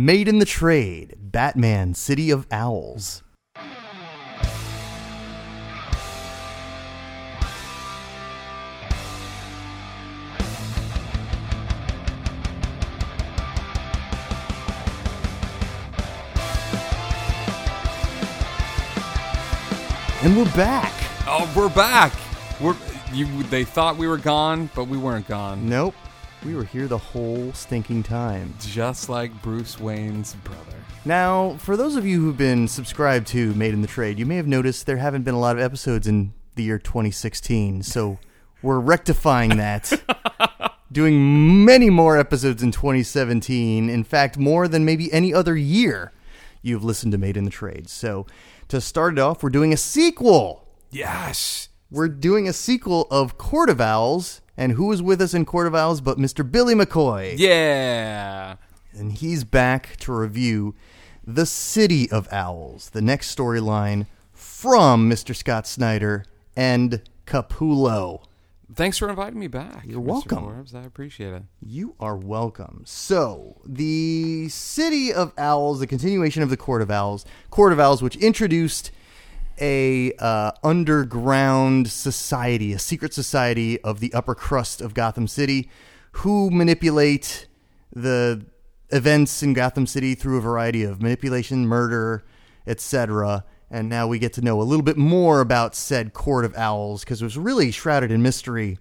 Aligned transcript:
Made 0.00 0.28
in 0.28 0.38
the 0.38 0.44
Trade 0.44 1.16
Batman 1.18 1.92
City 1.92 2.30
of 2.30 2.46
Owls. 2.52 3.24
And 20.22 20.36
we're 20.36 20.44
back. 20.54 20.92
Oh, 21.26 21.52
we're 21.56 21.68
back. 21.68 22.12
We're 22.60 22.76
you. 23.12 23.26
They 23.42 23.64
thought 23.64 23.96
we 23.96 24.06
were 24.06 24.16
gone, 24.16 24.70
but 24.76 24.84
we 24.84 24.96
weren't 24.96 25.26
gone. 25.26 25.68
Nope. 25.68 25.96
We 26.44 26.54
were 26.54 26.64
here 26.64 26.86
the 26.86 26.98
whole 26.98 27.52
stinking 27.52 28.04
time. 28.04 28.54
Just 28.60 29.08
like 29.08 29.42
Bruce 29.42 29.80
Wayne's 29.80 30.34
brother. 30.36 30.76
Now, 31.04 31.56
for 31.58 31.76
those 31.76 31.96
of 31.96 32.06
you 32.06 32.20
who've 32.20 32.36
been 32.36 32.68
subscribed 32.68 33.26
to 33.28 33.52
Made 33.54 33.74
in 33.74 33.82
the 33.82 33.88
Trade, 33.88 34.18
you 34.18 34.26
may 34.26 34.36
have 34.36 34.46
noticed 34.46 34.86
there 34.86 34.98
haven't 34.98 35.22
been 35.22 35.34
a 35.34 35.40
lot 35.40 35.56
of 35.56 35.62
episodes 35.62 36.06
in 36.06 36.32
the 36.54 36.62
year 36.62 36.78
2016. 36.78 37.82
So 37.82 38.18
we're 38.62 38.78
rectifying 38.78 39.56
that. 39.56 39.92
Doing 40.92 41.64
many 41.64 41.90
more 41.90 42.16
episodes 42.16 42.62
in 42.62 42.70
2017. 42.70 43.90
In 43.90 44.04
fact, 44.04 44.38
more 44.38 44.68
than 44.68 44.84
maybe 44.84 45.12
any 45.12 45.34
other 45.34 45.56
year 45.56 46.12
you've 46.62 46.84
listened 46.84 47.12
to 47.12 47.18
Made 47.18 47.36
in 47.36 47.44
the 47.44 47.50
Trade. 47.50 47.88
So 47.88 48.26
to 48.68 48.80
start 48.80 49.14
it 49.14 49.18
off, 49.18 49.42
we're 49.42 49.50
doing 49.50 49.72
a 49.72 49.76
sequel. 49.76 50.68
Yes. 50.90 51.68
We're 51.90 52.08
doing 52.08 52.48
a 52.48 52.52
sequel 52.52 53.08
of 53.10 53.38
Court 53.38 53.70
of 53.70 53.80
Owls. 53.80 54.40
And 54.58 54.72
who 54.72 54.90
is 54.90 55.00
with 55.00 55.22
us 55.22 55.34
in 55.34 55.44
Court 55.44 55.68
of 55.68 55.74
Owls 55.76 56.00
but 56.00 56.18
Mr. 56.18 56.48
Billy 56.50 56.74
McCoy? 56.74 57.34
Yeah. 57.38 58.56
and 58.92 59.12
he's 59.12 59.44
back 59.44 59.96
to 59.98 60.12
review 60.12 60.74
The 61.24 61.46
City 61.46 62.10
of 62.10 62.26
Owls, 62.32 62.90
the 62.90 63.00
next 63.00 63.34
storyline 63.34 64.06
from 64.32 65.08
Mr. 65.08 65.34
Scott 65.34 65.66
Snyder 65.68 66.24
and 66.56 67.02
Capullo. 67.24 68.24
Thanks 68.74 68.98
for 68.98 69.08
inviting 69.08 69.38
me 69.38 69.46
back. 69.46 69.84
You're 69.86 70.00
Mr. 70.00 70.04
welcome. 70.04 70.38
Forbes. 70.44 70.74
I 70.74 70.82
appreciate 70.82 71.32
it. 71.34 71.42
You 71.60 71.94
are 72.00 72.16
welcome. 72.16 72.82
So, 72.84 73.60
the 73.64 74.48
City 74.48 75.12
of 75.12 75.32
Owls, 75.38 75.78
the 75.80 75.86
continuation 75.86 76.42
of 76.42 76.50
the 76.50 76.56
Court 76.56 76.82
of 76.82 76.90
Owls, 76.90 77.24
Court 77.50 77.72
of 77.72 77.78
Owls, 77.78 78.02
which 78.02 78.16
introduced 78.16 78.90
a 79.60 80.12
uh, 80.18 80.52
underground 80.62 81.88
society, 81.90 82.72
a 82.72 82.78
secret 82.78 83.14
society 83.14 83.80
of 83.82 84.00
the 84.00 84.12
upper 84.14 84.34
crust 84.34 84.80
of 84.80 84.94
Gotham 84.94 85.26
City, 85.26 85.70
who 86.12 86.50
manipulate 86.50 87.46
the 87.92 88.46
events 88.90 89.42
in 89.42 89.52
Gotham 89.54 89.86
City 89.86 90.14
through 90.14 90.38
a 90.38 90.40
variety 90.40 90.82
of 90.82 91.02
manipulation, 91.02 91.66
murder, 91.66 92.24
etc. 92.66 93.44
And 93.70 93.88
now 93.88 94.06
we 94.06 94.18
get 94.18 94.32
to 94.34 94.40
know 94.40 94.60
a 94.60 94.64
little 94.64 94.82
bit 94.84 94.96
more 94.96 95.40
about 95.40 95.74
said 95.74 96.14
Court 96.14 96.44
of 96.44 96.54
Owls 96.56 97.04
because 97.04 97.20
it 97.20 97.24
was 97.24 97.36
really 97.36 97.70
shrouded 97.70 98.10
in 98.10 98.22
mystery. 98.22 98.78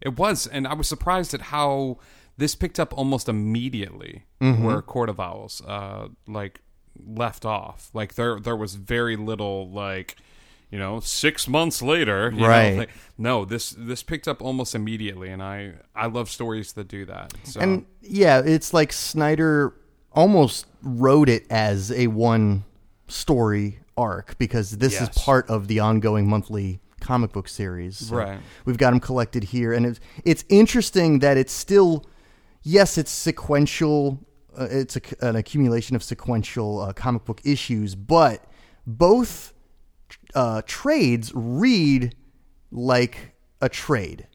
It 0.00 0.16
was, 0.18 0.46
and 0.46 0.66
I 0.66 0.74
was 0.74 0.88
surprised 0.88 1.34
at 1.34 1.40
how 1.42 1.98
this 2.36 2.54
picked 2.54 2.80
up 2.80 2.96
almost 2.96 3.28
immediately 3.28 4.24
Mm-hmm. 4.40 4.64
where 4.64 4.80
Court 4.80 5.10
of 5.10 5.20
Owls, 5.20 5.60
uh, 5.66 6.08
like 6.26 6.62
left 6.98 7.44
off. 7.44 7.90
Like 7.94 8.14
there, 8.14 8.38
there 8.40 8.56
was 8.56 8.74
very 8.74 9.16
little 9.16 9.68
like. 9.70 10.16
You 10.72 10.78
know, 10.78 11.00
six 11.00 11.48
months 11.48 11.82
later, 11.82 12.30
you 12.32 12.42
know, 12.42 12.46
Right. 12.46 12.78
like- 12.78 12.90
no, 13.18 13.44
this 13.44 13.74
this 13.76 14.04
picked 14.04 14.28
up 14.28 14.40
almost 14.40 14.72
immediately, 14.72 15.28
and 15.28 15.42
I 15.42 15.72
I 15.96 16.06
love 16.06 16.30
stories 16.30 16.74
that 16.74 16.86
do 16.86 17.04
that. 17.06 17.34
So 17.42 17.58
And 17.58 17.86
yeah, 18.02 18.38
it's 18.38 18.72
like 18.72 18.92
Snyder 18.92 19.74
almost 20.12 20.66
wrote 20.80 21.28
it 21.28 21.44
as 21.50 21.90
a 21.90 22.06
one 22.06 22.62
story 23.08 23.80
arc 23.96 24.38
because 24.38 24.78
this 24.78 24.92
Yes. 24.92 25.02
is 25.02 25.08
part 25.08 25.50
of 25.50 25.66
the 25.66 25.80
ongoing 25.80 26.28
monthly 26.28 26.78
comic 27.00 27.32
book 27.32 27.48
series. 27.48 27.96
So 27.96 28.14
Right. 28.14 28.38
We've 28.64 28.78
got 28.78 28.90
them 28.90 29.00
collected 29.00 29.42
here, 29.42 29.72
and 29.72 29.84
it's 29.84 29.98
it's 30.24 30.44
interesting 30.48 31.18
that 31.18 31.36
it's 31.36 31.52
still 31.52 32.06
yes, 32.62 32.96
it's 32.96 33.10
sequential. 33.10 34.20
Uh, 34.60 34.68
it's 34.70 34.96
a, 34.96 35.00
an 35.22 35.36
accumulation 35.36 35.96
of 35.96 36.02
sequential 36.02 36.80
uh, 36.80 36.92
comic 36.92 37.24
book 37.24 37.40
issues, 37.44 37.94
but 37.94 38.44
both 38.86 39.54
uh, 40.34 40.60
trades 40.66 41.32
read 41.34 42.14
like 42.70 43.32
a 43.62 43.70
trade, 43.70 44.26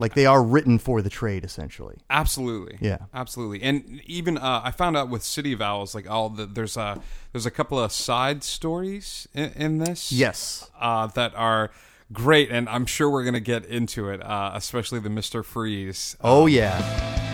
like 0.00 0.14
they 0.14 0.26
are 0.26 0.42
written 0.42 0.76
for 0.78 1.00
the 1.02 1.08
trade, 1.08 1.44
essentially. 1.44 1.98
Absolutely. 2.10 2.78
Yeah. 2.80 2.98
Absolutely. 3.14 3.62
And 3.62 4.00
even 4.06 4.38
uh, 4.38 4.60
I 4.64 4.72
found 4.72 4.96
out 4.96 5.08
with 5.08 5.22
City 5.22 5.52
of 5.52 5.62
Owls, 5.62 5.94
like 5.94 6.10
all 6.10 6.30
the 6.30 6.46
there's 6.46 6.76
a 6.76 7.00
there's 7.32 7.46
a 7.46 7.50
couple 7.50 7.78
of 7.78 7.92
side 7.92 8.42
stories 8.42 9.28
in, 9.34 9.52
in 9.52 9.78
this. 9.78 10.10
Yes. 10.10 10.68
Uh, 10.80 11.06
that 11.08 11.32
are 11.36 11.70
great, 12.12 12.50
and 12.50 12.68
I'm 12.68 12.86
sure 12.86 13.08
we're 13.08 13.24
gonna 13.24 13.38
get 13.38 13.66
into 13.66 14.08
it, 14.10 14.20
uh, 14.20 14.50
especially 14.54 14.98
the 14.98 15.10
Mister 15.10 15.44
Freeze. 15.44 16.16
Oh 16.20 16.46
yeah. 16.46 17.29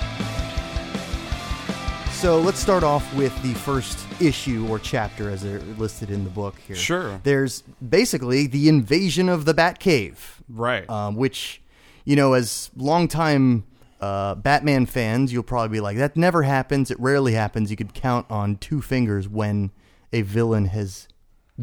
So 2.16 2.40
let's 2.40 2.58
start 2.58 2.82
off 2.82 3.14
with 3.14 3.40
the 3.42 3.52
first 3.54 3.98
issue 4.20 4.66
or 4.68 4.78
chapter 4.78 5.30
as 5.30 5.42
they're 5.42 5.60
listed 5.60 6.10
in 6.10 6.24
the 6.24 6.30
book 6.30 6.58
here. 6.66 6.74
Sure. 6.74 7.20
There's 7.22 7.62
basically 7.86 8.46
the 8.46 8.68
invasion 8.70 9.28
of 9.28 9.44
the 9.44 9.52
Batcave, 9.54 10.16
Right. 10.48 10.88
um, 10.88 11.14
which, 11.16 11.60
you 12.04 12.16
know, 12.16 12.32
as 12.32 12.70
longtime 12.74 13.64
uh, 14.00 14.34
Batman 14.34 14.86
fans, 14.86 15.30
you'll 15.32 15.42
probably 15.42 15.76
be 15.76 15.80
like, 15.80 15.98
that 15.98 16.16
never 16.16 16.42
happens. 16.42 16.90
It 16.90 16.98
rarely 16.98 17.34
happens. 17.34 17.70
You 17.70 17.76
could 17.76 17.92
count 17.94 18.26
on 18.30 18.56
two 18.56 18.80
fingers 18.80 19.28
when 19.28 19.70
a 20.12 20.22
villain 20.22 20.64
has 20.66 21.08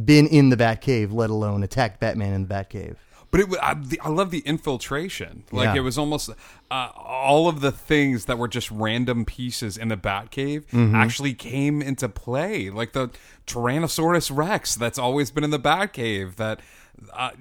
been 0.05 0.27
in 0.27 0.49
the 0.49 0.55
Batcave, 0.57 1.11
let 1.11 1.29
alone 1.31 1.63
attacked 1.63 1.99
Batman 1.99 2.33
in 2.33 2.47
the 2.47 2.53
Batcave. 2.53 2.95
But 3.33 3.39
it, 3.41 3.49
wa- 3.49 3.57
I, 3.61 3.73
the, 3.73 3.99
I 4.01 4.07
love 4.09 4.29
the 4.31 4.39
infiltration. 4.45 5.43
Like 5.51 5.65
Yeah. 5.73 5.77
it 5.77 5.79
was 5.81 5.97
almost 5.97 6.29
uh, 6.29 6.89
all 6.95 7.49
of 7.49 7.59
the 7.61 7.71
things 7.71 8.25
that 8.25 8.37
were 8.37 8.47
just 8.47 8.69
random 8.71 9.25
pieces 9.25 9.75
in 9.75 9.87
the 9.89 9.97
Batcave 9.97 10.65
Mm-hmm. 10.67 10.95
actually 10.95 11.33
came 11.33 11.81
into 11.81 12.07
play. 12.07 12.69
Like 12.69 12.93
the 12.93 13.09
Tyrannosaurus 13.47 14.29
Rex 14.35 14.75
that's 14.75 14.97
always 14.99 15.31
been 15.31 15.43
in 15.43 15.49
the 15.49 15.59
Batcave. 15.59 16.35
That, 16.35 16.59
uh, 17.13 17.31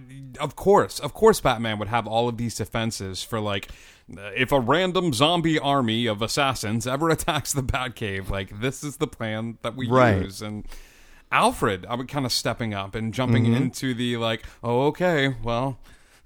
of 0.40 0.56
course, 0.56 0.98
of 0.98 1.14
course, 1.14 1.40
Batman 1.40 1.78
would 1.78 1.88
have 1.88 2.06
all 2.06 2.28
of 2.28 2.36
these 2.36 2.54
defenses 2.56 3.22
for 3.22 3.38
like. 3.38 3.68
If 4.34 4.50
a 4.52 4.60
random 4.60 5.12
zombie 5.14 5.58
army 5.58 6.06
of 6.06 6.20
assassins 6.22 6.86
ever 6.86 7.08
attacks 7.16 7.52
the 7.52 7.62
Batcave, 7.62 8.28
like 8.30 8.60
this 8.60 8.82
is 8.82 8.96
the 8.96 9.06
plan 9.06 9.58
that 9.62 9.76
we 9.76 9.88
Right. 9.88 10.22
use, 10.22 10.42
and 10.42 10.66
Alfred, 11.32 11.86
I'm 11.88 12.06
kind 12.06 12.26
of 12.26 12.32
stepping 12.32 12.74
up 12.74 12.94
and 12.94 13.12
jumping 13.12 13.44
Mm-hmm. 13.44 13.54
into 13.54 13.94
the 13.94 14.16
like, 14.18 14.42
oh, 14.62 14.86
okay, 14.88 15.34
well, 15.42 15.78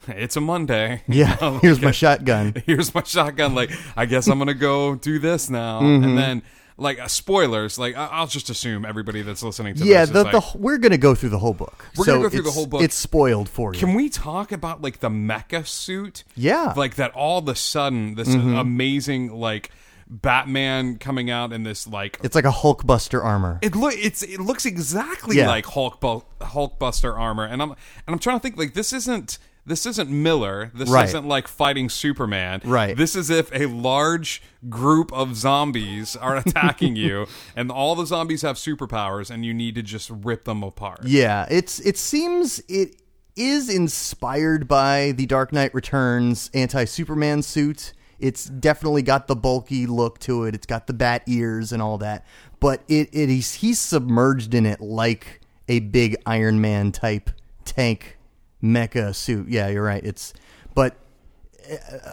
it's 0.08 0.36
a 0.36 0.40
Monday. 0.40 1.02
Yeah, 1.08 1.36
know, 1.40 1.58
here's 1.62 1.80
my 1.80 1.92
shotgun. 1.92 2.54
Here's 2.66 2.94
my 2.94 3.02
shotgun. 3.02 3.54
Like, 3.54 3.70
I 3.96 4.06
guess 4.06 4.26
I'm 4.28 4.38
gonna 4.38 4.52
go 4.54 4.94
do 4.96 5.18
this 5.18 5.48
now, 5.48 5.80
Mm-hmm. 5.80 6.04
and 6.04 6.18
then 6.18 6.42
like 6.78 6.98
uh, 7.00 7.08
spoilers. 7.08 7.78
Like, 7.78 7.96
I- 7.96 8.08
I'll 8.12 8.26
just 8.26 8.50
assume 8.50 8.84
everybody 8.84 9.22
that's 9.22 9.42
listening 9.42 9.76
to 9.76 9.84
Yeah, 9.84 10.04
this 10.04 10.10
the, 10.10 10.26
is 10.26 10.52
the, 10.52 10.58
we're 10.58 10.76
going 10.76 10.92
to 10.92 10.98
go 10.98 11.14
through 11.14 11.30
the 11.30 11.38
whole 11.38 11.54
book. 11.54 11.86
We're 11.96 12.04
So 12.04 12.12
gonna 12.16 12.22
go 12.24 12.28
through 12.28 12.42
the 12.42 12.50
whole 12.50 12.66
book. 12.66 12.82
It's 12.82 12.94
spoiled 12.94 13.48
for 13.48 13.72
you. 13.72 13.80
Can 13.80 13.94
we 13.94 14.10
talk 14.10 14.52
about 14.52 14.82
like 14.82 15.00
the 15.00 15.08
mecha 15.08 15.66
suit? 15.66 16.24
Yeah. 16.34 16.74
like 16.76 16.96
that. 16.96 17.12
All 17.12 17.38
of 17.38 17.48
a 17.48 17.54
sudden, 17.54 18.14
this 18.16 18.28
Mm-hmm. 18.28 18.56
amazing 18.56 19.32
like 19.32 19.70
Batman 20.08 20.96
coming 20.98 21.30
out 21.30 21.52
in 21.52 21.62
this 21.64 21.86
like 21.86 22.18
it's 22.22 22.34
like 22.34 22.44
a 22.44 22.50
Hulkbuster 22.50 23.22
armor. 23.24 23.58
It 23.62 23.74
look 23.74 23.94
it's 23.96 24.22
it 24.22 24.40
looks 24.40 24.64
exactly 24.66 25.36
Yeah. 25.38 25.48
like 25.48 25.66
Hulk 25.66 26.00
Bu- 26.00 26.22
Hulkbuster 26.40 27.18
armor, 27.18 27.44
and 27.44 27.60
I'm 27.60 27.70
and 27.70 27.78
I'm 28.08 28.18
trying 28.18 28.38
to 28.38 28.42
think 28.42 28.56
like 28.56 28.74
this 28.74 28.92
isn't 28.92 29.38
this 29.68 29.84
isn't 29.84 30.08
Miller. 30.08 30.70
This 30.74 30.88
Right. 30.88 31.08
isn't 31.08 31.26
like 31.26 31.48
fighting 31.48 31.88
Superman. 31.88 32.60
Right. 32.64 32.96
This 32.96 33.16
is 33.16 33.30
if 33.30 33.52
a 33.52 33.66
large 33.66 34.40
group 34.68 35.12
of 35.12 35.34
zombies 35.34 36.14
are 36.14 36.36
attacking 36.46 36.94
you, 36.94 37.26
and 37.56 37.72
all 37.72 37.96
the 37.96 38.06
zombies 38.06 38.42
have 38.42 38.56
superpowers, 38.56 39.28
and 39.28 39.44
you 39.44 39.52
need 39.52 39.74
to 39.74 39.82
just 39.82 40.08
rip 40.10 40.44
them 40.44 40.62
apart. 40.62 41.00
Yeah, 41.04 41.46
it's 41.50 41.80
it 41.80 41.98
seems 41.98 42.60
it 42.68 43.02
is 43.34 43.68
inspired 43.68 44.68
by 44.68 45.12
the 45.16 45.26
Dark 45.26 45.52
Knight 45.52 45.74
Returns 45.74 46.48
anti-Superman 46.54 47.42
suit. 47.42 47.92
It's 48.18 48.46
definitely 48.46 49.02
got 49.02 49.26
the 49.26 49.36
bulky 49.36 49.86
look 49.86 50.18
to 50.20 50.44
it. 50.44 50.54
It's 50.54 50.66
got 50.66 50.86
the 50.86 50.94
bat 50.94 51.22
ears 51.26 51.72
and 51.72 51.82
all 51.82 51.98
that, 51.98 52.24
but 52.60 52.82
it 52.88 53.08
it 53.12 53.28
he's, 53.28 53.54
he's 53.54 53.78
submerged 53.78 54.54
in 54.54 54.66
it 54.66 54.80
like 54.80 55.40
a 55.68 55.80
big 55.80 56.16
Iron 56.26 56.60
Man 56.60 56.92
type 56.92 57.30
tank 57.64 58.16
mecha 58.62 59.14
suit. 59.14 59.48
Yeah, 59.48 59.68
you're 59.68 59.84
right. 59.84 60.04
It's 60.04 60.32
but 60.74 60.96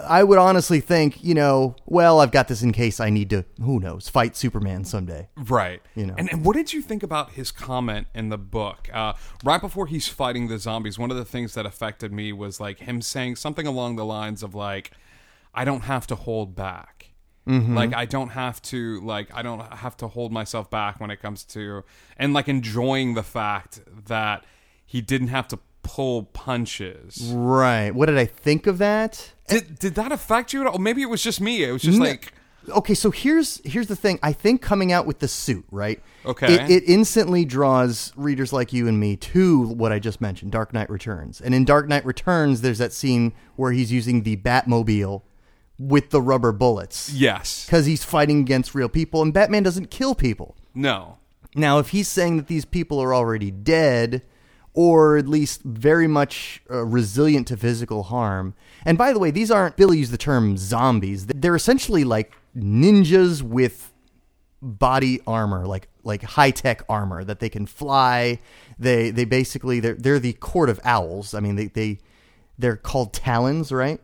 I 0.07 0.23
would 0.23 0.37
honestly 0.37 0.79
think, 0.79 1.23
you 1.23 1.33
know, 1.33 1.75
well, 1.85 2.19
I've 2.19 2.31
got 2.31 2.47
this 2.47 2.61
in 2.61 2.71
case 2.71 2.99
I 2.99 3.09
need 3.09 3.29
to, 3.31 3.45
who 3.61 3.79
knows, 3.79 4.09
fight 4.09 4.35
Superman 4.35 4.83
someday. 4.85 5.27
Right. 5.35 5.81
You 5.95 6.07
know. 6.07 6.15
And, 6.17 6.31
and 6.31 6.45
what 6.45 6.55
did 6.55 6.73
you 6.73 6.81
think 6.81 7.03
about 7.03 7.31
his 7.31 7.51
comment 7.51 8.07
in 8.13 8.29
the 8.29 8.37
book? 8.37 8.89
Uh, 8.93 9.13
right 9.43 9.61
before 9.61 9.87
he's 9.87 10.07
fighting 10.07 10.47
the 10.47 10.57
zombies, 10.57 10.97
one 10.97 11.11
of 11.11 11.17
the 11.17 11.25
things 11.25 11.53
that 11.53 11.65
affected 11.65 12.11
me 12.11 12.33
was 12.33 12.59
like 12.59 12.79
him 12.79 13.01
saying 13.01 13.35
something 13.35 13.67
along 13.67 13.95
the 13.95 14.05
lines 14.05 14.43
of 14.43 14.55
like, 14.55 14.91
I 15.53 15.65
don't 15.65 15.81
have 15.81 16.07
to 16.07 16.15
hold 16.15 16.55
back. 16.55 17.09
Mm-hmm. 17.47 17.75
Like 17.75 17.93
I 17.93 18.05
don't 18.05 18.29
have 18.29 18.61
to 18.63 19.01
like 19.01 19.29
I 19.33 19.41
don't 19.41 19.59
have 19.73 19.97
to 19.97 20.07
hold 20.07 20.31
myself 20.31 20.69
back 20.69 20.99
when 21.01 21.11
it 21.11 21.21
comes 21.21 21.43
to 21.45 21.83
and 22.17 22.33
like 22.33 22.47
enjoying 22.47 23.15
the 23.15 23.23
fact 23.23 23.81
that 24.07 24.45
he 24.85 25.01
didn't 25.01 25.27
have 25.27 25.49
to 25.49 25.59
pull 25.81 26.23
punches. 26.23 27.31
Right. 27.33 27.91
What 27.91 28.05
did 28.05 28.17
I 28.17 28.25
think 28.25 28.65
of 28.65 28.77
that? 28.77 29.33
Did 29.49 29.77
did 29.77 29.95
that 29.95 30.13
affect 30.13 30.53
you 30.53 30.61
at 30.61 30.67
all? 30.67 30.79
Maybe 30.79 31.01
it 31.01 31.09
was 31.09 31.21
just 31.21 31.41
me. 31.41 31.63
It 31.63 31.71
was 31.73 31.81
just 31.81 31.99
No. 31.99 32.05
like 32.05 32.33
Okay, 32.69 32.93
so 32.93 33.11
here's 33.11 33.59
here's 33.65 33.87
the 33.87 33.95
thing. 33.95 34.19
I 34.23 34.31
think 34.31 34.61
coming 34.61 34.93
out 34.93 35.05
with 35.05 35.19
the 35.19 35.27
suit, 35.27 35.65
right? 35.69 36.01
Okay. 36.25 36.53
It, 36.53 36.71
it 36.71 36.83
instantly 36.87 37.43
draws 37.43 38.13
readers 38.15 38.53
like 38.53 38.71
you 38.71 38.87
and 38.87 38.97
me 38.99 39.17
to 39.17 39.67
what 39.67 39.91
I 39.91 39.99
just 39.99 40.21
mentioned, 40.21 40.53
Dark 40.53 40.71
Knight 40.73 40.89
Returns. 40.89 41.41
And 41.41 41.53
in 41.53 41.65
Dark 41.65 41.89
Knight 41.89 42.05
Returns, 42.05 42.61
there's 42.61 42.77
that 42.77 42.93
scene 42.93 43.33
where 43.57 43.73
he's 43.73 43.91
using 43.91 44.23
the 44.23 44.37
Batmobile 44.37 45.23
with 45.79 46.11
the 46.11 46.21
rubber 46.21 46.51
bullets 46.51 47.11
yes. 47.13 47.65
because 47.65 47.85
he's 47.85 48.03
fighting 48.03 48.39
against 48.39 48.75
real 48.75 48.89
people, 48.89 49.21
and 49.21 49.33
Batman 49.33 49.63
doesn't 49.63 49.89
kill 49.89 50.15
people. 50.15 50.55
No. 50.73 51.17
Now, 51.55 51.79
if 51.79 51.89
he's 51.89 52.07
saying 52.07 52.37
that 52.37 52.47
these 52.47 52.65
people 52.65 52.99
are 52.99 53.13
already 53.13 53.51
dead, 53.51 54.23
or 54.73 55.17
at 55.17 55.27
least 55.27 55.61
very 55.63 56.07
much 56.07 56.61
uh, 56.69 56.83
resilient 56.83 57.47
to 57.47 57.57
physical 57.57 58.03
harm, 58.03 58.55
and 58.85 58.97
by 58.97 59.13
the 59.13 59.19
way, 59.19 59.31
these 59.31 59.51
aren't, 59.51 59.77
Billy 59.77 59.99
used 59.99 60.11
the 60.11 60.17
term 60.17 60.57
zombies. 60.57 61.25
They're 61.27 61.55
essentially 61.55 62.03
like 62.03 62.33
ninjas 62.55 63.41
with 63.41 63.91
body 64.61 65.19
armor, 65.27 65.65
like 65.67 65.89
like 66.03 66.23
high 66.23 66.51
tech 66.51 66.83
armor 66.89 67.23
that 67.23 67.39
they 67.39 67.49
can 67.49 67.65
fly. 67.65 68.39
They 68.79 69.11
they 69.11 69.25
basically 69.25 69.79
they're 69.79 69.95
they're 69.95 70.19
the 70.19 70.33
court 70.33 70.69
of 70.69 70.79
owls. 70.83 71.33
I 71.33 71.39
mean 71.39 71.55
they 71.55 71.67
they 71.67 71.99
they're 72.57 72.77
called 72.77 73.13
talons, 73.13 73.71
right? 73.71 73.99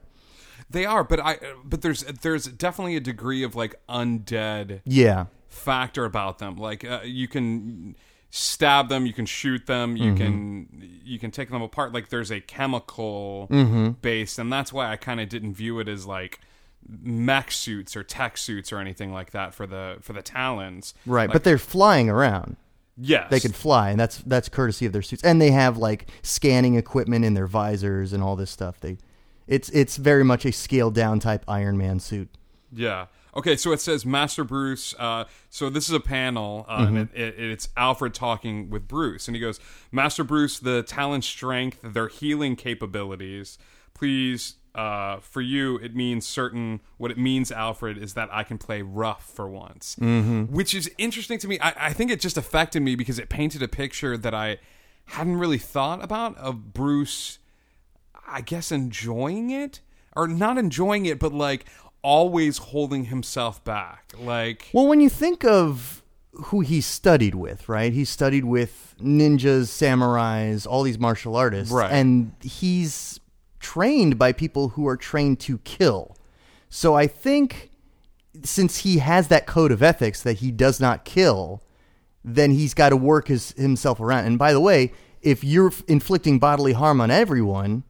They 0.70 0.86
are, 0.86 1.04
but 1.04 1.20
I 1.20 1.38
but 1.64 1.82
there's 1.82 2.04
there's 2.04 2.46
definitely 2.46 2.96
a 2.96 3.00
degree 3.02 3.44
of 3.44 3.56
like 3.56 3.76
undead 3.90 4.82
Yeah. 4.86 5.26
factor 5.48 6.06
about 6.06 6.40
them. 6.40 6.58
Like 6.58 6.84
uh, 6.86 7.02
you 7.04 7.28
can 7.28 7.96
stab 8.30 8.88
them, 8.90 9.08
you 9.08 9.14
can 9.14 9.26
shoot 9.26 9.66
them, 9.66 9.98
you 9.98 10.14
can 10.14 10.68
you 11.04 11.18
can 11.18 11.32
take 11.32 11.50
them 11.50 11.62
apart. 11.64 11.92
Like 11.94 12.10
there's 12.10 12.32
a 12.32 12.40
chemical 12.40 13.48
base, 14.02 14.38
and 14.38 14.54
that's 14.54 14.72
why 14.72 14.92
I 14.92 14.96
kind 14.96 15.20
of 15.20 15.28
didn't 15.30 15.56
view 15.56 15.80
it 15.80 15.88
as 15.88 16.06
like 16.06 16.40
mech 16.88 17.52
suits 17.52 17.96
or 17.96 18.04
tech 18.04 18.38
suits 18.38 18.72
or 18.72 18.78
anything 18.80 19.12
like 19.12 19.32
that 19.32 19.54
for 19.56 19.66
the 19.66 19.98
for 20.02 20.14
the 20.14 20.22
talons. 20.22 20.94
Right, 21.06 21.28
Like, 21.30 21.34
but 21.34 21.44
they're 21.44 21.58
flying 21.58 22.10
around. 22.10 22.56
yes, 22.96 23.30
They 23.32 23.40
can 23.40 23.52
fly, 23.54 23.90
and 23.90 24.00
that's 24.00 24.18
that's 24.20 24.50
courtesy 24.50 24.86
of 24.86 24.94
their 24.94 25.02
suits. 25.02 25.24
And 25.24 25.42
they 25.42 25.50
have 25.52 25.78
like 25.78 26.08
scanning 26.22 26.76
equipment 26.76 27.26
in 27.26 27.34
their 27.34 27.48
visors 27.48 28.14
and 28.14 28.22
all 28.24 28.36
this 28.36 28.52
stuff. 28.52 28.80
They, 28.80 28.98
it's 29.50 29.70
it's 29.70 29.98
very 29.98 30.24
much 30.24 30.46
a 30.46 30.52
scaled 30.52 30.94
down 30.94 31.20
type 31.20 31.44
Iron 31.48 31.78
Man 31.78 32.00
suit. 32.00 32.30
Yeah. 32.72 33.08
Okay, 33.36 33.56
so 33.56 33.72
it 33.72 33.80
says 33.80 34.06
Master 34.06 34.44
Bruce. 34.44 34.96
Uh, 34.98 35.26
so 35.50 35.70
this 35.70 35.88
is 35.88 35.94
a 35.94 36.00
panel, 36.00 36.66
uh, 36.68 36.86
and 36.88 36.98
it, 36.98 37.10
it, 37.14 37.40
it's 37.40 37.70
Alfred 37.78 38.14
talking 38.14 38.70
with 38.70 38.88
Bruce, 38.88 39.28
and 39.28 39.36
he 39.36 39.42
goes, 39.42 39.60
"Master 39.92 40.24
Bruce, 40.24 40.60
the 40.60 40.84
talent, 40.84 41.24
strength, 41.24 41.80
their 41.84 42.08
healing 42.08 42.56
capabilities. 42.56 43.58
Please, 43.94 44.56
uh, 44.74 45.20
for 45.20 45.42
you, 45.42 45.78
it 45.78 45.96
means 45.96 46.26
certain. 46.26 46.82
What 46.98 47.12
it 47.12 47.18
means, 47.18 47.52
Alfred, 47.52 47.98
is 47.98 48.14
that 48.16 48.30
I 48.32 48.44
can 48.44 48.58
play 48.58 48.82
rough 48.82 49.30
for 49.30 49.48
once, 49.48 49.96
mm-hmm. 50.00 50.46
which 50.46 50.74
is 50.74 50.90
interesting 50.98 51.38
to 51.40 51.48
me. 51.48 51.60
I, 51.60 51.88
I 51.88 51.94
think 51.94 52.12
it 52.12 52.20
just 52.20 52.38
affected 52.38 52.82
me 52.82 52.96
because 52.96 53.20
it 53.20 53.30
painted 53.30 53.62
a 53.62 53.68
picture 53.68 54.18
that 54.18 54.34
I 54.34 54.58
hadn't 55.06 55.38
really 55.38 55.60
thought 55.60 56.04
about 56.04 56.38
of 56.38 56.74
Bruce. 56.74 57.40
I 58.30 58.42
guess 58.42 58.72
enjoying 58.72 59.50
it 59.50 59.82
or 60.16 60.28
not 60.28 60.58
enjoying 60.58 61.06
it, 61.06 61.20
but 61.20 61.34
like 61.34 61.66
always 62.02 62.58
holding 62.58 63.06
himself 63.06 63.64
back. 63.64 64.14
Like, 64.18 64.70
Well, 64.74 64.88
when 64.88 65.02
you 65.02 65.10
think 65.10 65.44
of 65.44 66.04
who 66.32 66.62
he 66.62 66.82
studied 66.82 67.36
with, 67.36 67.68
right? 67.68 67.92
He 67.92 68.06
studied 68.06 68.46
with 68.46 68.96
ninjas, 69.02 69.68
samurais, 69.68 70.66
all 70.68 70.84
these 70.84 71.00
martial 71.00 71.36
artists, 71.36 71.74
Right. 71.74 71.92
And 71.92 72.34
he's 72.42 73.20
trained 73.60 74.18
by 74.18 74.32
people 74.32 74.70
who 74.70 74.88
are 74.88 74.98
trained 74.98 75.40
to 75.42 75.58
kill. 75.60 76.16
So 76.70 76.96
I 76.96 77.08
think 77.08 77.72
since 78.44 78.78
he 78.78 79.00
has 79.00 79.28
that 79.28 79.48
code 79.48 79.72
of 79.72 79.84
ethics 79.84 80.22
that 80.24 80.38
he 80.38 80.52
does 80.52 80.80
not 80.80 81.04
kill, 81.04 81.62
then 82.24 82.52
he's 82.52 82.74
got 82.74 82.90
to 82.90 82.98
work 82.98 83.28
his, 83.28 83.52
himself 83.54 84.00
around. 84.00 84.26
And 84.26 84.38
by 84.38 84.54
the 84.54 84.60
way, 84.60 84.94
if 85.22 85.44
you're 85.44 85.74
inflicting 85.88 86.40
bodily 86.40 86.74
harm 86.74 87.02
on 87.02 87.12
everyone, 87.12 87.84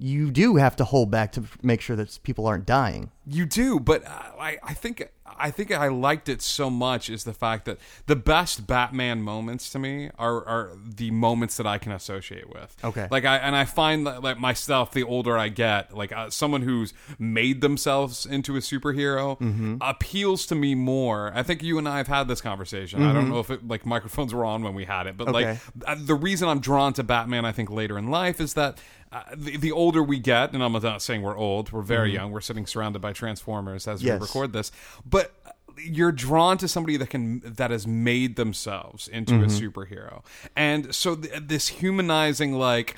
you 0.00 0.30
do 0.30 0.56
have 0.56 0.76
to 0.76 0.84
hold 0.84 1.10
back 1.10 1.32
to 1.32 1.44
make 1.62 1.80
sure 1.80 1.94
that 1.96 2.18
people 2.22 2.46
aren't 2.46 2.66
dying. 2.66 3.10
you 3.26 3.44
do, 3.46 3.78
but 3.78 4.02
I, 4.08 4.58
I 4.62 4.74
think. 4.74 5.10
I 5.42 5.50
think 5.50 5.70
I 5.72 5.88
liked 5.88 6.28
it 6.28 6.42
so 6.42 6.68
much 6.68 7.08
is 7.08 7.24
the 7.24 7.32
fact 7.32 7.64
that 7.64 7.78
the 8.06 8.16
best 8.16 8.66
Batman 8.66 9.22
moments 9.22 9.70
to 9.70 9.78
me 9.78 10.10
are, 10.18 10.44
are 10.44 10.72
the 10.84 11.10
moments 11.12 11.56
that 11.56 11.66
I 11.66 11.78
can 11.78 11.92
associate 11.92 12.50
with. 12.50 12.76
Okay. 12.84 13.06
like 13.10 13.24
I 13.24 13.36
and 13.38 13.56
I 13.56 13.64
find 13.64 14.06
that 14.06 14.22
like 14.22 14.38
myself, 14.38 14.90
the 14.92 15.02
older 15.04 15.38
I 15.38 15.48
get, 15.48 15.96
like 15.96 16.12
uh, 16.12 16.28
someone 16.28 16.60
who's 16.62 16.92
made 17.18 17.62
themselves 17.62 18.26
into 18.26 18.56
a 18.56 18.58
superhero 18.58 19.38
Mm-hmm. 19.40 19.76
appeals 19.80 20.44
to 20.46 20.54
me 20.54 20.74
more. 20.74 21.32
I 21.34 21.42
think 21.42 21.62
you 21.62 21.78
and 21.78 21.88
I 21.88 21.96
have 21.98 22.08
had 22.08 22.28
this 22.28 22.42
conversation. 22.42 23.02
I 23.02 23.12
don't 23.14 23.30
know 23.30 23.38
if 23.40 23.50
it, 23.50 23.66
like 23.66 23.86
microphones 23.86 24.34
were 24.34 24.44
on 24.44 24.62
when 24.62 24.74
we 24.74 24.84
had 24.84 25.06
it, 25.06 25.16
but 25.16 25.30
like 25.32 25.46
Mm-hmm. 25.46 25.82
Okay. 25.82 25.92
uh, 25.92 26.04
the 26.04 26.16
reason 26.16 26.48
I'm 26.48 26.60
drawn 26.60 26.92
to 26.94 27.02
Batman, 27.02 27.46
I 27.46 27.52
think 27.52 27.70
later 27.70 27.96
in 27.96 28.08
life, 28.10 28.40
is 28.42 28.52
that 28.54 28.78
uh, 29.12 29.22
the, 29.36 29.56
the 29.56 29.72
older 29.72 30.02
we 30.02 30.18
get, 30.18 30.52
and 30.52 30.62
I'm 30.62 30.72
not 30.72 31.02
saying 31.02 31.22
we're 31.22 31.36
old, 31.36 31.72
we're 31.72 31.82
very 31.82 32.12
young. 32.12 32.30
We're 32.32 32.40
sitting 32.40 32.66
surrounded 32.66 33.00
by 33.02 33.12
Transformers 33.12 33.88
as 33.88 34.00
Mm-hmm. 34.00 34.06
Yes. 34.08 34.20
we 34.20 34.26
record 34.26 34.52
this, 34.52 34.70
but 35.04 35.34
you're 35.82 36.12
drawn 36.12 36.58
to 36.58 36.68
somebody 36.68 36.96
that 36.98 37.08
can 37.10 37.40
that 37.44 37.70
has 37.70 37.86
made 37.86 38.36
themselves 38.36 39.08
into 39.08 39.34
a 39.36 39.46
superhero, 39.46 40.22
and 40.54 40.94
so 40.94 41.16
th- 41.16 41.42
this 41.42 41.68
humanizing 41.68 42.52
like. 42.54 42.96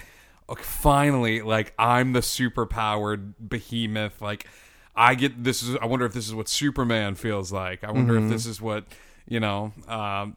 Okay, 0.51 0.63
finally, 0.65 1.41
like 1.41 1.73
I'm 1.79 2.13
the 2.13 2.21
superpowered 2.21 3.35
behemoth. 3.39 4.21
Like 4.21 4.47
I 4.95 5.15
get 5.15 5.45
this 5.45 5.63
is. 5.63 5.77
I 5.77 5.87
wonder 5.87 6.05
if 6.05 6.13
this 6.13 6.27
is 6.27 6.35
what 6.35 6.49
Superman 6.49 7.15
feels 7.15 7.53
like. 7.53 7.85
I 7.85 7.93
wonder 7.93 8.19
if 8.19 8.29
this 8.29 8.45
is 8.47 8.61
what 8.61 8.85
you 9.27 9.41
know. 9.41 9.73
Um, 9.89 10.35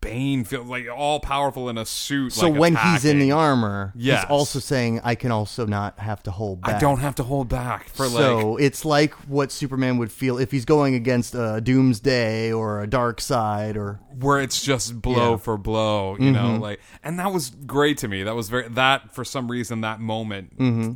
Bane 0.00 0.44
feels 0.44 0.66
like 0.68 0.86
all 0.94 1.20
powerful 1.20 1.68
in 1.68 1.78
a 1.78 1.84
suit. 1.86 2.32
So 2.32 2.48
like, 2.48 2.60
when 2.60 2.76
he's 2.76 3.04
in 3.04 3.18
the 3.18 3.32
armor, 3.32 3.92
Yes. 3.96 4.22
he's 4.22 4.30
also 4.30 4.58
saying, 4.58 5.00
"I 5.04 5.14
can 5.14 5.30
also 5.30 5.66
not 5.66 5.98
have 5.98 6.22
to 6.24 6.30
hold 6.30 6.60
back." 6.62 6.76
I 6.76 6.78
don't 6.78 7.00
have 7.00 7.14
to 7.16 7.22
hold 7.22 7.48
back 7.48 7.88
for 7.88 8.06
like. 8.06 8.16
so 8.16 8.56
it's 8.56 8.84
like 8.84 9.14
what 9.28 9.50
Superman 9.52 9.98
would 9.98 10.12
feel 10.12 10.38
if 10.38 10.50
he's 10.50 10.64
going 10.64 10.94
against 10.94 11.34
a 11.34 11.60
Doomsday 11.62 12.52
or 12.52 12.82
a 12.82 12.86
Darkseid 12.86 13.76
or 13.76 14.00
where 14.18 14.40
it's 14.40 14.62
just 14.62 15.00
blow 15.00 15.12
Yeah. 15.14 15.20
Mm-hmm. 15.34 15.42
for 15.42 15.56
blow, 15.56 16.16
you 16.18 16.30
know, 16.32 16.56
like, 16.56 16.80
and 17.02 17.18
that 17.18 17.32
was 17.32 17.50
great 17.66 17.98
to 17.98 18.08
me. 18.08 18.22
That 18.22 18.34
was 18.34 18.48
very 18.48 18.68
that 18.68 19.14
for 19.14 19.24
some 19.24 19.50
reason 19.50 19.80
that 19.82 20.00
moment. 20.00 20.58
Mm-hmm. 20.58 20.92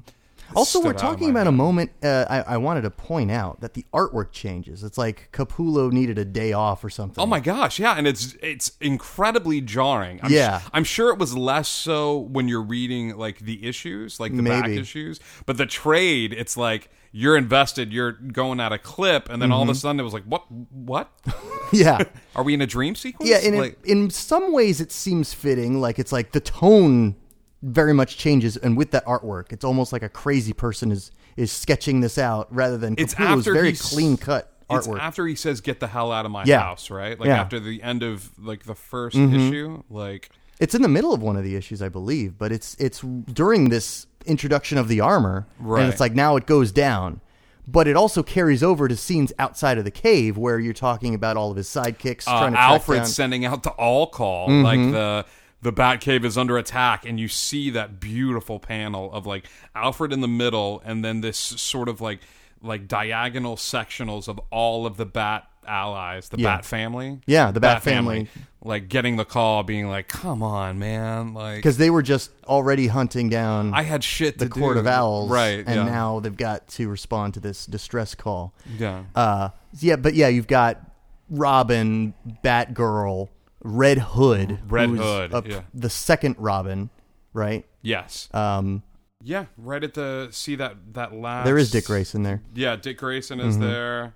Also, 0.55 0.79
we're 0.79 0.85
stood 0.85 0.89
out 0.89 0.91
in 0.93 0.99
talking 1.15 1.31
about 1.31 1.47
a 1.47 1.53
moment. 1.53 1.91
Uh, 2.03 2.25
I, 2.29 2.41
I 2.43 2.57
wanted 2.59 2.83
to 2.83 2.91
point 2.91 3.31
out 3.31 3.61
that 3.61 3.75
the 3.75 3.85
artwork 3.93 4.33
changes. 4.33 4.85
It's 4.85 4.97
like 4.99 5.31
Capullo 5.33 5.91
needed 5.91 6.19
a 6.19 6.25
day 6.25 6.53
off 6.53 6.85
or 6.85 6.91
something. 6.91 7.21
Oh 7.23 7.27
my 7.27 7.41
gosh, 7.41 7.79
yeah, 7.79 7.95
and 7.97 8.07
it's 8.07 8.37
it's 8.43 8.73
incredibly 8.81 9.61
jarring. 9.61 10.21
I'm 10.23 10.31
Yeah. 10.33 10.61
I'm 10.73 10.85
sure 10.85 11.11
it 11.11 11.19
was 11.19 11.37
less 11.37 11.69
so 11.69 12.19
when 12.19 12.49
you're 12.49 12.63
reading 12.63 13.17
like 13.17 13.41
the 13.41 13.67
issues, 13.67 14.21
like 14.21 14.37
the 14.37 14.43
back 14.43 14.69
issues, 14.69 15.21
but 15.47 15.57
the 15.57 15.67
trade, 15.67 16.33
it's 16.33 16.57
like 16.57 16.91
you're 17.13 17.37
invested, 17.37 17.93
you're 17.95 18.13
going 18.13 18.61
at 18.61 18.73
a 18.73 18.79
clip, 18.79 19.31
and 19.31 19.41
then 19.41 19.51
all 19.51 19.63
Mm-hmm. 19.63 19.71
of 19.71 19.77
a 19.77 19.81
sudden 19.81 19.99
it 20.01 20.03
was 20.03 20.13
like, 20.13 20.25
what, 20.25 20.45
what? 20.71 21.11
yeah, 21.73 22.05
Are 22.35 22.43
we 22.43 22.53
in 22.53 22.61
a 22.61 22.67
dream 22.67 22.95
sequence? 22.95 23.31
yeah. 23.31 23.39
In 23.39 23.57
like, 23.57 23.79
in 23.85 24.11
some 24.11 24.53
ways, 24.53 24.81
it 24.83 24.93
seems 24.93 25.33
fitting. 25.33 25.81
Like 25.81 25.99
it's 25.99 26.13
like 26.13 26.33
the 26.33 26.41
tone 26.41 27.17
very 27.67 27.93
much 27.93 28.17
changes, 28.17 28.57
and 28.57 28.77
with 28.77 28.91
that 28.93 29.05
artwork, 29.07 29.53
it's 29.53 29.65
almost 29.65 29.93
like 29.93 30.03
a 30.03 30.09
crazy 30.09 30.53
person 30.53 30.91
is 30.93 31.11
is 31.37 31.53
sketching 31.53 32.01
this 32.01 32.17
out 32.17 32.47
rather 32.55 32.79
than 32.79 32.95
It's 32.97 33.15
Capullo's 33.15 33.41
after 33.41 33.53
very 33.53 33.73
clean 33.75 34.17
cut 34.17 34.51
it's 34.71 34.87
artwork. 34.87 35.01
after 35.01 35.27
he 35.27 35.35
says, 35.35 35.61
"Get 35.61 35.81
the 35.81 35.87
hell 35.87 36.11
out 36.13 36.25
of 36.25 36.31
my 36.33 36.45
Yeah. 36.45 36.61
house," 36.61 36.91
right? 36.91 37.19
Like 37.19 37.27
Yeah. 37.27 37.35
Mm-hmm. 37.35 37.41
after 37.43 37.61
the 37.61 37.83
end 37.83 38.03
of 38.03 38.31
like 38.39 38.65
the 38.65 38.75
1st 38.75 39.35
issue, 39.35 39.83
like. 39.91 40.31
It's 40.59 40.75
in 40.75 40.81
the 40.81 40.89
middle 40.89 41.13
of 41.13 41.21
one 41.21 41.37
of 41.37 41.45
the 41.45 41.55
issues, 41.55 41.83
I 41.83 41.91
believe, 41.91 42.39
but 42.39 42.51
it's 42.53 42.75
it's 42.79 43.01
during 43.01 43.69
this 43.69 44.07
introduction 44.25 44.79
of 44.79 44.89
the 44.89 45.01
armor, 45.01 45.47
Right. 45.61 45.83
and 45.83 45.93
it's 45.93 46.01
like 46.01 46.15
now 46.15 46.37
it 46.37 46.47
goes 46.47 46.73
down. 46.73 47.21
But 47.69 47.87
it 47.89 47.97
also 47.97 48.23
carries 48.23 48.63
over 48.63 48.87
to 48.89 48.97
scenes 48.97 49.33
outside 49.41 49.77
of 49.77 49.85
the 49.85 49.91
cave 49.91 50.39
where 50.39 50.59
you're 50.61 50.73
talking 50.73 51.15
about 51.15 51.37
all 51.37 51.51
of 51.51 51.57
his 51.57 51.69
sidekicks 51.69 52.23
uh, 52.29 52.39
trying 52.39 52.53
to 52.53 52.59
Alfred 52.61 53.07
sending 53.09 53.45
out 53.45 53.65
the 53.65 53.71
all 53.71 54.07
call, 54.07 54.49
Mm-hmm. 54.49 54.65
like 54.65 54.93
the 54.93 55.27
the 55.67 55.73
Batcave 55.73 56.25
is 56.25 56.39
under 56.39 56.57
attack, 56.57 57.05
and 57.05 57.19
you 57.19 57.27
see 57.27 57.71
that 57.71 57.99
beautiful 57.99 58.61
panel 58.61 59.13
of 59.13 59.27
like 59.27 59.47
Alfred 59.75 60.13
in 60.13 60.21
the 60.21 60.29
middle, 60.29 60.81
and 60.85 61.05
then 61.05 61.21
this 61.23 61.37
sort 61.37 61.89
of 61.89 62.01
like 62.01 62.21
like 62.63 62.87
diagonal 62.89 63.57
sectionals 63.57 64.29
of 64.29 64.41
all 64.51 64.87
of 64.87 64.97
the 64.97 65.05
Bat 65.07 65.45
allies, 65.67 66.29
the 66.29 66.39
Yeah. 66.39 66.57
Bat 66.57 66.65
family, 66.65 67.19
Yeah, 67.27 67.51
the 67.51 67.59
Bat 67.59 67.83
family. 67.83 68.29
like 68.63 68.89
getting 68.89 69.17
the 69.17 69.25
call, 69.25 69.65
being 69.65 69.89
like, 69.89 70.07
"Come 70.09 70.41
on, 70.43 70.79
man!" 70.79 71.35
Like, 71.35 71.57
because 71.57 71.79
they 71.79 71.91
were 71.91 72.03
just 72.03 72.31
already 72.47 72.87
hunting 72.87 73.29
down 73.29 73.75
I 73.75 73.83
had 73.83 74.05
shit 74.05 74.39
the 74.39 74.49
Court 74.49 74.77
do. 74.77 74.81
of 74.81 74.87
Owls, 74.87 75.31
right? 75.31 75.65
And 75.67 75.75
yeah. 75.75 75.85
now 75.85 76.21
they've 76.21 76.37
got 76.37 76.69
to 76.69 76.89
respond 76.89 77.35
to 77.35 77.41
this 77.41 77.67
distress 77.67 78.15
call. 78.15 78.55
yeah, 78.79 79.03
Uh, 79.17 79.49
yeah, 79.81 79.97
but 79.97 80.15
yeah, 80.15 80.29
you've 80.29 80.47
got 80.47 80.81
Robin, 81.29 82.15
Batgirl, 82.45 83.29
Red 83.67 83.99
Hood, 83.99 84.59
Red 84.71 84.89
who's 84.91 85.01
Hood, 85.01 85.35
a- 85.35 85.43
yeah. 85.47 85.61
the 85.75 85.91
second 85.91 86.37
Robin, 86.39 86.91
right? 87.33 87.65
yes, 87.83 88.29
Um, 88.33 88.83
yeah. 89.23 89.47
Right 89.57 89.83
at 89.83 89.95
the 89.95 90.29
see 90.31 90.55
that 90.57 90.77
that 90.95 91.13
last. 91.15 91.45
there 91.47 91.59
is 91.59 91.71
Dick 91.71 91.87
Grayson 91.87 92.23
there 92.23 92.43
Yeah, 92.55 92.77
Dick 92.77 92.99
Grayson 92.99 93.39
Mm-hmm. 93.39 93.49
is 93.49 93.59
there. 93.59 94.15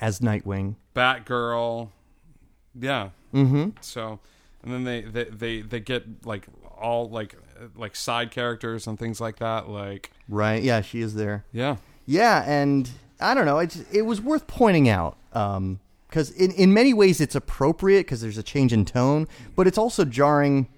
as 0.00 0.18
Nightwing. 0.20 0.74
Batgirl. 0.96 1.90
Yeah. 2.78 3.10
Mm-hmm. 3.34 3.70
So, 3.80 4.18
and 4.62 4.72
then 4.72 4.84
they, 4.84 5.02
they 5.02 5.24
they 5.24 5.60
they 5.62 5.80
get 5.80 6.26
like 6.26 6.46
all 6.80 7.08
like 7.08 7.36
like 7.76 7.94
side 7.94 8.30
characters 8.30 8.86
and 8.86 8.98
things 8.98 9.20
like 9.20 9.38
that. 9.38 9.68
Like, 9.68 10.10
Right? 10.28 10.62
Yeah, 10.62 10.80
she 10.80 11.00
is 11.00 11.14
there. 11.14 11.44
yeah, 11.52 11.76
Yeah, 12.06 12.42
and 12.46 12.90
I 13.20 13.34
don't 13.34 13.46
know. 13.46 13.58
It 13.58 13.76
it 13.92 14.02
was 14.02 14.20
worth 14.20 14.46
pointing 14.48 14.88
out 14.88 15.16
because 16.12 16.30
in 16.30 16.50
in 16.52 16.74
many 16.74 16.92
ways 16.92 17.22
it's 17.22 17.34
appropriate 17.34 18.00
because 18.00 18.20
there's 18.20 18.36
a 18.36 18.42
change 18.42 18.70
in 18.72 18.84
tone, 18.84 19.26
but 19.56 19.66
it's 19.66 19.78
also 19.78 20.04
jarring 20.04 20.68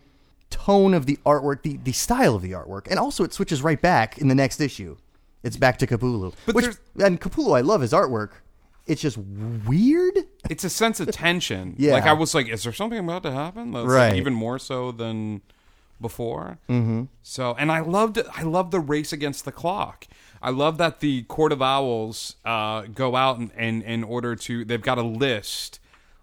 tone 0.48 0.94
of 0.94 1.06
the 1.06 1.18
artwork, 1.26 1.62
the 1.62 1.76
the 1.78 1.90
style 1.92 2.36
of 2.36 2.42
the 2.42 2.52
artwork, 2.52 2.86
and 2.88 3.00
also 3.00 3.24
it 3.24 3.32
switches 3.32 3.60
right 3.60 3.82
back 3.82 4.18
in 4.18 4.28
the 4.28 4.34
next 4.34 4.60
issue. 4.60 4.96
It's 5.42 5.56
back 5.56 5.76
to 5.78 5.86
Capullo, 5.88 6.32
But 6.46 6.54
which 6.54 6.66
and 7.02 7.20
Capullo, 7.20 7.56
I 7.56 7.62
love 7.62 7.80
his 7.80 7.92
artwork. 7.92 8.30
It's 8.86 9.00
just 9.02 9.16
weird. 9.18 10.16
it's 10.48 10.62
a 10.62 10.70
sense 10.70 11.00
of 11.00 11.10
tension. 11.10 11.74
Yeah. 11.78 11.94
Like 11.94 12.04
I 12.04 12.12
was 12.12 12.34
like, 12.34 12.48
is 12.48 12.62
there 12.62 12.72
something 12.72 12.98
about 12.98 13.22
to 13.24 13.32
happen? 13.32 13.72
That's 13.72 13.86
like, 13.86 13.96
Right. 13.96 14.16
even 14.16 14.34
more 14.34 14.58
so 14.58 14.92
than 14.92 15.40
before. 16.00 16.58
Mm-hmm. 16.68 17.04
So, 17.22 17.54
and 17.58 17.70
I 17.70 17.80
loved 17.80 18.18
I 18.34 18.42
loved 18.42 18.70
the 18.70 18.80
race 18.80 19.12
against 19.12 19.44
the 19.44 19.52
clock. 19.52 20.06
I 20.42 20.50
love 20.50 20.78
that 20.78 21.00
the 21.00 21.22
Court 21.22 21.52
of 21.52 21.62
Owls 21.62 22.36
uh, 22.44 22.82
go 22.82 23.16
out 23.16 23.38
and, 23.38 23.50
and 23.56 23.82
in 23.82 24.04
order 24.04 24.36
to 24.36 24.64
they've 24.64 24.82
got 24.82 24.98
a 24.98 25.02
list 25.02 25.80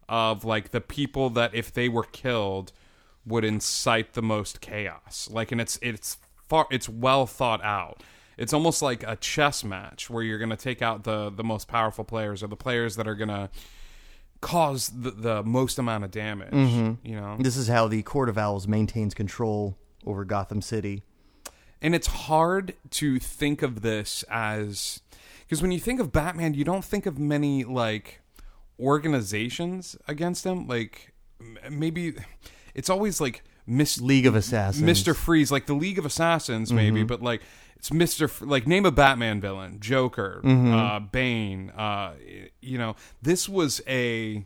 of 0.08 0.44
like 0.44 0.72
the 0.72 0.82
people 0.82 1.30
that 1.32 1.56
if 1.56 1.74
they 1.74 1.90
were 1.90 2.04
killed 2.04 2.72
would 3.26 3.44
incite 3.44 4.14
the 4.14 4.22
most 4.22 4.62
chaos. 4.62 5.30
Like, 5.32 5.52
and 5.52 5.62
it's 5.62 5.80
it's 5.82 6.18
far 6.48 6.68
it's 6.70 6.90
well 6.90 7.26
thought 7.26 7.64
out. 7.64 8.02
It's 8.38 8.54
almost 8.54 8.82
like 8.82 9.04
a 9.04 9.16
chess 9.16 9.64
match 9.64 10.10
where 10.10 10.24
you're 10.24 10.40
going 10.40 10.50
to 10.50 10.56
take 10.58 10.82
out 10.82 11.04
the 11.04 11.30
the 11.30 11.44
most 11.44 11.68
powerful 11.68 12.04
players 12.04 12.44
or 12.44 12.48
the 12.48 12.56
players 12.56 12.96
that 12.96 13.08
are 13.08 13.16
going 13.16 13.30
to 13.30 13.50
cause 14.42 14.90
the, 14.90 15.12
the 15.12 15.44
most 15.44 15.78
amount 15.80 16.04
of 16.04 16.12
damage. 16.12 16.52
Mm-hmm. 16.52 17.08
You 17.08 17.16
know, 17.16 17.38
This 17.40 17.56
is 17.56 17.68
how 17.68 17.88
the 17.88 18.02
Court 18.04 18.28
of 18.28 18.38
Owls 18.38 18.68
maintains 18.68 19.14
control 19.14 19.78
over 20.06 20.26
Gotham 20.26 20.62
City. 20.62 21.04
and 21.82 21.94
it's 21.96 22.08
hard 22.08 22.74
to 22.92 23.20
think 23.20 23.62
of 23.62 23.82
this 23.82 24.24
as 24.30 25.02
because 25.42 25.62
when 25.62 25.72
you 25.72 25.80
think 25.80 26.00
of 26.00 26.12
Batman, 26.12 26.54
you 26.54 26.64
don't 26.64 26.84
think 26.86 27.06
of 27.06 27.20
many 27.20 27.64
like 27.64 28.22
organizations 28.80 29.96
against 30.08 30.46
him. 30.46 30.68
Like 30.68 31.14
m- 31.40 31.58
maybe 31.70 32.14
it's 32.74 32.90
always 32.90 33.22
like 33.22 33.44
Miss 33.68 34.02
League 34.02 34.26
of 34.26 34.36
Assassins. 34.36 34.84
Mister 34.84 35.14
Freeze, 35.14 35.52
like 35.52 35.66
the 35.68 35.74
League 35.74 36.00
of 36.00 36.06
Assassins, 36.06 36.74
maybe, 36.74 37.00
mm-hmm. 37.02 37.08
but 37.08 37.22
like 37.22 37.42
it's 37.82 37.92
Mister. 37.92 38.26
F- 38.26 38.44
like 38.44 38.68
name 38.68 38.86
a 38.86 38.92
Batman 38.92 39.42
villain: 39.42 39.80
Joker, 39.80 40.40
uh, 40.46 41.00
Bane. 41.00 41.72
Uh, 41.72 42.14
you 42.62 42.78
know, 42.78 42.96
this 43.24 43.50
was 43.50 43.82
a 43.88 44.46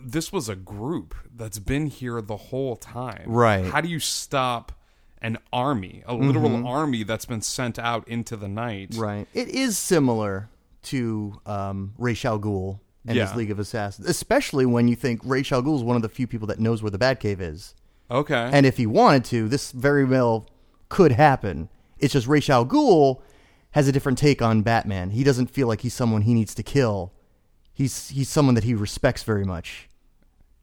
this 0.00 0.32
was 0.32 0.48
a 0.48 0.56
group 0.56 1.14
that's 1.32 1.60
been 1.60 1.86
here 1.86 2.20
the 2.20 2.36
whole 2.36 2.74
time. 2.74 3.22
Right. 3.26 3.64
How 3.64 3.80
do 3.80 3.88
you 3.88 4.00
stop 4.00 4.72
an 5.22 5.38
army, 5.52 6.02
a 6.06 6.14
literal 6.16 6.66
army 6.66 7.04
that's 7.04 7.24
been 7.24 7.40
sent 7.40 7.78
out 7.78 8.08
into 8.08 8.36
the 8.36 8.48
night? 8.48 8.96
Right. 8.96 9.28
It 9.32 9.46
is 9.46 9.78
similar 9.78 10.48
to 10.82 11.40
um, 11.46 11.94
Ra's 11.98 12.24
al 12.24 12.40
Ghul 12.40 12.80
and 13.06 13.16
his 13.16 13.32
League 13.36 13.52
of 13.52 13.60
Assassins, 13.60 14.08
especially 14.08 14.66
when 14.66 14.88
you 14.88 14.96
think 14.96 15.20
Ra's 15.24 15.52
al 15.52 15.62
Ghul 15.62 15.76
is 15.76 15.84
one 15.84 15.94
of 15.94 16.02
the 16.02 16.08
few 16.08 16.26
people 16.26 16.48
that 16.48 16.58
knows 16.58 16.82
where 16.82 16.90
the 16.90 16.98
Batcave 16.98 17.40
is. 17.40 17.76
Okay. 18.10 18.50
And 18.52 18.66
if 18.66 18.76
he 18.76 18.86
wanted 18.86 19.24
to, 19.26 19.48
this 19.48 19.70
very 19.70 20.04
well 20.04 20.48
could 20.88 21.12
happen. 21.12 21.68
It's 22.04 22.12
just 22.12 22.26
Ra's 22.26 22.50
al 22.50 22.66
Ghul 22.66 23.22
has 23.70 23.88
a 23.88 23.92
different 23.92 24.18
take 24.18 24.42
on 24.42 24.60
Batman. 24.60 25.10
He 25.10 25.24
doesn't 25.24 25.48
feel 25.48 25.66
like 25.66 25.80
he's 25.80 25.94
someone 25.94 26.22
he 26.22 26.34
needs 26.34 26.54
to 26.54 26.62
kill. 26.62 27.14
He's 27.72 28.10
he's 28.10 28.28
someone 28.28 28.54
that 28.56 28.64
he 28.64 28.74
respects 28.74 29.22
very 29.22 29.44
much. 29.44 29.88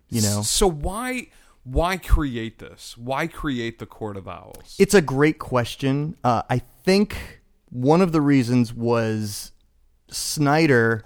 You 0.07 0.21
know. 0.21 0.43
So 0.43 0.67
why 0.69 1.29
why 1.63 1.97
create 1.97 2.59
this? 2.59 2.95
Why 2.95 3.25
create 3.25 3.79
the 3.79 3.87
Court 3.87 4.17
of 4.17 4.27
Owls? 4.27 4.75
It's 4.77 4.93
a 4.93 5.01
great 5.01 5.39
question. 5.39 6.15
Uh, 6.23 6.43
I 6.47 6.59
think 6.83 7.41
one 7.69 8.01
of 8.01 8.11
the 8.11 8.21
reasons 8.21 8.71
was 8.71 9.51
Snyder 10.09 11.03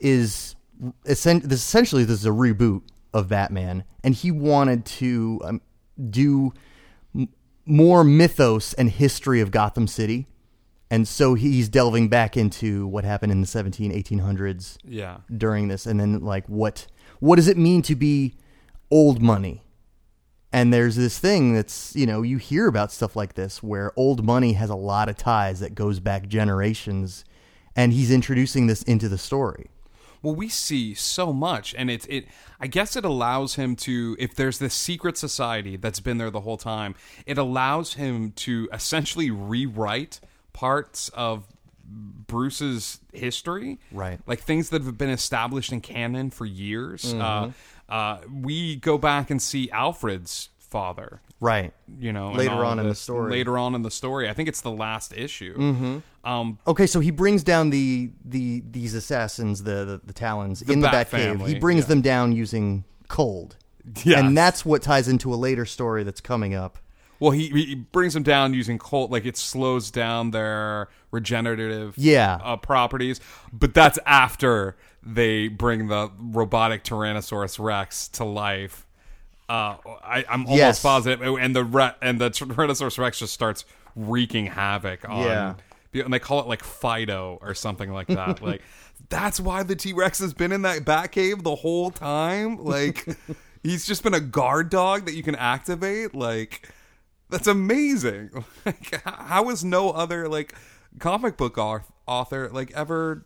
is 0.00 0.56
essentially 1.06 2.04
this 2.04 2.20
is 2.20 2.26
a 2.26 2.30
reboot 2.30 2.82
of 3.14 3.28
Batman, 3.28 3.84
and 4.02 4.16
he 4.16 4.32
wanted 4.32 4.84
to 4.84 5.40
um, 5.44 5.60
do 6.10 6.52
more 7.66 8.04
mythos 8.04 8.72
and 8.74 8.90
history 8.90 9.40
of 9.40 9.50
Gotham 9.50 9.86
City, 9.86 10.26
and 10.90 11.06
so 11.06 11.34
he's 11.34 11.68
delving 11.68 12.08
back 12.08 12.36
into 12.36 12.86
what 12.86 13.04
happened 13.04 13.32
in 13.32 13.40
the 13.40 13.46
17 13.46 13.92
1800s 13.92 14.78
yeah. 14.84 15.18
during 15.36 15.68
this 15.68 15.84
and 15.84 15.98
then 15.98 16.20
like 16.20 16.46
what 16.46 16.86
what 17.18 17.36
does 17.36 17.48
it 17.48 17.56
mean 17.56 17.82
to 17.82 17.94
be 17.94 18.34
old 18.90 19.20
money? 19.20 19.62
And 20.52 20.72
there's 20.72 20.96
this 20.96 21.18
thing 21.18 21.54
that's 21.54 21.94
you 21.96 22.06
know 22.06 22.22
you 22.22 22.38
hear 22.38 22.68
about 22.68 22.92
stuff 22.92 23.16
like 23.16 23.34
this 23.34 23.62
where 23.62 23.92
old 23.96 24.24
money 24.24 24.52
has 24.52 24.70
a 24.70 24.76
lot 24.76 25.08
of 25.08 25.16
ties 25.16 25.60
that 25.60 25.74
goes 25.74 25.98
back 25.98 26.28
generations 26.28 27.24
and 27.74 27.92
he's 27.92 28.10
introducing 28.10 28.66
this 28.68 28.82
into 28.84 29.08
the 29.08 29.18
story 29.18 29.70
Well, 30.26 30.34
we 30.34 30.48
see 30.48 30.92
so 30.92 31.32
much, 31.32 31.72
and 31.78 31.88
it's 31.88 32.04
it. 32.06 32.26
I 32.58 32.66
guess 32.66 32.96
it 32.96 33.04
allows 33.04 33.54
him 33.54 33.76
to, 33.76 34.16
if 34.18 34.34
there's 34.34 34.58
this 34.58 34.74
secret 34.74 35.16
society 35.16 35.76
that's 35.76 36.00
been 36.00 36.18
there 36.18 36.32
the 36.32 36.40
whole 36.40 36.56
time, 36.56 36.96
it 37.26 37.38
allows 37.38 37.94
him 37.94 38.32
to 38.32 38.68
essentially 38.72 39.30
rewrite 39.30 40.18
parts 40.52 41.10
of 41.10 41.44
Bruce's 41.84 42.98
history, 43.12 43.78
Right. 43.92 44.18
Like 44.26 44.40
things 44.40 44.70
that 44.70 44.82
have 44.82 44.98
been 44.98 45.10
established 45.10 45.70
in 45.70 45.80
canon 45.80 46.30
for 46.30 46.44
years. 46.44 47.14
Uh, 47.14 47.52
uh, 47.88 48.18
we 48.28 48.74
go 48.74 48.98
back 48.98 49.30
and 49.30 49.40
see 49.40 49.70
Alfred's 49.70 50.48
father, 50.58 51.20
right 51.40 51.72
you 51.98 52.12
know, 52.12 52.32
Later 52.32 52.64
on 52.64 52.78
in 52.78 52.88
the 52.88 52.94
story. 52.94 53.30
Later 53.30 53.58
on 53.58 53.74
in 53.74 53.82
the 53.82 53.90
story, 53.90 54.28
I 54.28 54.32
think 54.32 54.48
it's 54.48 54.62
the 54.62 54.70
last 54.70 55.12
issue. 55.14 55.56
Mm-hmm. 55.56 56.28
Um, 56.28 56.58
okay 56.66 56.86
so 56.86 56.98
he 57.00 57.10
brings 57.10 57.44
down 57.44 57.70
the 57.70 58.10
the 58.24 58.62
these 58.70 58.94
assassins 58.94 59.62
the 59.62 59.84
the, 59.84 60.00
the 60.04 60.12
talons 60.12 60.62
in 60.62 60.80
the 60.80 60.88
Bat 60.88 61.06
Batcave 61.06 61.10
family, 61.10 61.52
he 61.54 61.58
brings 61.58 61.84
yeah. 61.84 61.88
them 61.88 62.00
down 62.00 62.32
using 62.32 62.84
cold 63.08 63.56
Yes. 64.02 64.18
and 64.18 64.36
that's 64.36 64.64
what 64.64 64.82
ties 64.82 65.06
into 65.06 65.32
a 65.32 65.36
later 65.36 65.64
story 65.64 66.02
that's 66.02 66.20
coming 66.20 66.54
up 66.54 66.78
Well, 67.20 67.30
he, 67.30 67.48
he 67.48 67.74
brings 67.76 68.14
them 68.14 68.24
down 68.24 68.52
using 68.52 68.78
cold, 68.78 69.10
like 69.12 69.24
it 69.24 69.36
slows 69.36 69.90
down 69.92 70.32
their 70.32 70.88
regenerative 71.12 71.96
Yeah. 71.96 72.38
uh, 72.42 72.56
properties. 72.56 73.20
But 73.52 73.72
that's 73.74 73.98
after 74.04 74.76
they 75.02 75.48
bring 75.48 75.86
the 75.88 76.10
robotic 76.18 76.82
Tyrannosaurus 76.84 77.58
Rex 77.58 78.08
to 78.08 78.24
life. 78.24 78.85
Uh, 79.48 79.76
I, 80.02 80.24
I'm 80.28 80.40
almost 80.46 80.56
Yes. 80.58 80.82
positive, 80.82 81.20
and 81.22 81.54
the 81.54 81.64
re- 81.64 81.94
and 82.02 82.20
the 82.20 82.30
Tyrannosaurus 82.30 82.98
Rex 82.98 83.18
just 83.20 83.32
starts 83.32 83.64
wreaking 83.94 84.46
havoc 84.46 85.08
on. 85.08 85.22
Yeah. 85.22 85.54
And 85.94 86.12
they 86.12 86.18
call 86.18 86.40
it 86.40 86.46
like 86.46 86.62
Fido 86.62 87.38
or 87.40 87.54
something 87.54 87.90
like 87.92 88.08
that. 88.08 88.42
like 88.42 88.60
that's 89.08 89.40
why 89.40 89.62
the 89.62 89.74
T 89.76 89.92
Rex 89.92 90.18
has 90.18 90.34
been 90.34 90.52
in 90.52 90.62
that 90.62 90.84
Batcave 90.84 91.42
the 91.42 91.54
whole 91.54 91.90
time. 91.90 92.62
Like 92.64 93.06
he's 93.62 93.86
just 93.86 94.02
been 94.02 94.12
a 94.14 94.20
guard 94.20 94.68
dog 94.68 95.06
that 95.06 95.14
you 95.14 95.22
can 95.22 95.34
activate. 95.36 96.14
Like 96.14 96.68
that's 97.30 97.46
amazing. 97.46 98.30
Like, 98.66 99.00
how 99.04 99.48
is 99.50 99.64
no 99.64 99.90
other 99.90 100.28
like 100.28 100.54
comic 100.98 101.36
book 101.36 101.56
author 102.06 102.48
like 102.52 102.72
ever 102.72 103.24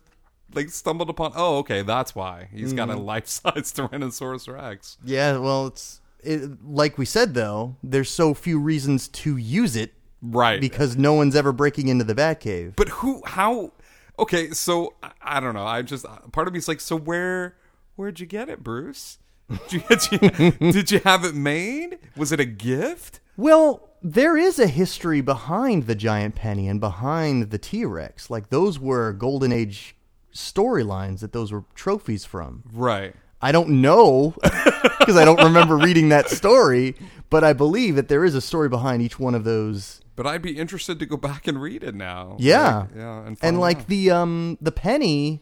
like 0.53 0.69
stumbled 0.69 1.09
upon? 1.09 1.33
Oh, 1.35 1.57
okay, 1.59 1.81
that's 1.81 2.13
why 2.15 2.47
he's 2.53 2.73
got 2.73 2.89
a 2.89 2.93
Mm-hmm. 2.93 3.03
life 3.05 3.27
size 3.27 3.73
Tyrannosaurus 3.73 4.47
Rex. 4.53 4.97
Yeah, 5.03 5.37
well, 5.39 5.67
it's 5.67 5.99
it, 6.23 6.63
like 6.65 6.97
we 6.97 7.05
said 7.05 7.33
though. 7.33 7.75
There's 7.83 8.09
so 8.09 8.33
few 8.33 8.59
reasons 8.59 9.07
to 9.09 9.37
use 9.37 9.75
it 9.75 9.93
Right. 10.21 10.61
because 10.61 10.95
no 10.97 11.13
one's 11.13 11.35
ever 11.35 11.51
breaking 11.51 11.87
into 11.87 12.03
the 12.03 12.13
Batcave. 12.15 12.75
but 12.75 12.89
who? 12.89 13.21
How? 13.25 13.71
Okay, 14.19 14.51
so 14.51 14.93
I, 15.21 15.39
don't 15.39 15.55
know. 15.55 15.65
I 15.65 15.81
just 15.81 16.05
part 16.31 16.47
of 16.47 16.53
me 16.53 16.59
is 16.59 16.67
like, 16.67 16.79
so 16.81 16.95
where? 16.95 17.55
Where'd 17.95 18.19
you 18.19 18.25
get 18.27 18.49
it, 18.49 18.63
Bruce? 18.63 19.17
Did 19.69 19.71
you, 19.73 19.81
did 19.89 20.39
you, 20.61 20.71
did 20.71 20.91
you 20.91 20.99
have 20.99 21.25
it 21.25 21.33
made? 21.35 21.97
Was 22.15 22.31
it 22.31 22.39
a 22.39 22.45
gift? 22.45 23.19
Well, 23.35 23.89
there 24.03 24.37
is 24.37 24.59
a 24.59 24.67
history 24.67 25.21
behind 25.21 25.87
the 25.87 25.95
giant 25.95 26.35
penny 26.35 26.67
and 26.67 26.79
behind 26.79 27.49
the 27.49 27.57
T 27.57 27.83
Rex. 27.85 28.29
Like 28.29 28.49
those 28.49 28.79
were 28.79 29.11
Golden 29.13 29.51
Age 29.51 29.95
storylines 30.33 31.19
that 31.19 31.33
those 31.33 31.51
were 31.51 31.63
trophies 31.75 32.25
from. 32.25 32.63
Right. 32.71 33.15
I 33.41 33.51
don't 33.51 33.81
know 33.81 34.33
because 34.99 35.17
I 35.17 35.25
don't 35.25 35.41
remember 35.43 35.77
reading 35.77 36.09
that 36.09 36.29
story, 36.29 36.95
but 37.29 37.43
I 37.43 37.53
believe 37.53 37.95
that 37.95 38.07
there 38.07 38.23
is 38.23 38.35
a 38.35 38.41
story 38.41 38.69
behind 38.69 39.01
each 39.01 39.19
one 39.19 39.33
of 39.35 39.43
those. 39.43 40.01
But 40.15 40.27
I'd 40.27 40.41
be 40.41 40.57
interested 40.57 40.99
to 40.99 41.05
go 41.05 41.17
back 41.17 41.47
and 41.47 41.59
read 41.61 41.83
it 41.83 41.95
now. 41.95 42.35
Yeah, 42.39 42.79
Like, 42.81 42.89
yeah, 42.95 43.25
and, 43.25 43.37
and 43.41 43.59
like 43.59 43.77
out. 43.79 43.87
the 43.87 44.11
um 44.11 44.57
the 44.61 44.71
penny, 44.71 45.41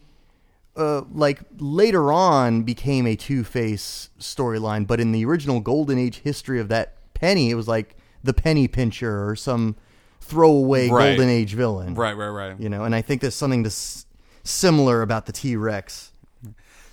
uh, 0.76 1.02
like 1.12 1.40
later 1.58 2.12
on 2.12 2.62
became 2.62 3.06
a 3.06 3.16
Two 3.16 3.44
Face 3.44 4.10
storyline, 4.18 4.86
but 4.86 5.00
in 5.00 5.12
the 5.12 5.24
original 5.26 5.60
Golden 5.60 5.98
Age 5.98 6.18
history 6.20 6.58
of 6.60 6.68
that 6.68 6.96
penny, 7.14 7.50
it 7.50 7.54
was 7.56 7.68
like 7.68 7.96
the 8.24 8.32
penny 8.32 8.68
pincher 8.68 9.28
or 9.28 9.36
some 9.36 9.76
throwaway 10.20 10.88
Right. 10.88 11.08
Golden 11.16 11.28
Age 11.28 11.54
villain, 11.54 11.94
right, 11.94 12.16
right, 12.16 12.28
right. 12.28 12.58
You 12.60 12.68
know, 12.68 12.84
and 12.84 12.94
I 12.94 13.02
think 13.02 13.20
there's 13.20 13.34
something 13.34 13.64
to 13.64 13.68
s- 13.68 14.06
similar 14.44 15.02
about 15.02 15.26
the 15.26 15.32
T 15.32 15.56
Rex. 15.56 16.12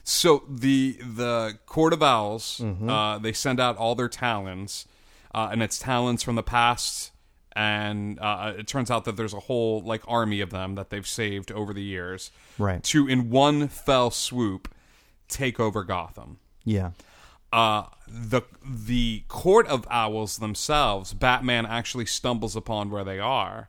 So 0.10 0.44
the 0.48 0.94
the 1.04 1.58
Court 1.66 1.92
of 1.92 2.02
Owls, 2.02 2.62
Mm-hmm. 2.64 2.90
uh, 2.90 3.18
they 3.20 3.34
send 3.34 3.60
out 3.60 3.76
all 3.76 3.94
their 3.94 4.08
talons, 4.08 4.86
uh, 5.36 5.50
and 5.52 5.62
it's 5.62 5.78
talons 5.78 6.24
from 6.24 6.36
the 6.36 6.44
past. 6.44 7.12
And 7.54 8.18
uh, 8.20 8.54
it 8.58 8.68
turns 8.68 8.90
out 8.92 9.04
that 9.06 9.18
there's 9.18 9.34
a 9.34 9.40
whole 9.42 9.82
like 9.82 10.02
army 10.08 10.40
of 10.42 10.50
them 10.52 10.76
that 10.76 10.92
they've 10.92 11.06
saved 11.08 11.52
over 11.52 11.74
the 11.74 11.82
years, 11.84 12.32
Right. 12.58 12.82
To 12.84 13.08
in 13.08 13.30
one 13.32 13.68
fell 13.68 14.10
swoop 14.12 14.70
take 15.28 15.60
over 15.60 15.84
Gotham. 15.84 16.38
Yeah. 16.64 16.92
uh, 17.52 17.84
the 18.08 18.44
the 18.64 19.24
court 19.28 19.68
of 19.68 19.86
owls 19.90 20.38
themselves, 20.38 21.14
Batman 21.14 21.66
actually 21.66 22.06
stumbles 22.06 22.56
upon 22.56 22.92
where 22.92 23.04
they 23.04 23.20
are, 23.20 23.68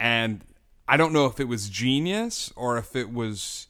and 0.00 0.40
I 0.88 0.96
don't 0.96 1.12
know 1.12 1.26
if 1.26 1.40
it 1.40 1.48
was 1.48 1.68
genius 1.68 2.52
or 2.56 2.78
if 2.78 2.94
it 2.96 3.12
was 3.12 3.66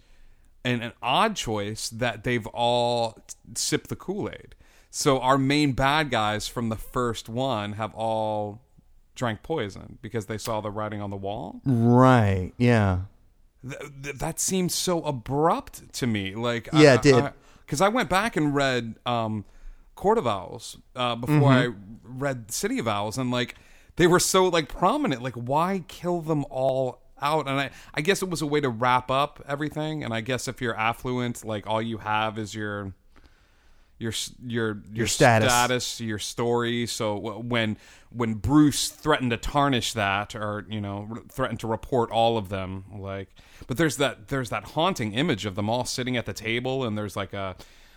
an, 0.64 0.83
an 0.83 0.92
odd 1.02 1.37
choice 1.37 1.88
that 1.90 2.25
they've 2.25 2.47
all 2.49 3.18
sipped 3.54 3.88
the 3.88 3.97
Kool 3.97 4.28
Aid. 4.30 4.54
So 4.90 5.18
our 5.21 5.37
main 5.38 5.73
bad 5.73 6.11
guys 6.11 6.47
from 6.49 6.68
the 6.68 6.76
first 6.76 7.28
one 7.28 7.73
have 7.75 7.94
all 7.94 8.61
drank 9.16 9.42
poison 9.42 9.99
because 10.02 10.26
they 10.26 10.38
saw 10.38 10.61
the 10.61 10.71
writing 10.71 11.00
on 11.02 11.11
the 11.11 11.16
wall. 11.16 11.61
Right. 11.64 12.52
Yeah. 12.59 13.00
Th- 13.68 13.80
th- 14.02 14.16
that 14.16 14.38
seems 14.40 14.75
so 14.75 15.02
abrupt 15.02 15.92
to 15.94 16.06
me. 16.06 16.35
Like, 16.35 16.68
Yeah, 16.73 16.94
it 16.94 17.02
did. 17.02 17.30
Because 17.64 17.80
I, 17.80 17.88
went 17.88 18.09
back 18.11 18.37
and 18.37 18.54
read 18.54 18.97
um, 19.06 19.44
Court 19.94 20.18
of 20.18 20.26
Owls 20.26 20.76
uh, 20.94 21.16
before 21.16 21.50
Mm-hmm. 21.50 21.73
I 21.73 21.75
read 22.04 22.50
City 22.52 22.78
of 22.78 22.87
Owls, 22.87 23.16
and 23.16 23.30
like 23.30 23.54
they 23.97 24.06
were 24.06 24.21
so 24.21 24.49
like 24.49 24.68
prominent. 24.68 25.23
Like, 25.23 25.35
why 25.35 25.85
kill 25.88 26.21
them 26.21 26.44
all 26.50 27.00
out? 27.21 27.49
And 27.49 27.61
I, 27.61 27.71
I 27.94 28.00
guess 28.00 28.23
it 28.23 28.28
was 28.28 28.42
a 28.42 28.47
way 28.47 28.61
to 28.61 28.68
wrap 28.68 29.11
up 29.11 29.42
everything. 29.47 30.04
And 30.04 30.12
I 30.12 30.21
guess 30.21 30.49
if 30.49 30.61
you're 30.61 30.76
affluent, 30.76 31.44
like 31.44 31.66
all 31.66 31.83
you 31.83 31.99
have 31.99 32.38
is 32.38 32.54
your 32.54 32.92
your 33.99 34.12
your 34.44 34.83
your, 34.92 35.06
status. 35.06 35.50
status, 35.52 36.00
your 36.00 36.18
story. 36.18 36.87
So 36.87 37.16
when 37.16 37.76
when 38.11 38.35
Bruce 38.35 38.88
threatened 38.88 39.30
to 39.30 39.37
tarnish 39.37 39.92
that, 39.94 40.35
or 40.35 40.66
you 40.68 40.80
know, 40.80 41.16
threatened 41.30 41.61
to 41.61 41.66
report 41.66 42.11
all 42.11 42.37
of 42.37 42.49
them, 42.49 42.85
like, 42.97 43.28
but 43.66 43.76
there's 43.76 43.97
that 43.99 44.28
there's 44.28 44.50
that 44.50 44.64
haunting 44.64 45.12
image 45.12 45.47
of 45.47 45.54
them 45.54 45.71
all 45.71 45.85
sitting 45.85 46.16
at 46.16 46.26
the 46.26 46.33
table, 46.33 46.85
and 46.85 46.99
there's 46.99 47.16
like 47.16 47.33
a 47.33 47.56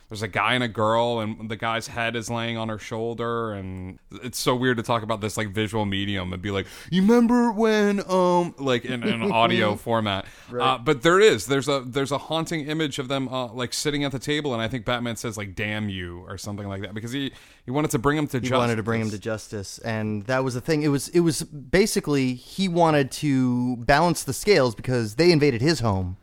there's 0.10 0.22
a 0.22 0.28
guy 0.28 0.54
and 0.54 0.64
a 0.64 0.68
girl, 0.70 1.20
and 1.20 1.50
the 1.50 1.58
guy's 1.58 1.88
head 1.88 2.16
is 2.16 2.30
laying 2.30 2.58
on 2.58 2.70
her 2.70 2.78
shoulder, 2.80 3.52
and 3.52 4.00
it's 4.24 4.40
so 4.40 4.56
weird 4.56 4.78
to 4.78 4.84
talk 4.84 5.04
about 5.04 5.20
this 5.20 5.36
like 5.36 5.50
visual 5.50 5.86
medium 5.86 6.32
and 6.32 6.42
be 6.42 6.50
like, 6.52 6.66
you 6.90 7.02
remember 7.02 7.52
when 7.52 8.02
um 8.10 8.56
like 8.58 8.86
in, 8.86 9.04
in 9.04 9.22
an 9.22 9.32
audio 9.44 9.76
format, 9.76 10.26
uh, 10.58 10.78
but 10.78 11.02
there 11.02 11.20
is 11.20 11.46
there's 11.48 11.68
a 11.68 11.82
there's 11.86 12.12
a 12.14 12.18
haunting 12.18 12.68
image 12.68 13.00
of 13.00 13.10
them 13.10 13.28
uh, 13.28 13.48
like 13.52 13.74
sitting 13.74 14.04
at 14.06 14.12
the 14.12 14.20
table, 14.20 14.54
and 14.54 14.62
I 14.62 14.68
think 14.70 14.86
Batman 14.86 15.18
says 15.18 15.38
like 15.38 15.56
"damn 15.56 15.90
you" 15.90 16.24
or 16.28 16.38
something 16.38 16.68
like 16.68 16.82
that 16.84 16.94
because 16.94 17.12
he 17.12 17.32
he 17.66 17.72
wanted 17.72 17.92
to 17.92 18.00
bring 18.00 18.18
him 18.18 18.28
to 18.28 18.38
He 18.38 18.42
justice. 18.44 18.58
wanted 18.58 18.76
to 18.78 18.84
bring 18.84 19.02
him 19.02 19.10
to 19.10 19.20
justice, 19.20 19.78
and 19.80 20.24
that 20.28 20.44
was 20.44 20.54
the 20.54 20.62
thing. 20.62 20.84
It 20.84 20.88
was 20.88 21.10
it 21.10 21.20
was 21.20 21.44
basically 21.44 22.34
he 22.34 22.70
wanted 22.70 23.12
to 23.12 23.76
balance 23.78 24.24
the 24.24 24.34
scales 24.34 24.74
because 24.74 25.16
they 25.16 25.32
invaded 25.32 25.62
his 25.62 25.82
home. 25.82 26.16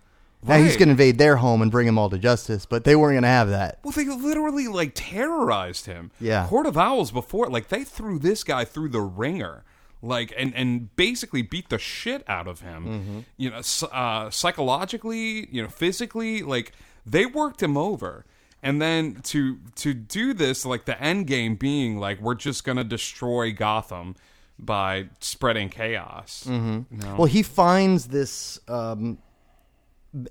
Now 0.47 0.57
he's 0.59 0.71
Right. 0.73 0.79
going 0.81 0.89
to 0.89 0.93
invade 0.93 1.19
their 1.19 1.37
home 1.37 1.63
and 1.63 1.71
bring 1.71 1.87
them 1.87 1.99
all 1.99 2.11
to 2.11 2.19
justice, 2.19 2.67
but 2.67 2.85
they 2.85 2.95
weren't 2.95 3.15
going 3.15 3.23
to 3.23 3.29
have 3.29 3.49
that. 3.49 3.79
Well, 3.83 3.93
they 3.93 4.05
literally 4.05 4.69
like 4.69 4.93
terrorized 4.95 5.87
him. 5.87 6.11
Yeah. 6.21 6.47
Court 6.49 6.67
of 6.67 6.77
Owls 6.77 7.11
before, 7.11 7.49
like 7.49 7.69
they 7.69 7.83
threw 7.85 8.19
this 8.19 8.45
guy 8.45 8.65
through 8.65 8.91
the 8.91 9.01
ringer, 9.01 9.65
like 10.03 10.35
and 10.37 10.55
and 10.55 10.95
basically 10.97 11.41
beat 11.43 11.71
the 11.71 11.79
shit 11.79 12.23
out 12.29 12.47
of 12.47 12.61
him. 12.61 12.85
Mm-hmm. 12.85 13.19
You 13.39 13.51
know, 13.51 13.57
s- 13.59 13.83
uh, 13.91 14.29
psychologically, 14.31 15.49
you 15.51 15.63
know, 15.63 15.69
physically, 15.69 16.43
like 16.43 16.73
they 17.07 17.27
worked 17.27 17.63
him 17.63 17.77
over. 17.77 18.25
And 18.63 18.81
then 18.81 19.21
to 19.25 19.59
to 19.77 19.93
do 19.95 20.33
this, 20.33 20.65
like 20.65 20.85
the 20.87 21.01
end 21.03 21.27
game 21.27 21.55
being 21.55 21.99
like 21.99 22.21
we're 22.21 22.35
just 22.35 22.65
gonna 22.65 22.85
destroy 22.85 23.53
Gotham 23.53 24.17
by 24.59 25.09
spreading 25.21 25.69
chaos. 25.69 26.45
Mm-hmm. 26.49 27.17
Well, 27.17 27.27
he 27.27 27.43
finds 27.43 28.07
this 28.09 28.59
um, 28.69 29.19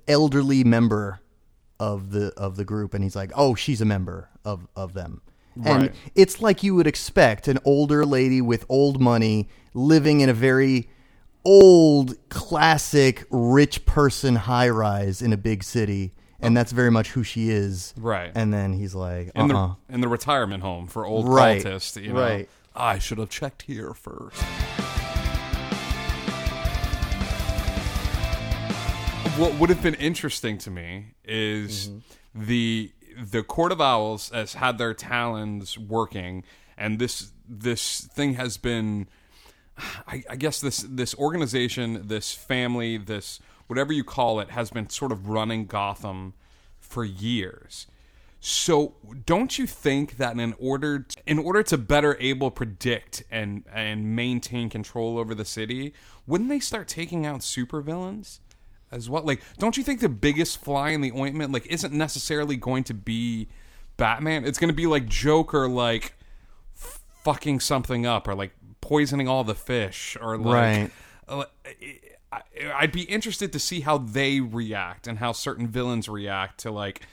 elderly 0.08 0.64
member 0.64 1.20
of 1.80 2.10
the 2.10 2.32
of 2.36 2.56
the 2.56 2.64
group, 2.64 2.94
and 2.94 3.02
he's 3.02 3.16
like, 3.16 3.32
"Oh, 3.34 3.54
she's 3.54 3.80
a 3.80 3.84
member 3.84 4.28
of 4.44 4.66
of 4.76 4.94
them." 4.94 5.22
And 5.64 5.82
Right. 5.82 5.94
it's 6.16 6.40
like 6.40 6.62
you 6.62 6.74
would 6.74 6.86
expect 6.86 7.46
an 7.46 7.58
older 7.64 8.04
lady 8.04 8.40
with 8.40 8.64
old 8.68 9.00
money 9.00 9.48
living 9.72 10.20
in 10.20 10.28
a 10.28 10.34
very 10.34 10.88
old, 11.44 12.16
classic, 12.28 13.24
rich 13.30 13.84
person 13.86 14.34
high 14.34 14.68
rise 14.68 15.20
in 15.22 15.32
a 15.32 15.36
big 15.36 15.62
city, 15.62 16.12
and 16.40 16.56
that's 16.56 16.72
very 16.72 16.90
much 16.90 17.10
who 17.12 17.22
she 17.22 17.50
is. 17.50 17.92
Right. 17.96 18.32
And 18.34 18.52
then 18.52 18.72
he's 18.72 18.94
like, 18.94 19.30
in 19.34 19.42
"Uh-uh." 19.42 19.46
the 19.48 19.54
uh-huh. 19.54 19.74
in 19.90 20.00
the 20.00 20.08
retirement 20.08 20.62
home 20.62 20.86
for 20.86 21.04
old 21.06 21.28
Right, 21.28 21.62
cultists. 21.62 22.02
You 22.02 22.12
know, 22.14 22.20
right. 22.20 22.48
I 22.74 22.98
should 22.98 23.18
have 23.18 23.30
checked 23.30 23.62
here 23.62 23.94
first. 23.94 24.42
What 29.36 29.54
would 29.58 29.68
have 29.68 29.82
been 29.82 29.94
interesting 29.94 30.58
to 30.58 30.70
me 30.70 31.06
is 31.24 31.88
Mm-hmm. 31.88 32.44
the 32.46 32.92
the 33.30 33.42
Court 33.42 33.72
of 33.72 33.80
Owls 33.80 34.30
has 34.30 34.54
had 34.54 34.78
their 34.78 34.94
talons 34.94 35.76
working, 35.76 36.44
and 36.78 37.00
this 37.00 37.32
this 37.48 38.02
thing 38.02 38.34
has 38.34 38.56
been. 38.56 39.08
I, 40.06 40.22
I 40.30 40.36
guess 40.36 40.60
this 40.60 40.86
this 40.88 41.16
organization, 41.16 42.06
this 42.06 42.32
family, 42.32 42.96
this 42.96 43.40
whatever 43.66 43.92
you 43.92 44.04
call 44.04 44.38
it, 44.38 44.50
has 44.50 44.70
been 44.70 44.88
sort 44.88 45.10
of 45.10 45.28
running 45.28 45.66
Gotham 45.66 46.34
for 46.78 47.04
years. 47.04 47.88
So 48.38 48.94
don't 49.26 49.58
you 49.58 49.66
think 49.66 50.16
that 50.18 50.38
in 50.38 50.54
order 50.60 51.06
in 51.26 51.40
order 51.40 51.64
to 51.64 51.76
better 51.76 52.16
able 52.20 52.52
predict 52.52 53.24
and 53.32 53.64
and 53.72 54.14
maintain 54.14 54.70
control 54.70 55.18
over 55.18 55.34
the 55.34 55.44
city, 55.44 55.92
wouldn't 56.24 56.50
they 56.50 56.60
start 56.60 56.86
taking 56.86 57.26
out 57.26 57.40
supervillains 57.40 58.38
as 58.94 59.10
well? 59.10 59.22
Like, 59.22 59.42
don't 59.58 59.76
you 59.76 59.82
think 59.82 60.00
the 60.00 60.08
biggest 60.08 60.62
fly 60.62 60.90
in 60.90 61.00
the 61.00 61.12
ointment 61.12 61.52
like 61.52 61.66
isn't 61.66 61.92
necessarily 61.92 62.56
going 62.56 62.84
to 62.84 62.94
be 62.94 63.48
Batman? 63.96 64.44
It's 64.44 64.58
going 64.58 64.68
to 64.70 64.74
be 64.74 64.86
like 64.86 65.06
Joker, 65.06 65.68
like 65.68 66.14
fucking 66.74 67.60
something 67.60 68.06
up 68.06 68.28
or 68.28 68.34
like 68.34 68.52
poisoning 68.80 69.28
all 69.28 69.44
the 69.44 69.54
fish 69.54 70.16
or 70.20 70.36
like 70.36 70.54
Right. 70.54 70.90
uh, 71.28 71.44
I- 72.32 72.42
I'd 72.74 72.92
be 72.92 73.02
interested 73.02 73.52
to 73.52 73.58
see 73.58 73.80
how 73.80 73.96
they 73.98 74.40
react 74.40 75.06
and 75.06 75.18
how 75.18 75.32
certain 75.32 75.68
villains 75.68 76.08
react 76.08 76.58
to 76.60 76.70
like 76.70 77.06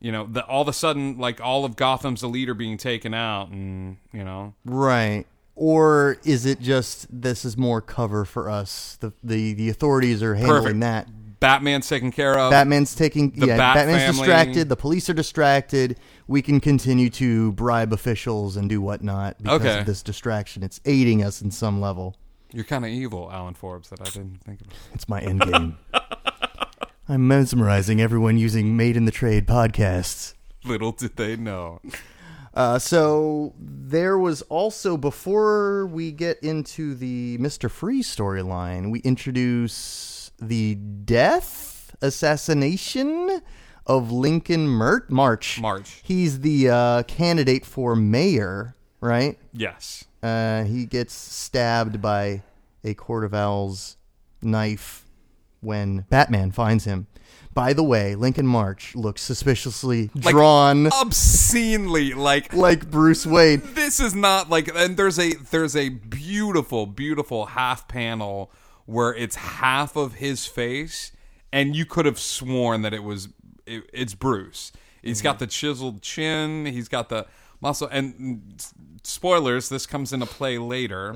you 0.00 0.12
know 0.12 0.24
the 0.30 0.44
all 0.46 0.62
of 0.62 0.68
a 0.68 0.72
sudden 0.72 1.18
like 1.18 1.40
all 1.40 1.64
of 1.64 1.74
Gotham's 1.76 2.22
elite 2.22 2.48
are 2.48 2.54
being 2.54 2.78
taken 2.78 3.12
out 3.12 3.48
and 3.50 3.96
you 4.12 4.24
know 4.24 4.54
Right. 4.64 5.26
Or 5.56 6.18
is 6.24 6.46
it 6.46 6.60
just 6.60 7.08
this 7.10 7.44
is 7.44 7.56
more 7.56 7.80
cover 7.82 8.24
for 8.24 8.48
us? 8.48 8.96
The 9.00 9.12
the, 9.24 9.52
the 9.54 9.68
authorities 9.68 10.22
are 10.22 10.36
handling 10.36 10.62
Perfect. 10.62 10.80
that. 10.80 11.08
Batman's 11.40 11.88
taken 11.88 12.10
care 12.10 12.36
of 12.38 12.50
Batman's 12.50 12.94
taking 12.94 13.32
yeah. 13.36 13.56
Bat 13.56 13.74
Batman's 13.76 14.02
family- 14.02 14.18
distracted. 14.18 14.68
The 14.68 14.76
police 14.76 15.08
are 15.08 15.14
distracted. 15.14 15.98
We 16.26 16.42
can 16.42 16.60
continue 16.60 17.10
to 17.10 17.52
bribe 17.52 17.92
officials 17.92 18.56
and 18.56 18.68
do 18.68 18.80
whatnot 18.80 19.38
because 19.42 19.60
Okay. 19.60 19.78
of 19.80 19.86
this 19.86 20.02
distraction. 20.02 20.62
It's 20.62 20.80
aiding 20.84 21.22
us 21.22 21.40
in 21.40 21.50
some 21.50 21.80
level. 21.80 22.16
you're 22.52 22.64
kind 22.64 22.84
of 22.84 22.90
evil 22.90 23.30
Alan 23.32 23.54
Forbes 23.54 23.90
that 23.90 24.00
I 24.00 24.04
didn't 24.04 24.40
think 24.44 24.60
of 24.62 24.66
It's 24.94 25.08
my 25.08 25.20
end 25.20 25.42
game. 25.42 25.76
I'm 27.08 27.26
mesmerizing 27.28 28.00
everyone 28.00 28.36
using 28.38 28.76
Made 28.76 28.96
in 28.96 29.04
the 29.06 29.10
Trade 29.10 29.46
podcasts. 29.46 30.34
little 30.64 30.92
did 30.92 31.16
they 31.16 31.36
know 31.36 31.80
Uh, 32.54 32.78
so 32.78 33.54
there 33.58 34.18
was 34.18 34.42
also 34.42 34.96
before 34.96 35.86
we 35.86 36.10
get 36.10 36.38
into 36.42 36.94
the 36.94 37.38
Mister 37.38 37.68
Freeze 37.68 38.08
storyline, 38.14 38.90
we 38.90 38.98
introduce 39.00 39.72
the 40.40 40.74
death 40.76 41.94
assassination 42.00 43.42
of 43.86 44.12
Lincoln 44.12 44.68
Mert- 44.68 45.10
March. 45.10 45.60
March. 45.60 46.00
He's 46.04 46.40
the 46.40 46.68
uh, 46.70 47.02
candidate 47.04 47.64
for 47.64 47.96
mayor, 47.96 48.76
right? 49.00 49.38
yes 49.52 50.04
Uh, 50.22 50.64
he 50.64 50.84
gets 50.84 51.14
stabbed 51.14 52.00
by 52.02 52.42
a 52.84 52.94
Court 52.94 53.24
of 53.24 53.34
Owls 53.34 53.96
knife 54.42 55.04
when 55.60 56.04
Batman 56.10 56.50
finds 56.52 56.84
him. 56.84 57.06
By 57.54 57.72
the 57.72 57.82
way, 57.82 58.14
Lincoln 58.14 58.46
March 58.46 58.94
looks 58.94 59.20
suspiciously 59.22 60.10
drawn 60.14 60.86
obscenely 60.92 62.14
like 62.14 62.52
like 62.52 62.88
Bruce 62.90 63.26
Wayne. 63.26 63.62
this 63.74 63.98
is 63.98 64.14
not 64.14 64.48
like 64.48 64.68
and 64.74 64.96
there's 64.96 65.18
a 65.18 65.32
there's 65.34 65.74
a 65.74 65.88
beautiful 65.88 66.86
beautiful 66.86 67.46
half 67.46 67.88
panel 67.88 68.52
where 68.88 69.14
it's 69.14 69.36
half 69.36 69.96
of 69.96 70.14
his 70.14 70.46
face 70.46 71.12
and 71.52 71.76
you 71.76 71.84
could 71.84 72.06
have 72.06 72.18
sworn 72.18 72.80
that 72.80 72.94
it 72.94 73.04
was 73.04 73.28
it, 73.66 73.84
it's 73.92 74.14
Bruce. 74.14 74.72
He's 75.02 75.20
got 75.20 75.38
the 75.38 75.46
chiseled 75.46 76.00
chin, 76.00 76.64
he's 76.64 76.88
got 76.88 77.10
the 77.10 77.26
muscle 77.60 77.86
and 77.92 78.14
mm, 78.14 78.72
spoilers 79.02 79.68
this 79.68 79.84
comes 79.84 80.14
into 80.14 80.24
play 80.24 80.56
later. 80.56 81.12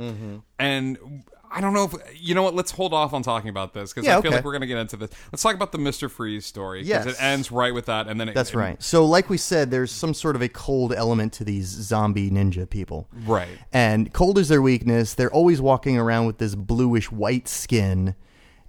And 0.59 1.25
I 1.55 1.61
don't 1.61 1.73
know 1.75 1.85
if 1.85 1.95
you 2.21 2.35
know 2.35 2.43
what. 2.43 2.55
Let's 2.55 2.71
hold 2.71 2.95
off 2.95 3.13
on 3.13 3.23
talking 3.23 3.51
about 3.51 3.75
this 3.75 3.93
because 3.93 4.07
Yeah, 4.07 4.19
I 4.19 4.23
feel 4.23 4.31
okay. 4.31 4.37
like 4.39 4.45
we're 4.45 4.53
going 4.53 4.63
to 4.63 4.67
get 4.67 4.79
into 4.79 4.97
this. 4.97 5.11
Let's 5.31 5.43
talk 5.43 5.55
about 5.55 5.71
the 5.73 5.79
Mister 5.79 6.09
Freeze 6.09 6.47
story 6.47 6.83
because 6.83 7.07
Yes. 7.07 7.15
it 7.15 7.23
ends 7.23 7.53
right 7.53 7.75
with 7.75 7.87
that, 7.87 8.09
and 8.09 8.19
then 8.21 8.29
it, 8.31 8.35
That's 8.35 8.51
it- 8.51 8.57
right. 8.57 8.83
So, 8.83 9.05
like 9.05 9.29
we 9.29 9.37
said, 9.37 9.71
there's 9.71 9.93
some 9.93 10.15
sort 10.15 10.35
of 10.35 10.43
a 10.43 10.49
cold 10.49 10.93
element 10.95 11.33
to 11.35 11.45
these 11.45 11.67
zombie 11.67 12.31
ninja 12.31 12.69
people. 12.69 13.07
right? 13.27 13.49
And 13.73 14.13
cold 14.13 14.39
is 14.39 14.49
their 14.49 14.63
weakness. 14.63 15.15
They're 15.15 15.33
always 15.33 15.61
walking 15.61 15.99
around 15.99 16.27
with 16.27 16.39
this 16.39 16.55
bluish 16.55 17.13
white 17.13 17.49
skin, 17.49 18.15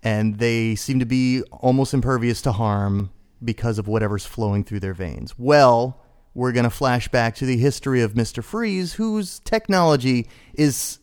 and 0.03 0.37
they 0.39 0.75
seem 0.75 0.99
to 0.99 1.05
be 1.05 1.41
almost 1.51 1.93
impervious 1.93 2.41
to 2.41 2.51
harm 2.51 3.11
because 3.43 3.77
of 3.79 3.87
whatever's 3.87 4.25
flowing 4.25 4.63
through 4.63 4.79
their 4.81 4.93
veins. 4.93 5.33
Well, 5.37 5.99
we're 6.33 6.51
going 6.51 6.63
to 6.63 6.69
flash 6.69 7.07
back 7.09 7.35
to 7.35 7.45
the 7.45 7.57
history 7.57 8.01
of 8.01 8.13
Mr. 8.13 8.43
Freeze, 8.43 8.93
whose 8.93 9.39
technology 9.39 10.27
is 10.55 10.99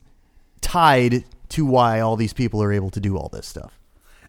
tied 0.61 1.25
to 1.51 1.65
why 1.67 2.01
all 2.01 2.17
these 2.17 2.33
people 2.33 2.63
are 2.63 2.73
able 2.73 2.91
to 2.91 3.01
do 3.01 3.17
all 3.17 3.29
this 3.29 3.47
stuff. 3.47 3.79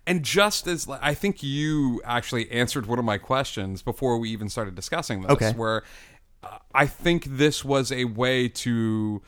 And 0.08 0.24
just 0.24 0.68
as 0.68 0.88
I 0.90 1.14
think 1.14 1.44
you 1.44 2.02
actually 2.04 2.50
answered 2.52 2.88
one 2.88 3.00
of 3.00 3.06
my 3.06 3.18
questions 3.18 3.82
before 3.84 4.18
we 4.18 4.30
even 4.32 4.50
started 4.50 4.76
discussing 4.76 5.22
this, 5.22 5.32
Okay. 5.32 5.52
where 5.52 5.84
uh, 6.44 6.58
I 6.74 6.88
think 6.88 7.26
this 7.26 7.64
was 7.64 7.92
a 7.92 8.06
way 8.06 8.48
to. 8.50 9.22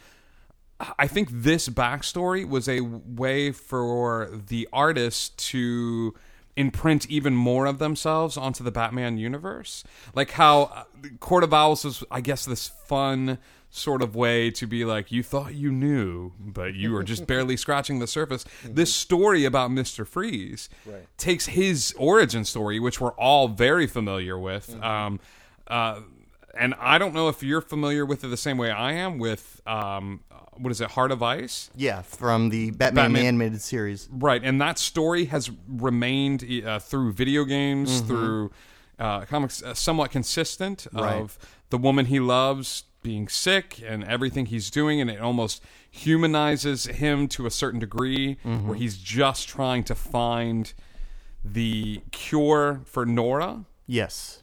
I 0.99 1.07
think 1.07 1.29
this 1.31 1.69
backstory 1.69 2.47
was 2.47 2.67
a 2.67 2.81
way 2.81 3.51
for 3.51 4.29
the 4.47 4.67
artist 4.73 5.37
to 5.51 6.13
imprint 6.55 7.09
even 7.09 7.35
more 7.35 7.65
of 7.67 7.79
themselves 7.79 8.35
onto 8.35 8.63
the 8.63 8.71
Batman 8.71 9.17
universe. 9.17 9.83
Like 10.13 10.31
how 10.31 10.63
uh, 10.63 10.83
Court 11.19 11.43
of 11.43 11.53
Owls 11.53 11.85
was, 11.85 12.03
I 12.11 12.19
guess, 12.21 12.45
this 12.45 12.67
fun 12.67 13.37
sort 13.75 14.03
of 14.03 14.15
way 14.15 14.51
to 14.51 14.67
be 14.67 14.85
like, 14.85 15.11
you 15.11 15.23
thought 15.23 15.55
you 15.55 15.71
knew, 15.71 16.31
but 16.39 16.75
you 16.75 16.91
were 16.91 17.03
just 17.03 17.25
barely 17.33 17.57
scratching 17.57 17.97
the 17.97 18.05
surface. 18.05 18.45
This 18.63 18.93
story 18.93 19.45
about 19.45 19.71
Mr. 19.71 20.05
Freeze 20.05 20.69
takes 21.17 21.47
his 21.47 21.93
origin 21.97 22.45
story, 22.45 22.79
which 22.79 23.01
we're 23.01 23.13
all 23.13 23.47
very 23.47 23.87
familiar 23.87 24.37
with. 24.37 24.79
Um, 24.81 25.19
uh, 25.67 26.01
and 26.55 26.75
I 26.79 26.99
don't 26.99 27.15
know 27.15 27.29
if 27.29 27.41
you're 27.41 27.61
familiar 27.61 28.05
with 28.05 28.23
it 28.23 28.27
the 28.27 28.37
same 28.37 28.59
way 28.59 28.69
I 28.69 28.91
am 28.93 29.17
with 29.17 29.59
um, 29.65 30.19
what 30.55 30.69
is 30.69 30.79
it, 30.79 30.91
Heart 30.91 31.11
of 31.11 31.23
Ice? 31.23 31.71
Yeah, 31.75 32.03
from 32.03 32.49
the 32.49 32.69
Batman, 32.69 33.05
Batman- 33.05 33.25
animated 33.25 33.61
series. 33.61 34.07
Right, 34.11 34.43
and 34.43 34.61
that 34.61 34.77
story 34.77 35.25
has 35.25 35.49
remained 35.67 36.45
uh, 36.63 36.77
through 36.77 37.13
video 37.13 37.43
games, 37.43 38.01
through 38.01 38.51
uh, 38.99 39.21
comics, 39.21 39.63
uh, 39.63 39.73
somewhat 39.73 40.11
consistent 40.11 40.85
Right. 40.93 41.15
of 41.15 41.39
the 41.71 41.79
woman 41.79 42.05
he 42.05 42.19
loves 42.19 42.83
being 43.03 43.27
sick 43.27 43.81
and 43.85 44.03
everything 44.05 44.47
he's 44.47 44.71
doing, 44.71 44.99
and 45.01 45.09
it 45.09 45.19
almost 45.19 45.61
humanizes 45.91 46.85
him 46.85 47.27
to 47.29 47.45
a 47.45 47.51
certain 47.51 47.79
degree, 47.79 48.37
where 48.43 48.75
he's 48.75 48.97
just 48.97 49.47
trying 49.47 49.83
to 49.85 49.95
find 49.95 50.73
the 51.43 52.01
cure 52.11 52.81
for 52.85 53.05
Nora. 53.05 53.65
Yes. 53.85 54.41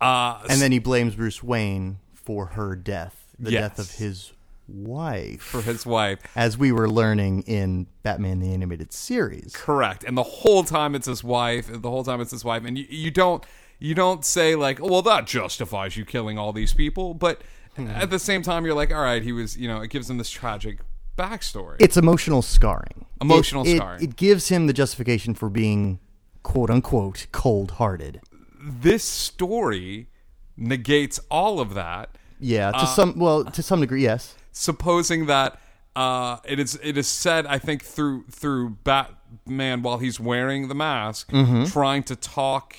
Uh, 0.00 0.40
And 0.48 0.60
then 0.60 0.72
he 0.72 0.78
blames 0.78 1.14
Bruce 1.14 1.42
Wayne 1.42 1.98
for 2.12 2.46
her 2.46 2.74
death, 2.76 3.28
the 3.38 3.52
Yes. 3.52 3.62
death 3.62 3.78
of 3.78 3.90
his 3.96 4.32
wife, 4.68 5.42
for 5.42 5.62
his 5.62 5.84
wife. 5.86 6.18
as 6.34 6.56
we 6.58 6.72
were 6.72 6.88
learning 6.90 7.42
in 7.42 7.86
Batman 8.02 8.40
the 8.40 8.52
Animated 8.52 8.92
Series. 8.92 9.52
Correct. 9.54 10.04
And 10.04 10.16
the 10.16 10.22
whole 10.22 10.64
time 10.64 10.94
it's 10.94 11.06
his 11.06 11.22
wife. 11.22 11.68
The 11.70 11.90
whole 11.90 12.02
time 12.04 12.20
it's 12.20 12.30
his 12.32 12.44
wife. 12.44 12.64
And 12.64 12.76
you, 12.78 12.86
you 12.88 13.10
don't 13.10 13.44
you 13.80 13.94
don't 13.94 14.24
say 14.24 14.54
like, 14.54 14.80
oh, 14.80 14.86
well, 14.86 15.02
that 15.02 15.26
justifies 15.26 15.96
you 15.96 16.04
killing 16.04 16.38
all 16.38 16.52
these 16.52 16.72
people. 16.72 17.12
But 17.12 17.42
at 17.78 18.10
the 18.10 18.18
same 18.18 18.42
time, 18.42 18.64
you're 18.64 18.74
like, 18.74 18.92
all 18.92 19.02
right, 19.02 19.22
he 19.22 19.32
was. 19.32 19.56
You 19.56 19.68
know, 19.68 19.80
it 19.80 19.88
gives 19.90 20.08
him 20.08 20.18
this 20.18 20.30
tragic 20.30 20.78
backstory. 21.16 21.76
It's 21.80 21.96
emotional 21.96 22.42
scarring. 22.42 23.06
Emotional 23.20 23.64
It- 23.64 23.70
it- 23.72 23.76
scarring. 23.76 24.02
It 24.02 24.16
gives 24.16 24.48
him 24.48 24.66
the 24.66 24.72
justification 24.72 25.34
for 25.34 25.48
being 25.48 26.00
quote 26.42 26.70
unquote 26.70 27.26
cold 27.32 27.72
hearted. 27.72 28.20
this 28.66 29.04
story 29.04 30.08
negates 30.56 31.20
all 31.30 31.60
of 31.60 31.74
that, 31.74 32.16
Yeah, 32.40 32.70
Uh, 32.74 32.80
to 32.80 32.86
some 32.86 33.18
well, 33.18 33.44
to 33.44 33.62
some 33.62 33.80
degree, 33.80 34.02
yes. 34.02 34.34
supposing 34.52 35.26
that. 35.26 35.58
Uh, 35.96 36.38
it 36.44 36.58
is 36.58 36.78
it 36.82 36.96
is 36.98 37.06
said 37.06 37.46
I 37.46 37.58
think 37.58 37.82
through 37.84 38.24
through 38.30 38.70
Batman 38.84 39.82
while 39.82 39.98
he's 39.98 40.18
wearing 40.18 40.68
the 40.68 40.74
mask, 40.74 41.30
trying 41.66 42.02
to 42.04 42.16
talk 42.16 42.74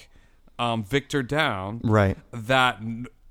um, 0.60 0.84
Victor 0.84 1.21
down, 1.23 1.81
Right. 1.84 2.17
that 2.31 2.79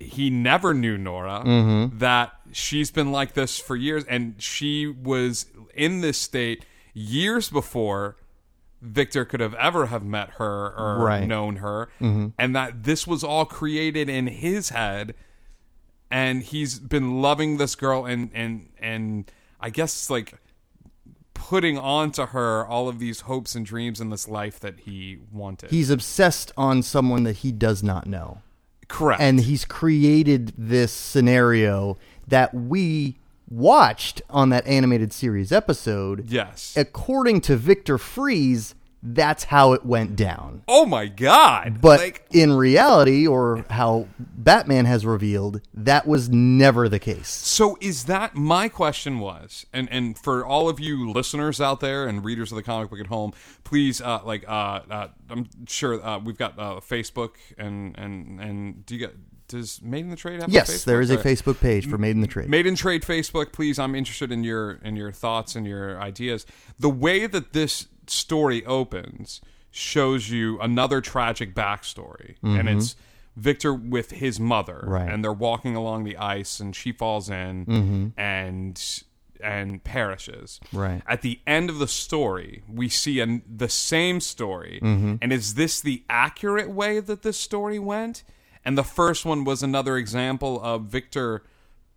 he 0.00 0.30
never 0.30 0.74
knew 0.74 0.98
Nora, 0.98 1.42
Mm-hmm. 1.44 1.98
that 1.98 2.33
she's 2.52 2.90
been 2.90 3.12
like 3.12 3.35
this 3.35 3.59
for 3.59 3.76
years, 3.76 4.04
and 4.04 4.35
she 4.42 4.87
was 4.87 5.46
in 5.74 6.00
this 6.00 6.18
state 6.18 6.64
years 6.92 7.48
before 7.50 8.16
Victor 8.83 9.24
could 9.24 9.40
have 9.40 9.54
ever 9.54 9.87
have 9.87 10.04
met 10.04 10.30
her 10.38 10.74
or 10.76 10.98
Right. 11.04 11.20
Mm-hmm. 11.20 11.28
known 11.28 11.57
her, 11.57 11.88
and 12.00 12.54
that 12.57 12.83
this 12.85 13.07
was 13.07 13.24
all 13.24 13.44
created 13.46 14.09
in 14.09 14.26
his 14.26 14.68
head, 14.70 15.14
and 16.11 16.42
he's 16.42 16.78
been 16.78 17.22
loving 17.22 17.57
this 17.57 17.74
girl, 17.74 18.04
and 18.04 18.30
and 18.35 18.68
and 18.78 19.30
I 19.61 19.70
guess 19.70 20.11
like 20.11 20.35
putting 21.33 21.76
onto 21.78 22.26
her 22.26 22.66
all 22.66 22.88
of 22.88 22.98
these 22.98 23.20
hopes 23.22 23.54
and 23.54 23.66
dreams 23.66 24.00
in 24.00 24.11
this 24.11 24.28
life 24.28 24.61
that 24.61 24.80
he 24.80 25.18
wanted. 25.33 25.70
He's 25.70 25.90
obsessed 25.90 26.52
on 26.57 26.83
someone 26.83 27.24
that 27.24 27.38
he 27.38 27.52
does 27.52 27.83
not 27.83 28.07
know. 28.07 28.40
Correct, 28.88 29.20
and 29.20 29.40
he's 29.40 29.64
created 29.64 30.53
this 30.57 30.92
scenario 30.92 31.97
that 32.27 32.55
we 32.55 33.16
watched 33.51 34.23
on 34.31 34.49
that 34.49 34.66
animated 34.66 35.12
series 35.12 35.53
episode. 35.53 36.29
yes. 36.31 36.75
According 36.77 37.40
to 37.42 37.57
Victor 37.57 37.99
Freeze, 37.99 38.75
that's 39.05 39.45
how 39.45 39.75
it 39.75 39.85
went 39.85 40.17
down. 40.17 40.62
oh 40.67 40.87
my 40.87 41.07
god! 41.07 41.81
But 41.81 42.01
like, 42.01 42.27
in 42.31 42.55
reality, 42.55 43.27
or 43.27 43.64
how 43.69 44.09
Batman 44.19 44.87
has 44.87 45.05
revealed, 45.05 45.61
that 45.75 46.07
was 46.07 46.31
never 46.31 46.88
the 46.88 46.99
case. 46.99 47.29
So 47.29 47.77
is 47.81 48.05
that 48.05 48.35
my 48.35 48.69
question 48.69 49.19
was, 49.19 49.67
and 49.73 49.88
and 49.90 50.19
for 50.19 50.45
all 50.45 50.69
of 50.69 50.81
you 50.81 51.11
listeners 51.11 51.61
out 51.61 51.81
there 51.81 52.07
and 52.07 52.25
readers 52.25 52.51
of 52.51 52.57
the 52.57 52.62
comic 52.62 52.90
book 52.90 53.01
at 53.01 53.09
home, 53.09 53.33
please 53.62 54.01
uh, 54.01 54.21
like 54.25 54.49
uh, 54.49 54.81
uh, 54.90 55.09
I'm 55.29 55.49
sure 55.67 56.05
uh, 56.05 56.19
we've 56.19 56.38
got 56.38 56.59
uh, 56.59 56.81
Facebook 56.81 57.33
and 57.59 57.97
and 57.99 58.40
and 58.40 58.87
do 58.87 58.95
you 58.95 59.07
get 59.07 59.14
does 59.48 59.80
Made 59.83 60.00
in 60.00 60.11
the 60.11 60.16
Trade 60.16 60.40
have 60.40 60.48
a 60.48 60.52
Facebook? 60.52 60.54
Yes, 60.54 60.85
there 60.85 61.00
is 61.00 61.11
a 61.11 61.18
Or- 61.18 61.22
Facebook 61.22 61.61
page 61.61 61.88
for 61.88 61.98
Made 61.98 62.11
in 62.12 62.20
the 62.20 62.26
Trade. 62.26 62.48
Made 62.48 62.66
in 62.66 62.74
Trade 62.76 63.02
Facebook, 63.02 63.52
please. 63.52 63.78
I'm 63.78 63.94
interested 63.94 64.33
in 64.33 64.42
your 64.44 64.72
in 64.83 64.96
your 64.96 65.12
thoughts 65.12 65.54
and 65.57 65.66
your 65.66 66.00
ideas. 66.00 66.46
The 66.78 66.90
way 66.90 67.26
that 67.26 67.52
this 67.52 67.87
story 68.07 68.64
opens 68.66 69.40
shows 69.70 70.30
you 70.30 70.59
another 70.61 71.00
tragic 71.00 71.54
backstory, 71.54 72.37
and 72.42 72.68
it's 72.68 72.94
Victor 73.37 73.74
with 73.74 74.12
his 74.12 74.38
mother, 74.38 74.74
Mm-hmm. 74.85 74.90
Right. 74.90 75.11
and 75.12 75.24
they're 75.24 75.33
walking 75.33 75.74
along 75.74 76.04
the 76.04 76.16
ice, 76.16 76.61
and 76.61 76.74
she 76.76 76.92
falls 76.92 77.28
in 77.28 78.12
and 78.16 79.02
and 79.42 79.83
perishes. 79.85 80.61
Mm-hmm. 80.66 80.78
Right. 80.78 81.02
At 81.07 81.20
the 81.22 81.40
end 81.46 81.68
of 81.68 81.78
the 81.78 81.88
story, 81.88 82.62
we 82.66 82.88
see 82.88 83.20
an, 83.20 83.42
the 83.46 83.68
same 83.68 84.20
story, 84.20 84.78
Mm-hmm. 84.83 85.16
and 85.20 85.33
is 85.33 85.54
this 85.54 85.80
the 85.80 86.02
accurate 86.09 86.70
way 86.70 87.00
that 87.00 87.22
this 87.22 87.37
story 87.37 87.78
went? 87.78 88.22
And 88.64 88.79
the 88.79 88.85
first 88.85 89.24
one 89.24 89.44
was 89.44 89.62
another 89.62 89.96
example 89.98 90.61
of 90.62 90.85
Victor 90.85 91.42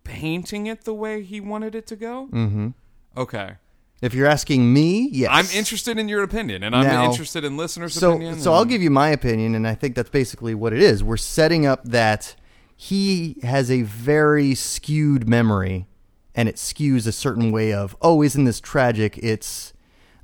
painting 0.04 0.66
it 0.66 0.84
the 0.84 0.94
way 0.94 1.22
he 1.22 1.40
wanted 1.40 1.74
it 1.74 1.86
to 1.88 1.96
go. 1.96 2.28
Mm-hmm. 2.32 2.68
Okay, 3.16 3.54
If 4.00 4.14
you're 4.14 4.28
asking 4.28 4.72
me, 4.72 5.08
yes. 5.10 5.30
I'm 5.32 5.46
interested 5.58 5.98
in 5.98 6.08
your 6.08 6.22
opinion, 6.22 6.62
and 6.62 6.74
I'm 6.76 6.84
Now- 6.84 7.04
interested 7.10 7.42
in 7.44 7.56
listeners' 7.56 7.94
so 7.94 8.12
opinion. 8.12 8.38
so 8.38 8.52
I'll 8.52 8.64
give 8.64 8.80
you 8.82 8.90
my 8.90 9.08
opinion 9.08 9.54
and 9.56 9.66
i 9.66 9.74
think 9.74 9.96
that's 9.96 10.10
basically 10.10 10.54
what 10.54 10.72
it 10.72 10.80
is 10.80 11.02
we're 11.02 11.16
setting 11.16 11.66
up 11.66 11.82
that 11.84 12.36
he 12.76 13.38
has 13.42 13.70
a 13.72 13.82
very 13.82 14.54
skewed 14.54 15.28
memory 15.28 15.86
and 16.34 16.48
it 16.48 16.54
skews 16.56 17.08
a 17.08 17.12
certain 17.12 17.50
way 17.50 17.72
of 17.72 17.96
oh 18.00 18.22
isn't 18.22 18.44
this 18.44 18.60
tragic 18.60 19.18
it's 19.18 19.72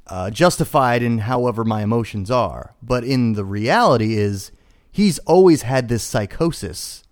uh, 0.06 0.30
justified 0.30 1.02
in 1.02 1.18
however 1.18 1.64
my 1.64 1.82
emotions 1.82 2.30
are 2.30 2.74
but 2.80 3.02
in 3.02 3.32
the 3.32 3.44
reality 3.44 4.14
is 4.16 4.52
he's 4.94 5.18
always 5.20 5.62
had 5.62 5.88
this 5.88 6.04
psychosis 6.04 7.02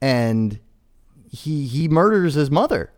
and 0.00 0.60
he 1.28 1.66
he 1.66 1.88
murders 1.88 2.34
his 2.34 2.50
mother 2.50 2.92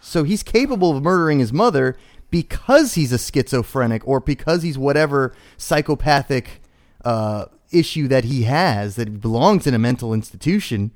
so 0.00 0.24
he's 0.24 0.42
capable 0.42 0.96
of 0.96 1.02
murdering 1.02 1.38
his 1.38 1.52
mother 1.52 1.96
because 2.30 2.94
he's 2.94 3.12
a 3.12 3.18
schizophrenic 3.18 4.06
or 4.06 4.18
because 4.18 4.62
he's 4.62 4.76
whatever 4.76 5.32
psychopathic 5.56 6.60
uh, 7.04 7.44
issue 7.70 8.08
that 8.08 8.24
he 8.24 8.42
has 8.42 8.96
that 8.96 9.20
belongs 9.20 9.66
in 9.66 9.74
a 9.74 9.78
mental 9.78 10.12
institution 10.12 10.90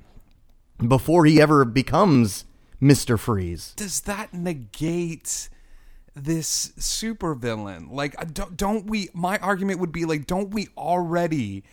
before 0.88 1.24
he 1.24 1.40
ever 1.40 1.64
becomes 1.64 2.44
Mister 2.80 3.16
Freeze. 3.16 3.74
Does 3.76 4.00
that 4.02 4.34
negate 4.34 5.48
this 6.16 6.72
supervillain? 6.78 7.92
Like, 7.92 8.34
don't, 8.34 8.56
don't 8.56 8.86
we? 8.86 9.08
My 9.14 9.38
argument 9.38 9.80
would 9.80 9.92
be 9.92 10.04
like, 10.04 10.26
don't 10.26 10.50
we 10.50 10.68
already? 10.76 11.64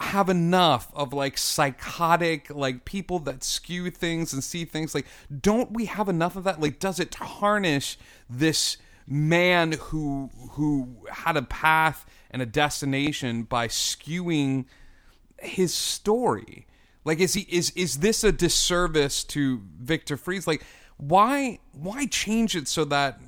Have 0.00 0.28
enough 0.28 0.90
of 0.94 1.12
like 1.12 1.38
psychotic 1.38 2.50
like 2.50 2.84
people 2.84 3.18
that 3.20 3.42
skew 3.42 3.90
things 3.90 4.32
and 4.32 4.42
see 4.42 4.64
things 4.64 4.94
like 4.94 5.06
don't 5.40 5.72
we 5.72 5.86
have 5.86 6.08
enough 6.08 6.36
of 6.36 6.44
that? 6.44 6.60
Like 6.60 6.78
does 6.78 7.00
it 7.00 7.10
tarnish 7.10 7.98
this 8.28 8.76
man 9.06 9.72
who 9.72 10.30
who 10.52 11.06
had 11.10 11.36
a 11.36 11.42
path 11.42 12.06
and 12.30 12.40
a 12.40 12.46
destination 12.46 13.42
by 13.42 13.68
skewing 13.68 14.66
his 15.38 15.72
story? 15.74 16.66
Like 17.04 17.18
is 17.18 17.34
he 17.34 17.46
is 17.48 17.70
is 17.70 17.98
this 17.98 18.24
a 18.24 18.32
disservice 18.32 19.24
to 19.24 19.62
Victor 19.80 20.16
Freeze 20.16 20.46
like 20.46 20.64
why 20.96 21.58
why 21.72 22.06
change 22.06 22.54
it 22.54 22.68
so 22.68 22.84
that 22.86 23.20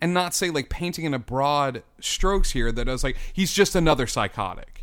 and 0.00 0.12
not 0.12 0.34
say 0.34 0.50
like 0.50 0.68
painting 0.68 1.04
in 1.04 1.14
a 1.14 1.18
broad 1.18 1.82
strokes 2.00 2.50
here 2.50 2.70
that 2.70 2.88
I 2.88 2.92
was 2.92 3.04
like 3.04 3.16
he's 3.32 3.52
just 3.52 3.74
another 3.74 4.06
psychotic 4.06 4.73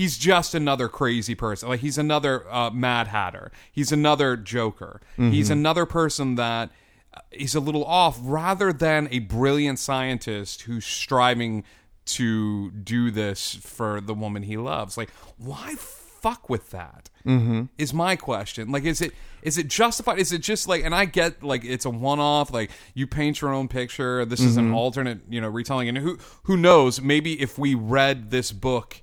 he's 0.00 0.16
just 0.16 0.54
another 0.54 0.88
crazy 0.88 1.34
person. 1.34 1.68
Like 1.68 1.80
he's 1.80 1.98
another 1.98 2.50
uh, 2.50 2.70
Mad 2.70 3.08
Hatter. 3.08 3.52
He's 3.70 3.92
another 3.92 4.34
Joker. 4.34 5.02
Mm-hmm. 5.18 5.32
He's 5.32 5.50
another 5.50 5.84
person 5.84 6.36
that 6.36 6.70
uh, 7.12 7.20
he's 7.30 7.54
a 7.54 7.60
little 7.60 7.84
off, 7.84 8.18
rather 8.22 8.72
than 8.72 9.08
a 9.10 9.18
brilliant 9.18 9.78
scientist 9.78 10.62
who's 10.62 10.86
striving 10.86 11.64
to 12.06 12.70
do 12.70 13.10
this 13.10 13.56
for 13.56 14.00
the 14.00 14.14
woman 14.14 14.42
he 14.42 14.56
loves. 14.56 14.96
Like, 14.96 15.10
why 15.36 15.74
fuck 15.74 16.48
with 16.48 16.70
that? 16.70 17.10
Mm-hmm. 17.26 17.64
Is 17.76 17.92
my 17.92 18.16
question. 18.16 18.72
Like, 18.72 18.84
is 18.84 19.02
it 19.02 19.12
is 19.42 19.58
it 19.58 19.68
justified? 19.68 20.18
Is 20.18 20.32
it 20.32 20.40
just 20.40 20.66
like? 20.66 20.82
And 20.82 20.94
I 20.94 21.04
get 21.04 21.42
like 21.42 21.62
it's 21.62 21.84
a 21.84 21.90
one 21.90 22.20
off. 22.20 22.50
Like 22.50 22.70
you 22.94 23.06
paint 23.06 23.42
your 23.42 23.52
own 23.52 23.68
picture. 23.68 24.24
This 24.24 24.40
mm-hmm. 24.40 24.48
is 24.48 24.56
an 24.56 24.64
mm-hmm. 24.66 24.74
alternate, 24.76 25.18
you 25.28 25.42
know, 25.42 25.48
retelling. 25.48 25.90
And 25.90 25.98
who 25.98 26.16
who 26.44 26.56
knows? 26.56 27.02
Maybe 27.02 27.38
if 27.38 27.58
we 27.58 27.74
read 27.74 28.30
this 28.30 28.50
book 28.50 29.02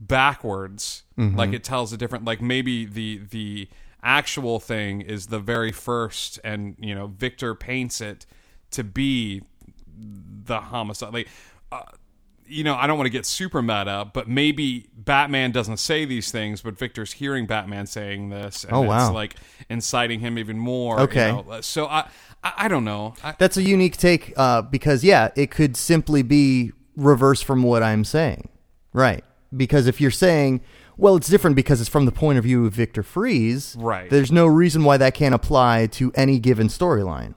backwards 0.00 1.02
mm-hmm. 1.18 1.36
like 1.36 1.52
it 1.52 1.64
tells 1.64 1.92
a 1.92 1.96
different 1.96 2.24
like 2.24 2.40
maybe 2.40 2.84
the 2.84 3.20
the 3.30 3.68
actual 4.02 4.60
thing 4.60 5.00
is 5.00 5.26
the 5.26 5.40
very 5.40 5.72
first 5.72 6.38
and 6.44 6.76
you 6.78 6.94
know 6.94 7.08
victor 7.08 7.54
paints 7.54 8.00
it 8.00 8.24
to 8.70 8.84
be 8.84 9.42
the 10.44 10.60
homicide 10.60 11.12
like 11.12 11.28
uh, 11.72 11.82
you 12.46 12.62
know 12.62 12.76
i 12.76 12.86
don't 12.86 12.96
want 12.96 13.06
to 13.06 13.10
get 13.10 13.26
super 13.26 13.60
meta 13.60 14.08
but 14.14 14.28
maybe 14.28 14.86
batman 14.94 15.50
doesn't 15.50 15.78
say 15.78 16.04
these 16.04 16.30
things 16.30 16.60
but 16.60 16.78
victor's 16.78 17.14
hearing 17.14 17.44
batman 17.44 17.84
saying 17.84 18.28
this 18.28 18.62
and 18.62 18.72
oh, 18.74 18.82
wow. 18.82 19.06
it's 19.06 19.14
like 19.14 19.34
inciting 19.68 20.20
him 20.20 20.38
even 20.38 20.56
more 20.56 21.00
okay 21.00 21.30
you 21.30 21.42
know? 21.42 21.60
so 21.60 21.86
i 21.86 22.08
I, 22.40 22.52
I 22.56 22.68
don't 22.68 22.84
know. 22.84 23.14
I, 23.24 23.34
That's 23.36 23.56
a 23.56 23.62
unique 23.64 23.96
take 23.96 24.32
uh, 24.36 24.62
because, 24.62 25.02
yeah, 25.02 25.30
it 25.34 25.50
could 25.50 25.76
simply 25.76 26.22
be 26.22 26.70
reverse 26.94 27.42
from 27.42 27.64
what 27.64 27.82
I'm 27.82 28.04
saying. 28.04 28.48
Right 28.92 29.24
because 29.56 29.86
if 29.86 30.00
you're 30.00 30.10
saying, 30.10 30.60
well, 30.96 31.16
it's 31.16 31.28
different 31.28 31.56
because 31.56 31.80
it's 31.80 31.88
from 31.88 32.06
the 32.06 32.12
point 32.12 32.38
of 32.38 32.44
view 32.44 32.66
of 32.66 32.72
Victor 32.72 33.02
Freeze, 33.02 33.76
right? 33.78 34.10
There's 34.10 34.32
no 34.32 34.46
reason 34.46 34.84
why 34.84 34.96
that 34.96 35.14
can't 35.14 35.34
apply 35.34 35.86
to 35.92 36.12
any 36.14 36.38
given 36.38 36.68
storyline. 36.68 37.34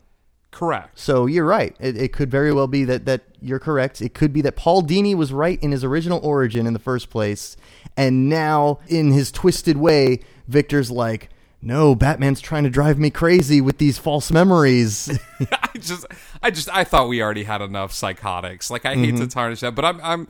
Correct. 0.51 0.99
So 0.99 1.27
you're 1.27 1.45
right. 1.45 1.75
It, 1.79 1.95
it, 1.95 2.11
could 2.11 2.29
very 2.29 2.51
well 2.51 2.67
be 2.67 2.83
that 2.83 3.05
that 3.05 3.21
you're 3.41 3.59
correct. 3.59 4.01
It 4.01 4.13
could 4.13 4.33
be 4.33 4.41
that 4.41 4.57
Paul 4.57 4.83
Dini 4.83 5.15
was 5.15 5.31
right 5.31 5.61
in 5.63 5.71
his 5.71 5.83
original 5.83 6.19
origin 6.23 6.67
in 6.67 6.73
the 6.73 6.79
first 6.79 7.09
place, 7.09 7.55
and 7.95 8.27
now 8.27 8.79
in 8.87 9.11
his 9.11 9.31
twisted 9.31 9.77
way, 9.77 10.19
Victor's 10.47 10.91
like, 10.91 11.29
no, 11.61 11.93
Batman's 11.93 12.41
trying 12.41 12.63
to 12.63 12.69
drive 12.69 12.97
me 12.97 13.11
crazy 13.11 13.61
with 13.61 13.77
these 13.77 13.97
false 13.97 14.31
memories. 14.31 15.17
I 15.51 15.77
just, 15.77 16.05
I 16.41 16.51
just, 16.51 16.69
I 16.69 16.83
thought 16.83 17.07
we 17.07 17.21
already 17.21 17.43
had 17.43 17.61
enough 17.61 17.93
psychotics. 17.93 18.71
Like 18.71 18.85
I 18.85 18.95
hate 18.95 19.13
mm-hmm. 19.13 19.23
to 19.23 19.27
tarnish 19.27 19.59
that, 19.59 19.75
but 19.75 19.85
I'm, 19.85 20.01
I'm 20.01 20.27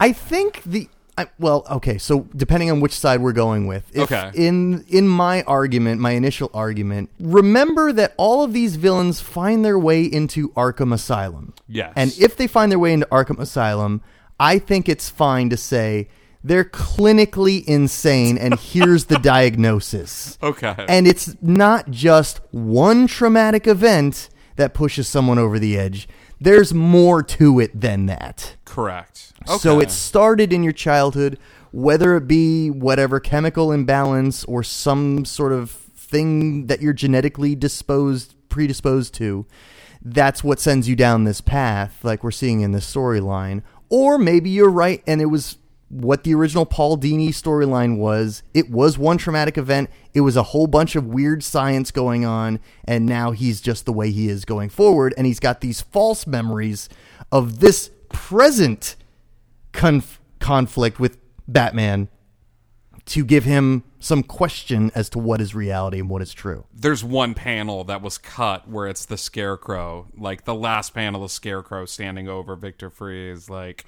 I 0.00 0.12
think 0.12 0.62
the 0.64 0.88
I, 1.16 1.28
well, 1.38 1.64
okay. 1.70 1.98
So 1.98 2.26
depending 2.36 2.70
on 2.70 2.80
which 2.80 2.92
side 2.92 3.20
we're 3.20 3.32
going 3.32 3.66
with, 3.66 3.84
if 3.94 4.10
okay. 4.10 4.30
In 4.34 4.84
in 4.88 5.06
my 5.06 5.42
argument, 5.42 6.00
my 6.00 6.12
initial 6.12 6.50
argument, 6.52 7.10
remember 7.20 7.92
that 7.92 8.14
all 8.16 8.42
of 8.42 8.52
these 8.52 8.76
villains 8.76 9.20
find 9.20 9.64
their 9.64 9.78
way 9.78 10.02
into 10.02 10.48
Arkham 10.50 10.92
Asylum. 10.92 11.54
Yes. 11.68 11.92
And 11.94 12.12
if 12.18 12.36
they 12.36 12.46
find 12.46 12.72
their 12.72 12.80
way 12.80 12.92
into 12.92 13.06
Arkham 13.06 13.38
Asylum, 13.38 14.02
I 14.40 14.58
think 14.58 14.88
it's 14.88 15.08
fine 15.08 15.50
to 15.50 15.56
say 15.56 16.08
they're 16.42 16.64
clinically 16.64 17.64
insane, 17.64 18.36
and 18.36 18.58
here's 18.58 19.04
the 19.06 19.18
diagnosis. 19.22 20.36
Okay. 20.42 20.74
And 20.88 21.06
it's 21.06 21.36
not 21.40 21.90
just 21.90 22.40
one 22.50 23.06
traumatic 23.06 23.68
event 23.68 24.28
that 24.56 24.74
pushes 24.74 25.06
someone 25.08 25.38
over 25.38 25.58
the 25.58 25.78
edge. 25.78 26.08
There's 26.44 26.74
more 26.74 27.22
to 27.22 27.58
it 27.60 27.80
than 27.80 28.06
that. 28.06 28.56
Correct. 28.64 29.32
Okay. 29.48 29.58
So 29.58 29.80
it 29.80 29.90
started 29.90 30.52
in 30.52 30.62
your 30.62 30.72
childhood, 30.72 31.38
whether 31.72 32.16
it 32.16 32.28
be 32.28 32.70
whatever 32.70 33.18
chemical 33.18 33.72
imbalance 33.72 34.44
or 34.44 34.62
some 34.62 35.24
sort 35.24 35.52
of 35.52 35.70
thing 35.70 36.66
that 36.66 36.82
you're 36.82 36.92
genetically 36.92 37.54
disposed 37.54 38.34
predisposed 38.48 39.14
to. 39.14 39.46
That's 40.02 40.44
what 40.44 40.60
sends 40.60 40.88
you 40.88 40.94
down 40.94 41.24
this 41.24 41.40
path, 41.40 42.04
like 42.04 42.22
we're 42.22 42.30
seeing 42.30 42.60
in 42.60 42.72
this 42.72 42.92
storyline. 42.92 43.62
Or 43.88 44.18
maybe 44.18 44.50
you're 44.50 44.70
right, 44.70 45.02
and 45.06 45.20
it 45.20 45.26
was 45.26 45.56
what 45.88 46.24
the 46.24 46.34
original 46.34 46.66
Paul 46.66 46.98
Dini 46.98 47.28
storyline 47.28 47.98
was. 47.98 48.42
It 48.52 48.70
was 48.70 48.98
one 48.98 49.18
traumatic 49.18 49.56
event. 49.58 49.90
It 50.12 50.22
was 50.22 50.36
a 50.36 50.42
whole 50.42 50.66
bunch 50.66 50.96
of 50.96 51.06
weird 51.06 51.42
science 51.42 51.90
going 51.90 52.24
on, 52.24 52.60
and 52.84 53.06
now 53.06 53.32
he's 53.32 53.60
just 53.60 53.84
the 53.84 53.92
way 53.92 54.10
he 54.10 54.28
is 54.28 54.44
going 54.44 54.70
forward, 54.70 55.14
and 55.16 55.26
he's 55.26 55.40
got 55.40 55.60
these 55.60 55.80
false 55.80 56.26
memories 56.26 56.88
of 57.30 57.60
this 57.60 57.90
present 58.08 58.96
conf- 59.72 60.20
conflict 60.40 60.98
with 60.98 61.18
Batman 61.46 62.08
to 63.06 63.24
give 63.24 63.44
him 63.44 63.84
some 63.98 64.22
question 64.22 64.90
as 64.94 65.08
to 65.10 65.18
what 65.18 65.40
is 65.40 65.54
reality 65.54 65.98
and 65.98 66.08
what 66.08 66.22
is 66.22 66.32
true. 66.32 66.64
There's 66.72 67.04
one 67.04 67.34
panel 67.34 67.84
that 67.84 68.02
was 68.02 68.18
cut 68.18 68.68
where 68.68 68.86
it's 68.86 69.04
the 69.04 69.18
Scarecrow, 69.18 70.08
like 70.16 70.44
the 70.44 70.54
last 70.54 70.94
panel, 70.94 71.22
the 71.22 71.28
Scarecrow 71.28 71.84
standing 71.84 72.28
over 72.28 72.56
Victor 72.56 72.90
Freeze, 72.90 73.48
like. 73.50 73.84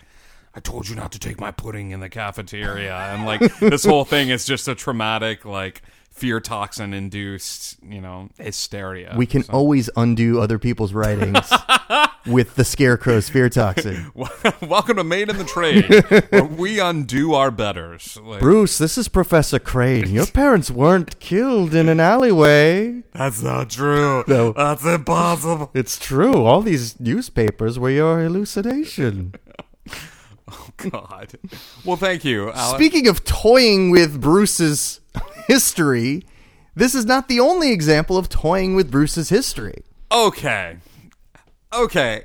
I 0.56 0.60
told 0.60 0.88
you 0.88 0.96
not 0.96 1.12
to 1.12 1.18
take 1.18 1.38
my 1.38 1.50
pudding 1.50 1.90
in 1.90 2.00
the 2.00 2.08
cafeteria, 2.08 2.96
and 2.96 3.26
like 3.26 3.40
this 3.58 3.84
whole 3.84 4.06
thing 4.06 4.30
is 4.30 4.46
just 4.46 4.66
a 4.68 4.74
traumatic, 4.74 5.44
like 5.44 5.82
fear 6.08 6.40
toxin 6.40 6.94
induced, 6.94 7.76
you 7.86 8.00
know, 8.00 8.30
hysteria. 8.38 9.12
We 9.18 9.26
can 9.26 9.42
so. 9.42 9.52
always 9.52 9.90
undo 9.96 10.40
other 10.40 10.58
people's 10.58 10.94
writings 10.94 11.52
with 12.26 12.54
the 12.54 12.64
scarecrow's 12.64 13.28
fear 13.28 13.50
toxin. 13.50 14.10
Welcome 14.62 14.96
to 14.96 15.04
Made 15.04 15.28
in 15.28 15.36
the 15.36 15.44
Trade, 15.44 16.50
we 16.56 16.80
undo 16.80 17.34
our 17.34 17.50
betters. 17.50 18.16
Like, 18.22 18.40
Bruce, 18.40 18.78
this 18.78 18.96
is 18.96 19.08
Professor 19.08 19.58
Crane. 19.58 20.08
Your 20.08 20.26
parents 20.26 20.70
weren't 20.70 21.20
killed 21.20 21.74
in 21.74 21.90
an 21.90 22.00
alleyway. 22.00 23.02
That's 23.12 23.42
not 23.42 23.68
true. 23.68 24.24
No. 24.26 24.52
That's 24.52 24.86
impossible. 24.86 25.70
It's 25.74 25.98
true. 25.98 26.44
All 26.44 26.62
these 26.62 26.98
newspapers 26.98 27.78
were 27.78 27.90
your 27.90 28.22
hallucination. 28.22 29.34
God. 30.90 31.32
Well, 31.84 31.96
thank 31.96 32.24
you. 32.24 32.52
Alex. 32.52 32.76
Speaking 32.76 33.08
of 33.08 33.24
toying 33.24 33.90
with 33.90 34.20
Bruce's 34.20 35.00
history, 35.46 36.24
this 36.74 36.94
is 36.94 37.04
not 37.04 37.28
the 37.28 37.40
only 37.40 37.72
example 37.72 38.16
of 38.16 38.28
toying 38.28 38.74
with 38.74 38.90
Bruce's 38.90 39.28
history. 39.28 39.84
Okay. 40.12 40.76
Okay. 41.72 42.24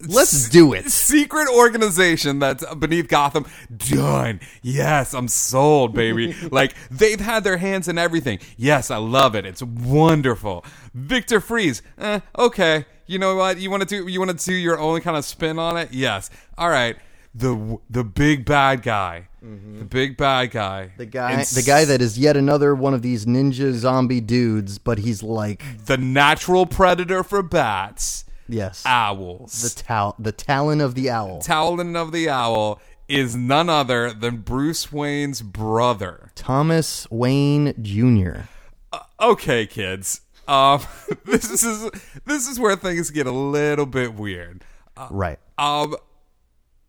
Let's 0.00 0.50
do 0.50 0.74
it. 0.74 0.90
Secret 0.90 1.48
organization 1.48 2.38
that's 2.38 2.62
beneath 2.74 3.08
Gotham. 3.08 3.46
Done. 3.74 4.40
Yes, 4.60 5.14
I'm 5.14 5.26
sold, 5.26 5.94
baby. 5.94 6.34
like 6.50 6.74
they've 6.90 7.18
had 7.18 7.44
their 7.44 7.56
hands 7.56 7.88
in 7.88 7.96
everything. 7.96 8.38
Yes, 8.58 8.90
I 8.90 8.98
love 8.98 9.34
it. 9.34 9.46
It's 9.46 9.62
wonderful. 9.62 10.66
Victor 10.92 11.40
Freeze. 11.40 11.80
Eh, 11.96 12.20
okay. 12.38 12.84
You 13.06 13.18
know 13.18 13.36
what? 13.36 13.58
You 13.58 13.70
want 13.70 13.88
to 13.88 13.88
do? 13.88 14.06
You 14.06 14.20
want 14.20 14.38
to 14.38 14.44
do 14.46 14.54
your 14.54 14.78
own 14.78 15.00
kind 15.00 15.16
of 15.16 15.24
spin 15.24 15.58
on 15.58 15.78
it? 15.78 15.92
Yes. 15.92 16.28
All 16.58 16.68
right. 16.68 16.96
The 17.36 17.78
the 17.90 18.04
big 18.04 18.44
bad 18.44 18.82
guy 18.82 19.28
Mm-hmm. 19.46 19.78
The 19.78 19.84
big 19.84 20.16
bad 20.16 20.50
guy. 20.50 20.90
The 20.96 21.06
guy 21.06 21.36
the 21.36 21.62
guy 21.64 21.84
that 21.84 22.02
is 22.02 22.18
yet 22.18 22.36
another 22.36 22.74
one 22.74 22.94
of 22.94 23.02
these 23.02 23.26
ninja 23.26 23.72
zombie 23.72 24.20
dudes, 24.20 24.78
but 24.78 24.98
he's 24.98 25.22
like 25.22 25.62
the 25.86 25.96
natural 25.96 26.66
predator 26.66 27.22
for 27.22 27.42
bats. 27.42 28.24
Yes. 28.48 28.82
Owls. 28.84 29.62
The 29.62 29.82
tal 29.82 30.16
the 30.18 30.32
talon 30.32 30.80
of 30.80 30.96
the 30.96 31.10
owl. 31.10 31.40
Talon 31.40 31.94
of 31.94 32.10
the 32.10 32.28
owl 32.28 32.80
is 33.08 33.36
none 33.36 33.68
other 33.68 34.12
than 34.12 34.38
Bruce 34.38 34.92
Wayne's 34.92 35.42
brother. 35.42 36.32
Thomas 36.34 37.08
Wayne 37.08 37.72
Jr. 37.80 38.46
Uh, 38.92 39.00
okay, 39.20 39.64
kids. 39.66 40.22
Um, 40.48 40.80
this 41.24 41.62
is 41.62 41.88
this 42.24 42.48
is 42.48 42.58
where 42.58 42.74
things 42.74 43.10
get 43.12 43.28
a 43.28 43.32
little 43.32 43.86
bit 43.86 44.14
weird. 44.14 44.64
right. 45.10 45.38
Um, 45.56 45.96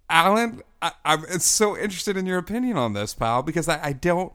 Alan, 0.10 0.62
I, 0.82 0.92
I'm 1.04 1.40
so 1.40 1.78
interested 1.78 2.18
in 2.18 2.26
your 2.26 2.38
opinion 2.38 2.78
on 2.78 2.94
this, 2.94 3.14
pal, 3.14 3.44
because 3.44 3.68
I, 3.68 3.80
I 3.84 3.94
don't. 3.94 4.34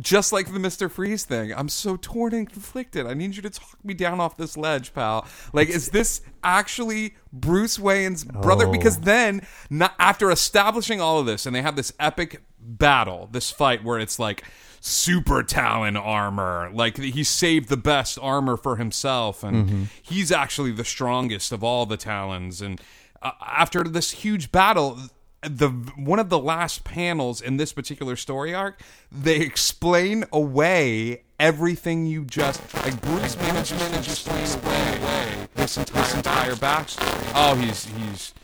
Just 0.00 0.32
like 0.32 0.52
the 0.52 0.58
Mister 0.58 0.88
Freeze 0.88 1.24
thing, 1.24 1.52
I'm 1.54 1.68
so 1.68 1.96
torn 1.96 2.34
and 2.34 2.50
conflicted. 2.50 3.06
I 3.06 3.14
need 3.14 3.36
you 3.36 3.42
to 3.42 3.50
talk 3.50 3.84
me 3.84 3.94
down 3.94 4.18
off 4.18 4.36
this 4.36 4.56
ledge, 4.56 4.92
pal. 4.92 5.28
Like, 5.52 5.68
is 5.68 5.90
this 5.90 6.22
actually 6.42 7.14
Bruce 7.32 7.78
Wayne's 7.78 8.24
brother? 8.24 8.66
Oh. 8.66 8.72
Because 8.72 9.00
then, 9.00 9.46
not, 9.68 9.94
after 10.00 10.28
establishing 10.32 11.00
all 11.00 11.20
of 11.20 11.26
this, 11.26 11.46
and 11.46 11.54
they 11.54 11.62
have 11.62 11.76
this 11.76 11.92
epic 12.00 12.42
battle, 12.58 13.28
this 13.30 13.52
fight 13.52 13.84
where 13.84 14.00
it's 14.00 14.18
like 14.18 14.42
super 14.80 15.44
Talon 15.44 15.96
armor, 15.96 16.68
like 16.72 16.98
he 16.98 17.22
saved 17.22 17.68
the 17.68 17.76
best 17.76 18.18
armor 18.20 18.56
for 18.56 18.74
himself, 18.74 19.44
and 19.44 19.68
mm-hmm. 19.68 19.84
he's 20.02 20.32
actually 20.32 20.72
the 20.72 20.84
strongest 20.84 21.52
of 21.52 21.62
all 21.62 21.86
the 21.86 21.96
Talons. 21.96 22.60
And 22.60 22.80
uh, 23.22 23.32
after 23.46 23.82
this 23.84 24.10
huge 24.12 24.50
battle, 24.52 24.98
the 25.42 25.68
one 25.96 26.18
of 26.18 26.28
the 26.28 26.38
last 26.38 26.84
panels 26.84 27.40
in 27.40 27.56
this 27.56 27.72
particular 27.72 28.16
story 28.16 28.54
arc, 28.54 28.80
they 29.10 29.36
explain 29.40 30.24
away 30.32 31.22
everything 31.38 32.06
you 32.06 32.24
just 32.24 32.60
like. 32.74 33.00
Bruce 33.00 33.36
manages 33.38 34.22
to 34.24 34.38
explain 34.38 35.02
away 35.02 35.48
this 35.54 35.76
entire, 35.78 36.02
this 36.02 36.14
entire 36.14 36.52
backstory. 36.52 37.32
Oh, 37.34 37.54
he's 37.54 37.86
he's. 37.86 38.34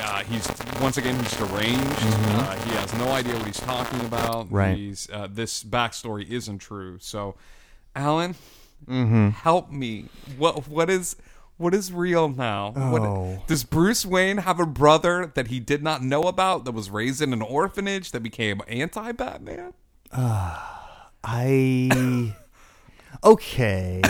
Uh, 0.00 0.24
he's 0.24 0.48
once 0.80 0.96
again 0.96 1.14
he's 1.22 1.36
deranged. 1.36 1.82
Uh, 2.00 2.56
he 2.64 2.70
has 2.76 2.92
no 2.94 3.08
idea 3.12 3.34
what 3.36 3.46
he's 3.46 3.60
talking 3.60 4.00
about. 4.00 4.50
Right. 4.50 4.76
He's 4.76 5.08
uh, 5.12 5.28
this 5.30 5.62
backstory 5.62 6.28
isn't 6.28 6.58
true. 6.58 6.98
So, 7.00 7.36
Alan, 7.94 8.34
Mm-hmm. 8.88 9.28
help 9.28 9.70
me. 9.70 10.06
What 10.38 10.66
what 10.66 10.90
is 10.90 11.14
what 11.62 11.72
is 11.74 11.92
real 11.92 12.28
now? 12.28 12.74
Oh. 12.76 12.90
What, 12.90 13.46
does 13.46 13.64
Bruce 13.64 14.04
Wayne 14.04 14.38
have 14.38 14.58
a 14.58 14.66
brother 14.66 15.32
that 15.34 15.46
he 15.46 15.60
did 15.60 15.82
not 15.82 16.02
know 16.02 16.24
about 16.24 16.64
that 16.64 16.72
was 16.72 16.90
raised 16.90 17.22
in 17.22 17.32
an 17.32 17.40
orphanage 17.40 18.10
that 18.10 18.22
became 18.22 18.60
anti-Batman? 18.66 19.72
I 21.24 22.34
okay. 23.24 24.02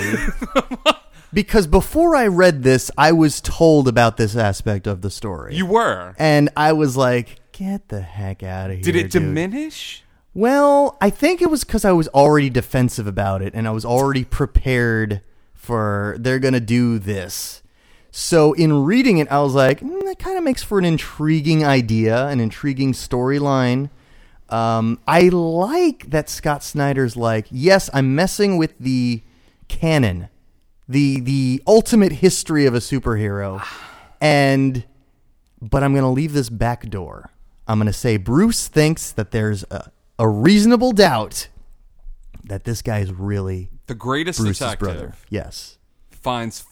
because 1.32 1.66
before 1.66 2.16
I 2.16 2.26
read 2.26 2.62
this, 2.62 2.90
I 2.96 3.12
was 3.12 3.40
told 3.40 3.86
about 3.86 4.16
this 4.16 4.34
aspect 4.34 4.86
of 4.86 5.02
the 5.02 5.10
story. 5.10 5.54
You 5.54 5.66
were. 5.66 6.14
and 6.18 6.48
I 6.56 6.72
was 6.72 6.96
like, 6.96 7.36
"Get 7.52 7.88
the 7.88 8.00
heck 8.00 8.42
out 8.42 8.70
of 8.70 8.76
here!" 8.76 8.84
Did 8.84 8.96
it 8.96 9.10
dude." 9.10 9.22
diminish? 9.22 10.02
Well, 10.34 10.96
I 11.02 11.10
think 11.10 11.42
it 11.42 11.50
was 11.50 11.62
because 11.62 11.84
I 11.84 11.92
was 11.92 12.08
already 12.08 12.48
defensive 12.48 13.06
about 13.06 13.42
it, 13.42 13.52
and 13.54 13.68
I 13.68 13.70
was 13.70 13.84
already 13.84 14.24
prepared 14.24 15.20
for 15.62 16.16
they're 16.18 16.40
gonna 16.40 16.58
do 16.58 16.98
this. 16.98 17.62
So 18.10 18.52
in 18.52 18.84
reading 18.84 19.18
it, 19.18 19.30
I 19.30 19.40
was 19.40 19.54
like, 19.54 19.80
mm, 19.80 20.04
that 20.04 20.18
kind 20.18 20.36
of 20.36 20.42
makes 20.42 20.62
for 20.62 20.78
an 20.78 20.84
intriguing 20.84 21.64
idea, 21.64 22.26
an 22.26 22.40
intriguing 22.40 22.92
storyline. 22.92 23.90
Um, 24.48 24.98
I 25.06 25.28
like 25.28 26.10
that 26.10 26.28
Scott 26.28 26.64
Snyder's 26.64 27.16
like, 27.16 27.46
yes, 27.50 27.88
I'm 27.94 28.14
messing 28.14 28.58
with 28.58 28.76
the 28.78 29.22
canon, 29.68 30.28
the 30.88 31.20
the 31.20 31.62
ultimate 31.66 32.12
history 32.12 32.66
of 32.66 32.74
a 32.74 32.80
superhero, 32.80 33.64
and 34.20 34.84
but 35.60 35.84
I'm 35.84 35.92
going 35.92 36.02
to 36.02 36.08
leave 36.08 36.32
this 36.32 36.50
back 36.50 36.90
door. 36.90 37.30
I'm 37.68 37.78
going 37.78 37.86
to 37.86 37.92
say 37.92 38.16
Bruce 38.16 38.66
thinks 38.66 39.12
that 39.12 39.30
there's 39.30 39.64
a, 39.70 39.92
a 40.18 40.28
reasonable 40.28 40.90
doubt 40.90 41.46
that 42.44 42.64
this 42.64 42.82
guy 42.82 42.98
is 42.98 43.12
really 43.12 43.70
The 43.86 43.94
greatest 43.94 44.38
Bruce's 44.40 44.58
detective 44.58 44.78
brother. 44.88 45.12
Yes, 45.30 45.78
finds 46.10 46.64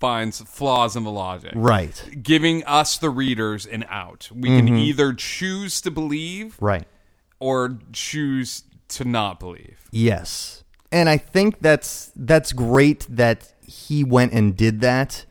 finds 0.00 0.40
flaws 0.42 0.94
in 0.94 1.02
the 1.04 1.10
logic. 1.10 1.52
right, 1.56 2.08
Giving 2.22 2.62
us 2.64 2.98
the 2.98 3.10
readers 3.10 3.66
an 3.66 3.84
out. 3.88 4.28
We 4.32 4.48
Mm-hmm. 4.50 4.66
can 4.66 4.76
either 4.76 5.12
choose 5.12 5.80
to 5.80 5.90
believe 5.90 6.56
right. 6.60 6.86
or 7.40 7.78
choose 7.92 8.62
to 8.90 9.04
not 9.04 9.40
believe. 9.40 9.78
Yes. 9.90 10.62
And 10.92 11.08
I 11.08 11.16
think 11.18 11.60
that's 11.60 12.12
that's 12.14 12.52
great 12.52 13.06
that 13.10 13.52
he 13.66 14.04
went 14.04 14.32
and 14.32 14.56
did 14.56 14.80
that. 14.82 15.26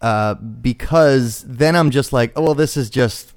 Uh, 0.00 0.34
because 0.34 1.44
then 1.46 1.76
I'm 1.76 1.90
just 1.90 2.12
like, 2.12 2.32
oh 2.34 2.42
well, 2.42 2.54
this 2.54 2.76
is 2.76 2.88
just 2.88 3.34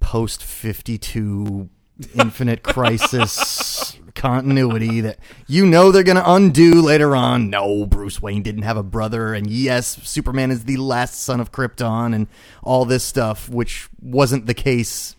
post 0.00 0.42
fifty 0.42 0.98
two 0.98 1.68
infinite 2.14 2.62
crisis 2.62 3.96
continuity 4.20 5.00
that 5.00 5.18
you 5.46 5.64
know 5.66 5.90
they're 5.90 6.02
gonna 6.02 6.22
undo 6.24 6.82
later 6.82 7.16
on. 7.16 7.48
No, 7.50 7.86
Bruce 7.86 8.20
Wayne 8.20 8.42
didn't 8.42 8.62
have 8.62 8.76
a 8.76 8.82
brother, 8.82 9.34
and 9.34 9.48
yes, 9.48 9.98
Superman 10.04 10.50
is 10.50 10.64
the 10.64 10.76
last 10.76 11.22
son 11.22 11.40
of 11.40 11.50
Krypton, 11.50 12.14
and 12.14 12.26
all 12.62 12.84
this 12.84 13.02
stuff, 13.02 13.48
which 13.48 13.88
wasn't 14.00 14.46
the 14.46 14.54
case 14.54 15.16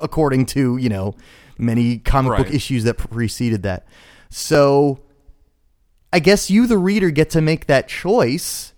according 0.00 0.46
to 0.46 0.76
you 0.76 0.88
know 0.88 1.14
many 1.56 1.98
comic 1.98 2.36
book 2.36 2.52
issues 2.52 2.84
that 2.84 2.94
preceded 2.94 3.62
that. 3.62 3.86
So 4.28 5.00
I 6.12 6.18
guess 6.18 6.50
you, 6.50 6.66
the 6.66 6.78
reader, 6.78 7.10
get 7.10 7.30
to 7.30 7.40
make 7.40 7.66
that 7.66 7.88
choice. 7.88 8.72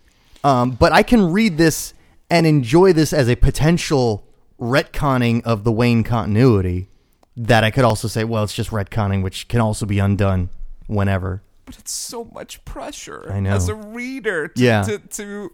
Um, 0.44 0.70
but 0.70 0.92
I 0.92 1.02
can 1.02 1.32
read 1.32 1.58
this 1.58 1.92
and 2.30 2.46
enjoy 2.46 2.92
this 2.92 3.12
as 3.12 3.28
a 3.28 3.34
potential 3.34 4.26
retconning 4.60 5.42
of 5.44 5.64
the 5.64 5.72
Wayne 5.72 6.04
continuity. 6.04 6.88
That 7.36 7.64
I 7.64 7.70
could 7.70 7.84
also 7.84 8.08
say, 8.08 8.24
well, 8.24 8.42
it's 8.44 8.54
just 8.54 8.70
retconning, 8.70 9.22
which 9.22 9.48
can 9.48 9.60
also 9.60 9.84
be 9.86 9.98
undone 9.98 10.48
whenever. 10.86 11.42
But 11.66 11.78
it's 11.78 11.92
so 11.92 12.24
much 12.32 12.64
pressure 12.64 13.30
I 13.30 13.40
know. 13.40 13.50
as 13.50 13.68
a 13.68 13.74
reader 13.74 14.48
to, 14.48 14.62
Yeah. 14.62 14.82
to, 14.82 14.98
to 14.98 15.50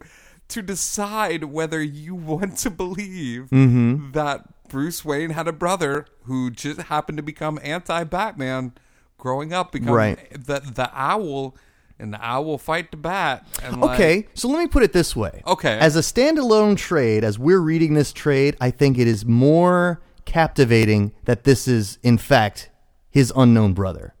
to 0.49 0.61
decide 0.61 1.45
whether 1.45 1.81
you 1.81 2.13
want 2.31 2.57
to 2.59 2.69
believe 2.69 3.43
Mm-hmm. 3.51 4.11
that 4.11 4.45
Bruce 4.69 5.03
Wayne 5.03 5.31
had 5.31 5.47
a 5.47 5.53
brother 5.53 6.05
who 6.23 6.49
just 6.51 6.83
happened 6.83 7.17
to 7.17 7.23
become 7.23 7.59
anti-Batman 7.63 8.73
growing 9.17 9.53
up, 9.53 9.71
become 9.71 9.93
Right. 9.93 10.17
the 10.31 10.59
the 10.59 10.89
owl, 10.93 11.55
and 11.99 12.13
the 12.13 12.25
owl 12.25 12.57
fight 12.57 12.91
the 12.91 12.97
bat. 12.97 13.47
And 13.63 13.79
like- 13.81 13.95
Okay, 13.99 14.27
so 14.33 14.47
let 14.47 14.59
me 14.59 14.67
put 14.67 14.83
it 14.83 14.93
this 14.93 15.15
way. 15.15 15.41
Okay. 15.47 15.77
As 15.79 15.95
a 15.95 15.99
standalone 16.01 16.77
trade, 16.77 17.23
as 17.23 17.37
we're 17.39 17.59
reading 17.59 17.93
this 17.93 18.11
trade, 18.13 18.55
I 18.61 18.71
think 18.71 18.97
it 18.97 19.07
is 19.07 19.25
more 19.25 20.01
captivating 20.25 21.13
that 21.25 21.43
this 21.43 21.67
is, 21.67 21.97
in 22.03 22.17
fact, 22.17 22.69
his 23.09 23.31
unknown 23.35 23.73
brother. 23.73 24.15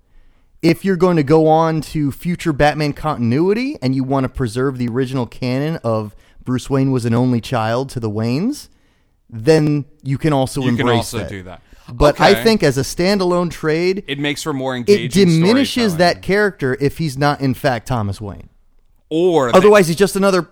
If 0.61 0.85
you're 0.85 0.95
going 0.97 1.17
to 1.17 1.23
go 1.23 1.47
on 1.47 1.81
to 1.81 2.11
future 2.11 2.53
Batman 2.53 2.93
continuity 2.93 3.77
and 3.81 3.93
you 3.93 4.03
want 4.03 4.23
to 4.23 4.29
preserve 4.29 4.77
the 4.77 4.87
original 4.87 5.25
canon 5.25 5.77
of 5.83 6.15
Bruce 6.43 6.69
Wayne 6.69 6.91
was 6.91 7.05
an 7.05 7.13
only 7.13 7.41
child 7.41 7.89
to 7.89 7.99
the 7.99 8.09
Waynes, 8.09 8.69
then 9.29 9.85
you 10.03 10.17
can 10.17 10.31
also 10.31 10.61
embrace 10.61 10.73
it. 10.73 10.77
you 10.77 10.85
can 10.85 10.95
also 10.95 11.17
that. 11.19 11.29
do 11.29 11.43
that. 11.43 11.61
But 11.91 12.21
I 12.21 12.41
think 12.41 12.63
as 12.63 12.77
a 12.77 12.81
standalone 12.81 13.51
trade, 13.51 14.05
it 14.07 14.19
makes 14.19 14.41
for 14.41 14.53
more 14.53 14.75
engaging. 14.75 15.05
it 15.05 15.11
diminishes 15.11 15.97
that 15.97 16.21
character 16.21 16.77
if 16.79 16.97
he's 16.97 17.17
not, 17.17 17.41
in 17.41 17.53
fact, 17.53 17.87
Thomas 17.87 18.21
Wayne. 18.21 18.49
or 19.09 19.53
Otherwise, 19.53 19.87
he's 19.87 19.97
just 19.97 20.15
another 20.15 20.49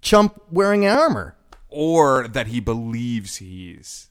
chump 0.00 0.40
wearing 0.50 0.86
armor. 0.86 1.36
or 1.70 2.28
that 2.28 2.46
he 2.48 2.60
believes 2.60 3.36
he's. 3.36 4.10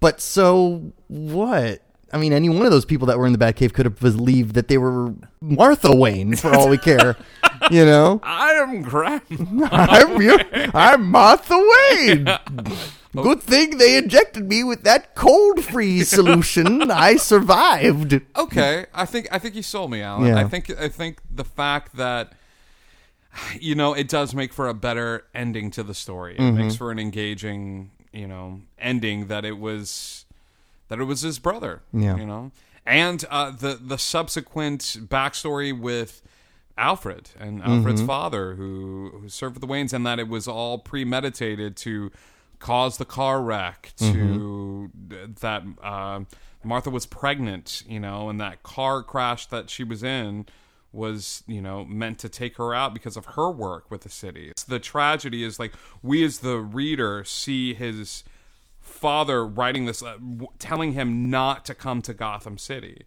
But 0.00 0.20
so 0.20 0.92
what? 1.08 1.82
I 2.12 2.16
mean, 2.16 2.32
any 2.32 2.48
one 2.48 2.64
of 2.64 2.70
those 2.72 2.84
people 2.86 3.06
that 3.08 3.18
were 3.18 3.26
in 3.26 3.32
the 3.32 3.38
Batcave 3.38 3.74
could 3.74 3.84
have 3.84 3.98
believed 4.00 4.54
that 4.54 4.68
they 4.68 4.78
were 4.78 5.12
Martha 5.42 5.94
Wayne, 5.94 6.36
for 6.36 6.54
all 6.54 6.68
we 6.70 6.78
care. 6.78 7.16
you 7.70 7.84
know, 7.84 8.20
I 8.22 8.52
am 8.52 8.80
Graham. 8.82 9.20
I'm 9.70 10.22
you- 10.22 10.38
I'm 10.72 11.10
Martha 11.10 11.54
Wayne. 11.98 12.26
Good 13.16 13.42
thing 13.42 13.78
they 13.78 13.96
injected 13.96 14.48
me 14.48 14.62
with 14.64 14.84
that 14.84 15.14
cold 15.14 15.64
freeze 15.64 16.08
solution. 16.08 16.90
I 16.90 17.16
survived. 17.16 18.20
okay, 18.36 18.86
I 18.94 19.04
think 19.06 19.28
I 19.32 19.38
think 19.38 19.54
you 19.54 19.62
sold 19.62 19.90
me, 19.90 20.00
Alan. 20.02 20.28
Yeah. 20.28 20.38
I 20.38 20.44
think 20.44 20.70
I 20.80 20.88
think 20.88 21.18
the 21.34 21.44
fact 21.44 21.96
that 21.96 22.32
you 23.60 23.74
know 23.74 23.92
it 23.94 24.08
does 24.08 24.34
make 24.34 24.52
for 24.52 24.68
a 24.68 24.74
better 24.74 25.24
ending 25.34 25.70
to 25.72 25.82
the 25.82 25.94
story. 25.94 26.34
It 26.36 26.40
Mm-hmm. 26.40 26.56
makes 26.58 26.76
for 26.76 26.90
an 26.90 26.98
engaging, 26.98 27.90
you 28.12 28.26
know, 28.26 28.60
ending 28.78 29.26
that 29.28 29.44
it 29.44 29.58
was 29.58 30.24
that 30.88 30.98
it 31.00 31.04
was 31.04 31.20
his 31.22 31.38
brother. 31.38 31.82
Yeah. 31.92 32.16
you 32.16 32.26
know, 32.26 32.50
and 32.86 33.24
uh, 33.30 33.50
the 33.50 33.78
the 33.80 33.98
subsequent 33.98 34.80
backstory 35.08 35.78
with. 35.78 36.22
Alfred 36.80 37.30
and 37.40 37.60
Alfred's 37.64 38.02
Mm-hmm. 38.02 38.06
father, 38.06 38.54
who, 38.54 39.10
who 39.20 39.28
served 39.28 39.56
with 39.56 39.62
the 39.62 39.66
Waynes, 39.66 39.92
and 39.92 40.06
that 40.06 40.20
it 40.20 40.28
was 40.28 40.46
all 40.46 40.78
premeditated 40.78 41.76
to 41.78 42.12
cause 42.60 42.98
the 42.98 43.04
car 43.04 43.42
wreck, 43.42 43.94
to 43.96 44.88
that 45.40 45.64
uh, 45.82 46.20
Martha 46.62 46.90
was 46.90 47.04
pregnant, 47.04 47.82
you 47.88 47.98
know, 47.98 48.28
and 48.28 48.40
that 48.40 48.62
car 48.62 49.02
crash 49.02 49.46
that 49.46 49.70
she 49.70 49.82
was 49.82 50.04
in 50.04 50.46
was, 50.92 51.42
you 51.46 51.60
know, 51.60 51.84
meant 51.84 52.18
to 52.20 52.28
take 52.28 52.56
her 52.56 52.74
out 52.74 52.94
because 52.94 53.16
of 53.16 53.26
her 53.36 53.50
work 53.50 53.90
with 53.90 54.02
the 54.02 54.08
city. 54.08 54.52
The 54.66 54.78
tragedy 54.78 55.44
is 55.44 55.58
like 55.58 55.72
we 56.02 56.24
as 56.24 56.38
the 56.38 56.58
reader 56.58 57.24
see 57.24 57.74
his 57.74 58.24
father 58.80 59.44
writing 59.46 59.84
this, 59.84 60.02
uh, 60.02 60.14
w- 60.14 60.48
telling 60.58 60.92
him 60.92 61.28
not 61.30 61.64
to 61.66 61.74
come 61.74 62.00
to 62.02 62.14
Gotham 62.14 62.58
City. 62.58 63.04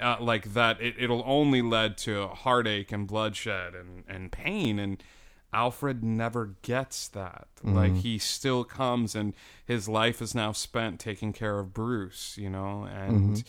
uh, 0.00 0.16
like 0.20 0.54
that 0.54 0.80
it, 0.80 0.94
it'll 0.98 1.22
only 1.26 1.62
lead 1.62 1.96
to 1.98 2.26
heartache 2.28 2.90
and 2.92 3.06
bloodshed 3.06 3.74
and, 3.74 4.02
and 4.08 4.32
pain 4.32 4.78
and 4.80 5.02
alfred 5.52 6.02
never 6.02 6.56
gets 6.62 7.06
that 7.06 7.46
like 7.62 7.94
he 7.98 8.18
still 8.18 8.64
comes 8.64 9.14
and 9.14 9.32
his 9.64 9.88
life 9.88 10.20
is 10.20 10.34
now 10.34 10.50
spent 10.50 10.98
taking 10.98 11.32
care 11.32 11.60
of 11.60 11.72
bruce 11.72 12.36
you 12.36 12.50
know 12.50 12.82
and 12.92 13.44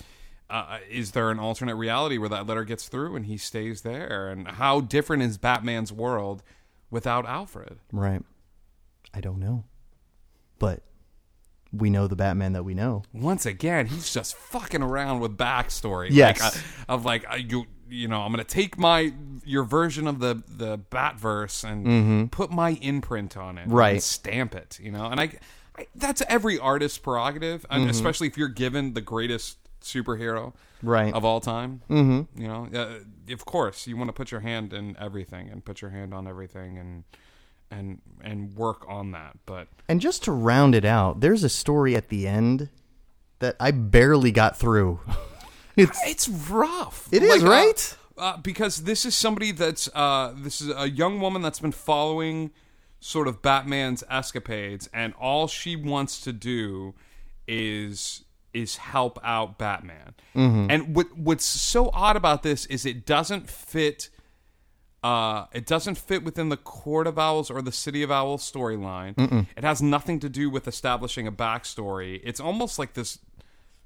uh, 0.50 0.78
is 0.90 1.12
there 1.12 1.32
an 1.32 1.40
alternate 1.40 1.76
reality 1.76 2.18
where 2.18 2.30
that 2.30 2.46
letter 2.46 2.64
gets 2.64 2.88
through 2.88 3.16
and 3.16 3.26
he 3.26 3.38
stays 3.38 3.82
there 3.82 4.30
and 4.30 4.48
how 4.48 4.80
different 4.82 5.24
is 5.24 5.38
batman's 5.38 5.92
world 5.92 6.44
without 6.92 7.26
alfred 7.26 7.80
Right. 7.92 8.22
I 9.14 9.22
don't 9.22 9.40
know. 9.40 9.64
But 10.60 10.82
we 11.72 11.90
know 11.90 12.08
the 12.08 12.16
Batman 12.16 12.54
that 12.54 12.64
we 12.64 12.74
know. 12.74 13.04
once 13.14 13.46
again, 13.46 13.88
he's 13.88 14.14
just 14.14 14.36
fucking 14.36 14.82
around 14.82 15.20
with 15.20 15.38
backstory. 15.38 16.08
Yes. 16.12 16.42
like, 16.42 16.56
uh, 16.56 16.60
of 16.94 17.06
like 17.06 17.32
uh, 17.32 17.36
you, 17.36 17.66
you 17.90 18.08
know, 18.08 18.22
I'm 18.22 18.32
gonna 18.32 18.44
take 18.44 18.78
my 18.78 19.14
your 19.46 19.64
version 19.64 20.08
of 20.08 20.20
the 20.20 20.44
the 20.48 20.78
Batverse 20.78 21.64
and 21.70 22.32
put 22.32 22.52
my 22.52 22.72
imprint 22.82 23.36
on 23.38 23.58
it, 23.58 23.64
and 23.64 23.70
Mm-hmm. 23.72 23.78
Right. 23.78 24.04
stamp 24.04 24.54
it. 24.56 24.80
You 24.82 24.92
know, 24.92 25.06
and 25.06 25.20
I, 25.20 25.32
I 25.78 25.88
that's 25.96 26.22
every 26.30 26.58
artist's 26.60 26.98
prerogative, 26.98 27.66
and 27.70 27.90
especially 27.90 28.28
if 28.28 28.38
you're 28.38 28.48
given 28.48 28.94
the 28.94 29.02
greatest 29.02 29.58
superhero. 29.86 30.54
Right. 30.84 31.14
of 31.14 31.26
all 31.26 31.40
time. 31.40 31.82
Mm-hmm. 31.90 32.42
You 32.42 32.48
know, 32.48 32.68
uh, 32.74 33.34
of 33.34 33.46
course, 33.46 33.88
you 33.88 33.98
want 33.98 34.10
to 34.10 34.14
put 34.14 34.32
your 34.32 34.42
hand 34.42 34.72
in 34.72 34.96
everything 35.00 35.50
and 35.50 35.66
put 35.66 35.82
your 35.82 35.90
hand 35.92 36.14
on 36.14 36.28
everything 36.28 36.78
and 36.78 37.04
and 37.72 38.02
and 38.22 38.54
work 38.56 38.86
on 38.88 39.12
that. 39.12 39.38
But 39.46 39.68
And 39.90 40.00
just 40.00 40.24
to 40.26 40.32
round 40.32 40.76
it 40.76 40.86
out, 40.86 41.22
there's 41.22 41.44
a 41.44 41.50
story 41.50 41.96
at 41.96 42.10
the 42.10 42.28
end 42.28 42.70
that 43.40 43.56
I 43.60 43.72
barely 43.72 44.32
got 44.32 44.58
through. 44.58 45.00
it's 45.76 46.00
It's 46.06 46.28
rough. 46.28 47.10
It 47.12 47.24
is, 47.24 47.44
uh, 47.44 47.48
right? 47.48 47.98
Uh, 48.18 48.38
because 48.38 48.84
this 48.84 49.06
is 49.06 49.16
somebody 49.16 49.52
that's 49.52 49.90
uh, 49.94 50.34
this 50.38 50.62
is 50.62 50.72
a 50.76 50.90
young 50.90 51.20
woman 51.20 51.42
that's 51.42 51.60
been 51.60 51.72
following 51.72 52.52
sort 53.00 53.28
of 53.28 53.42
Batman's 53.42 54.04
escapades, 54.10 54.90
and 54.94 55.14
all 55.20 55.48
she 55.48 55.76
wants 55.76 56.22
to 56.22 56.34
do 56.34 56.94
is 57.48 58.25
is 58.56 58.78
help 58.78 59.20
out 59.24 59.58
Batman. 59.58 60.16
Mm-hmm. 60.36 60.72
And 60.72 60.96
what 60.96 61.16
what's 61.18 61.46
so 61.46 61.90
odd 61.94 62.16
about 62.16 62.42
this 62.42 62.66
is 62.68 62.86
it 62.86 63.06
doesn't 63.06 63.50
fit. 63.50 64.10
Uh, 65.04 65.46
it 65.54 65.68
doesn't 65.68 66.00
fit 66.00 66.24
within 66.24 66.50
the 66.50 66.58
Court 66.58 67.06
of 67.06 67.20
Owls 67.20 67.52
or 67.52 67.62
the 67.62 67.72
City 67.72 68.02
of 68.02 68.10
Owls 68.10 68.50
storyline. 68.50 69.46
It 69.56 69.64
has 69.64 69.80
nothing 69.80 70.20
to 70.22 70.30
do 70.30 70.50
with 70.50 70.68
establishing 70.68 71.28
a 71.28 71.32
backstory. 71.32 72.20
It's 72.24 72.40
almost 72.40 72.80
like 72.80 72.94
this 72.94 73.20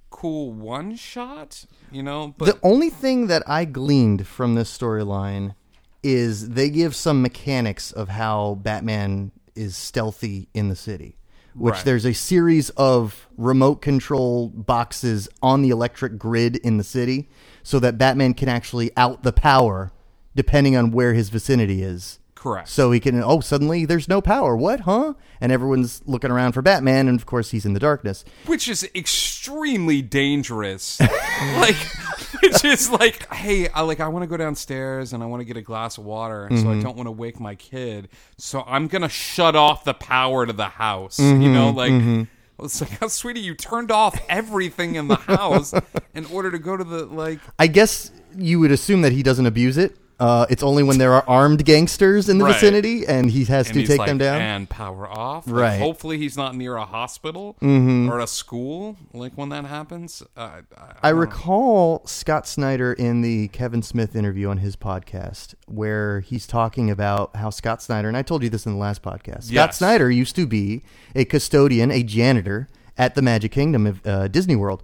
cool 0.10 0.54
one 0.54 0.96
shot, 0.96 1.66
you 1.92 2.04
know. 2.04 2.34
But 2.38 2.46
the 2.46 2.60
only 2.64 2.90
thing 2.90 3.28
that 3.28 3.44
I 3.48 3.66
gleaned 3.66 4.28
from 4.28 4.56
this 4.56 4.76
storyline 4.76 5.56
is 6.04 6.50
they 6.50 6.70
give 6.70 6.96
some 6.96 7.22
mechanics 7.22 7.92
of 7.92 8.10
how 8.10 8.58
Batman 8.62 9.32
is 9.56 9.76
stealthy 9.76 10.48
in 10.54 10.70
the 10.70 10.76
city. 10.76 11.19
Which 11.56 11.76
Right. 11.76 11.86
there's 11.86 12.06
a 12.06 12.14
series 12.14 12.70
of 12.72 13.28
remote 13.38 13.82
control 13.82 14.50
boxes 14.50 15.28
on 15.42 15.62
the 15.62 15.70
electric 15.70 16.18
grid 16.18 16.56
in 16.58 16.78
the 16.78 16.84
city 16.84 17.28
so 17.64 17.80
that 17.80 17.98
Batman 17.98 18.34
can 18.34 18.50
actually 18.50 18.92
out 18.96 19.24
the 19.24 19.34
power 19.34 19.92
depending 20.36 20.76
on 20.76 20.92
where 20.92 21.14
his 21.14 21.30
vicinity 21.30 21.82
is. 21.82 22.20
Correct. 22.40 22.70
So 22.70 22.92
he 22.92 23.00
can, 23.00 23.22
oh, 23.22 23.42
suddenly 23.42 23.86
there's 23.86 24.08
no 24.08 24.22
power. 24.22 24.56
What, 24.56 24.82
huh? 24.82 25.14
And 25.42 25.52
everyone's 25.52 26.02
looking 26.06 26.32
around 26.32 26.54
for 26.54 26.62
Batman, 26.62 27.08
and 27.08 27.20
of 27.20 27.26
course 27.26 27.52
he's 27.52 27.66
in 27.66 27.74
the 27.74 27.80
darkness. 27.80 28.24
which 28.46 28.68
is 28.68 28.90
extremely 28.96 30.02
dangerous. 30.02 31.00
like, 31.00 31.76
it's 32.42 32.62
just 32.62 32.92
like, 32.92 33.32
hey, 33.34 33.68
I 33.70 33.82
like 33.82 34.00
I 34.00 34.08
want 34.08 34.24
to 34.24 34.28
go 34.28 34.38
downstairs 34.38 35.14
and 35.14 35.22
I 35.22 35.26
want 35.26 35.42
to 35.42 35.46
get 35.46 35.58
a 35.58 35.62
glass 35.62 35.98
of 35.98 36.06
water, 36.06 36.46
and 36.46 36.58
so 36.58 36.70
I 36.70 36.74
mm-hmm. 36.74 36.82
don't 36.82 36.96
want 36.96 37.08
to 37.08 37.12
wake 37.12 37.40
my 37.40 37.56
kid. 37.56 38.10
So 38.38 38.64
I'm 38.66 38.88
gonna 38.88 39.10
shut 39.10 39.56
off 39.56 39.84
the 39.84 39.94
power 39.94 40.46
to 40.46 40.54
the 40.54 40.70
house. 40.70 41.20
You 41.20 41.26
mm-hmm, 41.26 41.54
know, 41.54 41.70
like. 41.72 41.92
Mm-hmm. 41.92 42.24
It's 42.62 42.82
like, 42.82 42.92
oh, 43.02 43.08
sweetie, 43.08 43.40
you 43.40 43.56
turned 43.56 43.90
off 43.90 44.22
everything 44.28 44.96
in 44.96 45.08
the 45.08 45.16
house 45.16 45.74
in 46.14 46.26
order 46.26 46.52
to 46.52 46.60
go 46.60 46.76
to 46.76 46.84
the 46.84 47.06
like. 47.06 47.40
I 47.58 47.68
guess 47.68 48.12
you 48.36 48.60
would 48.60 48.72
assume 48.72 49.02
that 49.04 49.14
he 49.14 49.24
doesn't 49.24 49.46
abuse 49.46 49.78
it. 49.78 49.96
Uh, 50.20 50.46
it's 50.50 50.62
only 50.64 50.84
when 50.84 50.98
there 50.98 51.14
are 51.14 51.24
armed 51.28 51.64
gangsters 51.64 52.28
in 52.28 52.40
the 52.40 52.44
Right. 52.44 52.54
vicinity, 52.54 53.08
and 53.08 53.32
he 53.32 53.46
has 53.46 53.68
And 53.68 53.74
to 53.76 53.80
he's 53.80 53.90
take 53.90 54.00
like, 54.00 54.08
them 54.10 54.18
down. 54.18 54.42
and 54.42 54.70
power 54.70 55.08
off. 55.08 55.48
Like, 55.48 55.56
Right. 55.56 55.72
Mm-hmm. 55.76 55.82
hopefully, 55.84 56.18
he's 56.18 56.36
not 56.36 56.56
near 56.56 56.76
a 56.76 56.84
hospital 56.84 57.56
or 57.62 58.20
a 58.20 58.28
school. 58.28 58.98
Like 59.14 59.32
when 59.36 59.48
that 59.50 59.64
happens. 59.66 60.22
Uh, 60.36 60.62
I, 60.78 61.08
I 61.08 61.10
recall 61.12 62.06
Scott 62.06 62.48
Snyder 62.48 62.92
in 62.92 63.22
the 63.22 63.48
Kevin 63.50 63.82
Smith 63.82 64.14
interview 64.16 64.50
on 64.50 64.58
his 64.58 64.76
podcast 64.76 65.54
where 65.68 66.20
he's 66.20 66.46
talking 66.46 66.90
about 66.92 67.36
how 67.38 67.50
Scott 67.50 67.82
Snyder, 67.82 68.08
and 68.10 68.18
I 68.18 68.22
told 68.22 68.44
you 68.44 68.50
this 68.50 68.66
in 68.66 68.74
the 68.74 68.78
last 68.78 69.02
podcast, 69.02 69.44
Scott 69.44 69.54
Yes. 69.54 69.78
Snyder 69.78 70.12
used 70.12 70.36
to 70.36 70.46
be 70.46 70.82
a 71.16 71.24
custodian, 71.24 71.92
a 71.92 72.04
janitor 72.04 72.68
at 72.98 73.16
the 73.16 73.22
Magic 73.22 73.54
Kingdom 73.54 73.88
of 73.88 74.06
uh, 74.06 74.28
Disney 74.28 74.58
World. 74.58 74.84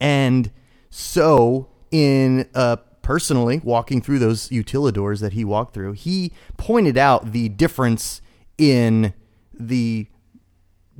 And 0.00 0.50
so, 0.90 1.68
in 1.90 2.46
uh, 2.54 2.76
personally 3.06 3.60
walking 3.62 4.02
through 4.02 4.18
those 4.18 4.48
utilidors 4.48 5.20
that 5.20 5.32
he 5.32 5.44
walked 5.44 5.72
through, 5.72 5.92
he 5.92 6.32
pointed 6.56 6.98
out 6.98 7.30
the 7.30 7.48
difference 7.48 8.20
in 8.58 9.14
the 9.54 10.08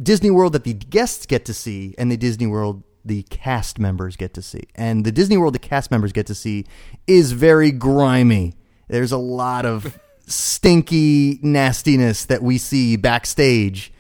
Disney 0.01 0.31
World 0.31 0.53
that 0.53 0.63
the 0.63 0.75
guests 0.75 1.27
get 1.27 1.45
to 1.47 1.53
see 1.53 1.97
and 1.99 2.09
the 2.09 2.17
Disney 2.17 2.47
World 2.47 2.85
the 3.05 3.25
cast 3.25 3.81
members 3.81 4.15
get 4.15 4.35
to 4.35 4.43
see. 4.43 4.63
And 4.77 5.05
the 5.05 5.11
Disney 5.11 5.37
World 5.37 5.57
the 5.57 5.59
cast 5.59 5.91
members 5.91 6.13
get 6.13 6.29
to 6.29 6.35
see 6.37 6.65
is 7.09 7.33
very 7.33 7.73
grimy. 7.73 8.55
There's 8.87 9.11
a 9.11 9.19
lot 9.19 9.67
of 9.67 9.99
stinky 10.29 11.41
nastiness 11.43 12.25
that 12.27 12.41
we 12.41 12.57
see 12.57 12.95
backstage. 12.95 13.93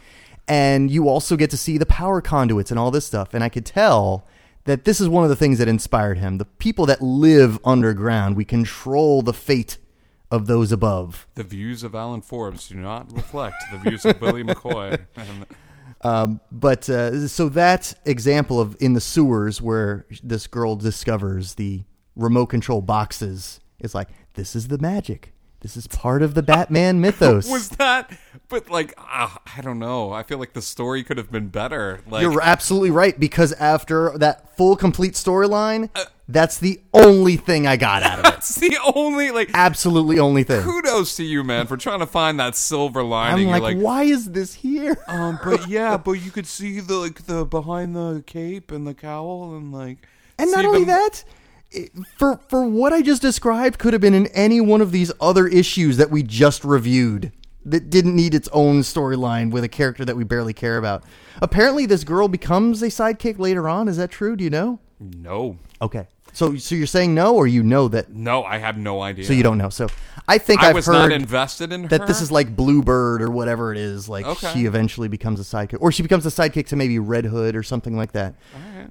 And 0.46 0.92
you 0.92 1.09
also 1.09 1.34
get 1.34 1.50
to 1.50 1.57
see 1.57 1.76
the 1.76 1.86
power 1.86 2.20
conduits 2.20 2.70
and 2.70 2.78
all 2.78 2.92
this 2.92 3.04
stuff. 3.04 3.34
And 3.34 3.42
I 3.42 3.48
could 3.48 3.66
tell 3.66 4.28
that 4.67 4.85
this 4.85 5.01
is 5.01 5.09
one 5.09 5.25
of 5.25 5.31
the 5.31 5.37
things 5.37 5.59
that 5.59 5.69
inspired 5.69 6.19
him. 6.19 6.39
The 6.39 6.45
people 6.45 6.87
that 6.87 7.01
live 7.01 7.59
underground, 7.64 8.37
we 8.37 8.45
control 8.45 9.23
the 9.23 9.33
fate 9.33 9.79
of 10.31 10.47
those 10.47 10.73
above. 10.73 11.27
The 11.35 11.45
views 11.45 11.83
of 11.83 11.95
Alan 11.95 12.21
Forbes 12.21 12.69
do 12.69 12.75
not 12.75 13.12
reflect 13.12 13.57
the 13.73 13.79
views 13.79 14.05
of 14.05 14.21
Billy 14.21 14.43
McCoy. 14.43 15.07
And 15.17 15.47
But 16.53 16.89
uh, 16.91 17.29
so 17.29 17.49
that 17.51 17.95
example 18.05 18.61
of 18.61 18.77
in 18.81 18.93
the 18.93 19.01
sewers 19.01 19.62
where 19.62 20.07
this 20.23 20.47
girl 20.47 20.77
discovers 20.77 21.55
the 21.55 21.85
remote 22.14 22.47
control 22.47 22.83
boxes 22.83 23.61
is 23.79 23.95
like 23.95 24.09
this 24.35 24.57
is 24.57 24.69
the 24.69 24.79
magic. 24.79 25.33
This 25.61 25.76
is 25.76 25.86
part 25.86 26.22
of 26.22 26.34
the 26.34 26.42
Batman 26.42 27.00
mythos. 27.02 27.50
was 27.50 27.70
that? 27.70 28.11
But 28.48 28.70
like, 28.70 28.94
ah, 28.98 29.40
I 29.57 29.61
don't 29.62 29.78
know. 29.78 30.12
I 30.12 30.22
feel 30.22 30.38
like 30.38 30.52
the 30.52 30.62
story 30.62 31.02
could 31.02 31.16
have 31.16 31.32
been 31.32 31.48
better. 31.48 32.00
Like, 32.09 32.22
You're 32.22 32.40
absolutely 32.42 32.90
right 32.92 33.18
because 33.18 33.52
after 33.54 34.16
that 34.18 34.57
full 34.57 34.76
complete 34.76 35.14
storyline, 35.14 35.88
Uh, 35.96 36.04
that's 36.28 36.59
the 36.59 36.80
only 36.92 37.36
thing 37.36 37.66
I 37.66 37.76
got 37.76 38.02
out 38.02 38.18
of 38.20 38.24
it. 38.26 38.28
that's 38.30 38.54
the 38.57 38.76
only 38.94 39.30
like. 39.32 39.50
Absolutely 39.54 40.18
only 40.18 40.42
thing. 40.44 40.62
Kudos 40.62 41.16
to 41.16 41.24
you, 41.24 41.42
man, 41.42 41.66
for 41.66 41.76
trying 41.76 42.00
to 42.00 42.07
find 42.07 42.38
that 42.38 42.54
silver 42.54 43.02
lining. 43.02 43.46
I'm 43.46 43.52
like, 43.52 43.62
like, 43.62 43.78
why 43.78 44.04
is 44.04 44.30
this 44.30 44.54
here? 44.54 44.96
um, 45.09 45.38
but 45.42 45.66
yeah, 45.68 45.96
but 45.96 46.12
you 46.12 46.30
could 46.30 46.46
see 46.46 46.78
the 46.80 46.94
like 46.96 47.26
the 47.26 47.44
behind 47.44 47.96
the 47.96 48.22
cape 48.26 48.70
and 48.70 48.86
the 48.86 48.94
cowl 48.94 49.57
and 49.57 49.72
like, 49.72 49.98
And 50.38 50.50
not 50.52 50.64
only 50.64 50.80
them- 50.84 50.88
that, 50.98 51.24
for 52.16 52.41
for 52.49 52.68
what 52.68 52.93
I 52.93 53.03
just 53.03 53.22
described, 53.22 53.79
could 53.79 53.93
have 53.93 54.03
been 54.03 54.14
in 54.14 54.27
any 54.29 54.61
one 54.61 54.81
of 54.81 54.93
these 54.93 55.12
other 55.20 55.47
issues 55.47 55.97
that 55.97 56.11
we 56.11 56.22
just 56.22 56.64
reviewed 56.64 57.33
that 57.64 57.91
didn't 57.91 58.14
need 58.14 58.33
its 58.35 58.49
own 58.53 58.81
storyline 58.81 59.51
with 59.51 59.64
a 59.64 59.68
character 59.68 60.05
that 60.05 60.16
we 60.16 60.22
barely 60.24 60.53
care 60.53 60.79
about. 60.79 61.03
Apparently, 61.43 61.85
this 61.85 62.05
girl 62.05 62.29
becomes 62.29 62.81
a 62.83 62.87
sidekick 62.87 63.39
later 63.39 63.68
on. 63.68 63.89
Is 63.89 63.97
that 63.97 64.11
true? 64.11 64.37
Do 64.37 64.45
you 64.45 64.51
know? 64.51 64.79
No, 65.01 65.59
Okay, 65.83 66.07
so 66.37 66.57
so 66.57 66.74
you're 66.74 66.87
saying 66.87 67.14
no, 67.14 67.34
or 67.34 67.47
you 67.47 67.62
know 67.62 67.89
that? 67.89 68.11
no, 68.12 68.45
I 68.45 68.59
have 68.59 68.76
no 68.76 69.01
idea. 69.03 69.24
So 69.24 69.32
you 69.32 69.43
don't 69.43 69.57
know. 69.59 69.70
So 69.70 69.87
I 70.28 70.39
think 70.39 70.61
I 70.62 70.66
have 70.66 70.74
was 70.74 70.87
heard 70.87 70.93
not 71.09 71.12
invested 71.12 71.72
in 71.72 71.89
that 71.89 72.07
this 72.07 72.20
is 72.20 72.30
like 72.30 72.55
Bluebird 72.55 73.22
or 73.22 73.30
whatever 73.30 73.72
it 73.72 73.78
is. 73.78 74.09
Like 74.09 74.26
Okay. 74.26 74.53
she 74.53 74.66
eventually 74.66 75.09
becomes 75.09 75.41
a 75.41 75.45
sidekick, 75.45 75.78
or 75.80 75.91
she 75.91 76.03
becomes 76.03 76.26
a 76.26 76.30
sidekick 76.30 76.66
to 76.68 76.76
maybe 76.76 76.99
Red 76.99 77.24
Hood 77.24 77.57
or 77.57 77.62
something 77.62 77.97
like 77.97 78.12
that. 78.12 78.34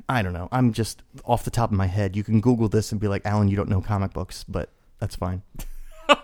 I 0.10 0.22
don't 0.24 0.34
know. 0.34 0.50
I'm 0.52 0.74
just 0.74 1.04
off 1.24 1.44
the 1.44 1.52
top 1.52 1.72
of 1.72 1.78
my 1.78 1.88
head. 1.88 2.16
You 2.16 2.24
can 2.24 2.42
Google 2.42 2.68
this 2.68 2.92
and 2.92 3.00
be 3.00 3.08
like, 3.08 3.26
Alan, 3.26 3.48
you 3.48 3.56
don't 3.56 3.70
know 3.70 3.82
comic 3.82 4.12
books, 4.14 4.44
but 4.44 4.70
that's 5.00 5.16
fine. 5.16 5.44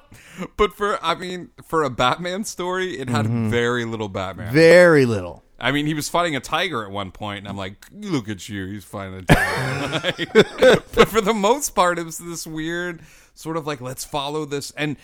But 0.58 0.74
for 0.74 0.98
I 1.04 1.16
mean, 1.16 1.50
for 1.64 1.84
a 1.84 1.90
Batman 1.90 2.44
story, 2.44 3.00
it 3.00 3.10
had 3.10 3.26
Mm-hmm. 3.26 3.50
very 3.50 3.86
little 3.86 4.10
Batman. 4.10 4.54
Very 4.54 5.06
little. 5.06 5.44
I 5.62 5.72
mean, 5.72 5.86
he 5.86 5.94
was 5.94 6.10
fighting 6.10 6.36
a 6.36 6.40
tiger 6.40 6.84
at 6.84 6.92
one 6.92 7.12
point, 7.12 7.40
and 7.40 7.48
I'm 7.48 7.56
like, 7.56 7.86
look 7.92 8.28
at 8.28 8.50
you, 8.50 8.66
he's 8.66 8.84
fighting 8.84 9.20
a 9.20 9.22
tiger. 9.22 10.26
but 10.96 11.08
for 11.08 11.22
the 11.22 11.34
most 11.36 11.70
part, 11.72 12.00
it 12.00 12.06
was 12.06 12.18
this 12.18 12.48
weird 12.48 13.02
sort 13.36 13.58
of 13.58 13.68
like, 13.68 13.80
let's 13.80 14.04
follow 14.04 14.46
this. 14.46 14.72
And 14.72 14.98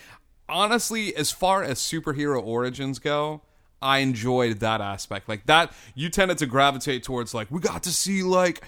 honestly, 0.48 1.14
as 1.14 1.30
far 1.30 1.62
as 1.62 1.78
superhero 1.78 2.42
origins 2.42 2.98
go, 2.98 3.42
I 3.80 3.98
enjoyed 3.98 4.60
that 4.60 4.80
aspect. 4.80 5.28
Like 5.28 5.46
that, 5.46 5.72
you 5.94 6.08
tended 6.08 6.38
to 6.38 6.46
gravitate 6.46 7.04
towards 7.04 7.34
like, 7.34 7.50
we 7.50 7.60
got 7.60 7.84
to 7.84 7.90
see 7.90 8.22
like 8.24 8.62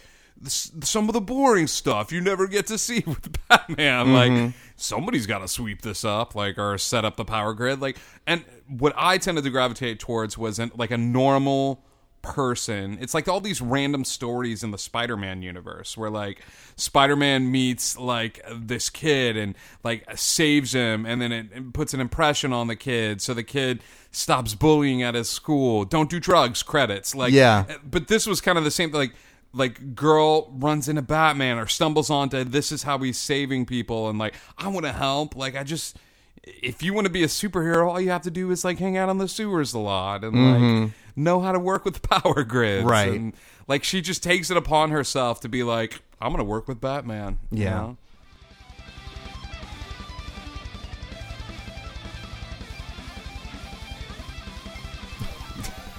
some 0.46 1.08
of 1.08 1.12
the 1.12 1.20
boring 1.20 1.66
stuff 1.66 2.12
you 2.12 2.20
never 2.20 2.46
get 2.46 2.66
to 2.68 2.78
see 2.78 3.02
with 3.06 3.36
Batman. 3.48 4.12
Like 4.12 4.32
mm-hmm. 4.32 4.56
somebody's 4.76 5.26
got 5.26 5.38
to 5.38 5.48
sweep 5.48 5.82
this 5.82 6.04
up, 6.04 6.34
like 6.34 6.58
or 6.58 6.78
set 6.78 7.04
up 7.04 7.16
the 7.16 7.24
power 7.24 7.52
grid. 7.54 7.80
Like, 7.80 7.98
and 8.26 8.44
what 8.78 8.92
I 8.96 9.18
tended 9.18 9.44
to 9.44 9.50
gravitate 9.50 9.98
towards 9.98 10.38
was 10.38 10.58
an, 10.58 10.70
like 10.76 10.90
a 10.90 10.98
normal 10.98 11.82
person. 12.22 12.98
It's 13.00 13.14
like 13.14 13.28
all 13.28 13.40
these 13.40 13.60
random 13.60 14.04
stories 14.04 14.62
in 14.62 14.70
the 14.70 14.78
Spider-Man 14.78 15.42
universe 15.42 15.96
where 15.96 16.10
like 16.10 16.42
Spider-Man 16.76 17.50
meets 17.50 17.98
like 17.98 18.44
this 18.52 18.90
kid 18.90 19.36
and 19.36 19.56
like 19.82 20.04
saves 20.16 20.72
him 20.72 21.06
and 21.06 21.20
then 21.20 21.32
it, 21.32 21.46
it 21.54 21.72
puts 21.72 21.94
an 21.94 22.00
impression 22.00 22.52
on 22.52 22.66
the 22.66 22.76
kid 22.76 23.22
so 23.22 23.34
the 23.34 23.42
kid 23.42 23.80
stops 24.10 24.54
bullying 24.54 25.02
at 25.02 25.14
his 25.14 25.28
school. 25.28 25.84
Don't 25.84 26.10
do 26.10 26.20
drugs, 26.20 26.62
credits. 26.62 27.14
Like 27.14 27.32
Yeah. 27.32 27.64
Eh, 27.68 27.76
but 27.88 28.08
this 28.08 28.26
was 28.26 28.40
kind 28.40 28.58
of 28.58 28.64
the 28.64 28.70
same 28.70 28.90
like 28.92 29.14
like 29.52 29.96
girl 29.96 30.50
runs 30.52 30.88
into 30.88 31.02
Batman 31.02 31.58
or 31.58 31.66
stumbles 31.66 32.08
onto 32.08 32.44
this 32.44 32.70
is 32.70 32.84
how 32.84 32.98
he's 32.98 33.18
saving 33.18 33.66
people 33.66 34.08
and 34.08 34.18
like 34.18 34.34
I 34.58 34.68
want 34.68 34.86
to 34.86 34.92
help. 34.92 35.36
Like 35.36 35.56
I 35.56 35.64
just 35.64 35.96
if 36.44 36.82
you 36.82 36.94
want 36.94 37.06
to 37.06 37.12
be 37.12 37.22
a 37.22 37.26
superhero, 37.26 37.88
all 37.88 38.00
you 38.00 38.10
have 38.10 38.22
to 38.22 38.30
do 38.30 38.50
is 38.50 38.64
like 38.64 38.78
hang 38.78 38.96
out 38.96 39.08
on 39.08 39.18
the 39.18 39.28
sewers 39.28 39.74
a 39.74 39.78
lot 39.78 40.24
and 40.24 40.84
like 40.84 40.92
know 41.16 41.40
how 41.40 41.52
to 41.52 41.58
work 41.58 41.84
with 41.84 42.02
power 42.08 42.44
grids. 42.44 42.84
Right. 42.84 43.12
And, 43.12 43.34
like 43.68 43.84
she 43.84 44.00
just 44.00 44.22
takes 44.22 44.50
it 44.50 44.56
upon 44.56 44.90
herself 44.90 45.40
to 45.40 45.48
be 45.48 45.62
like, 45.62 46.00
I'm 46.20 46.32
gonna 46.32 46.44
work 46.44 46.66
with 46.66 46.80
Batman. 46.80 47.38
you 47.50 47.64
Yeah. 47.64 47.70
know? 47.70 47.96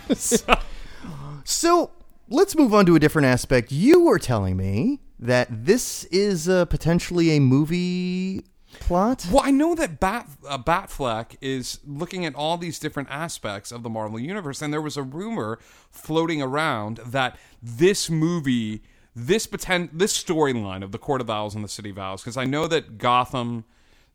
So 1.43 1.89
let's 2.29 2.55
move 2.55 2.73
on 2.73 2.85
to 2.85 2.95
a 2.95 2.99
different 2.99 3.25
aspect. 3.25 3.71
You 3.71 4.01
were 4.01 4.19
telling 4.19 4.55
me 4.57 4.99
that 5.19 5.47
this 5.65 6.03
is 6.05 6.47
uh, 6.47 6.65
potentially 6.65 7.31
a 7.31 7.39
movie 7.39 8.45
plot. 8.79 9.27
Well, 9.31 9.43
I 9.43 9.51
know 9.51 9.75
that 9.75 9.99
Bat 9.99 10.27
uh, 10.47 10.57
Batfleck 10.57 11.35
is 11.41 11.79
looking 11.85 12.25
at 12.25 12.35
all 12.35 12.57
these 12.57 12.79
different 12.79 13.09
aspects 13.11 13.71
of 13.71 13.83
the 13.83 13.89
Marvel 13.89 14.19
universe, 14.19 14.61
and 14.61 14.73
there 14.73 14.81
was 14.81 14.97
a 14.97 15.03
rumor 15.03 15.59
floating 15.91 16.41
around 16.41 16.97
that 17.05 17.37
this 17.61 18.09
movie, 18.09 18.81
this 19.15 19.45
pretend, 19.47 19.89
this 19.93 20.21
storyline 20.21 20.83
of 20.83 20.91
the 20.91 20.97
Court 20.97 21.21
of 21.21 21.29
Owls 21.29 21.55
and 21.55 21.63
the 21.63 21.67
City 21.69 21.89
of 21.91 21.99
Owls, 21.99 22.21
because 22.21 22.37
I 22.37 22.45
know 22.45 22.67
that 22.67 22.97
Gotham, 22.97 23.65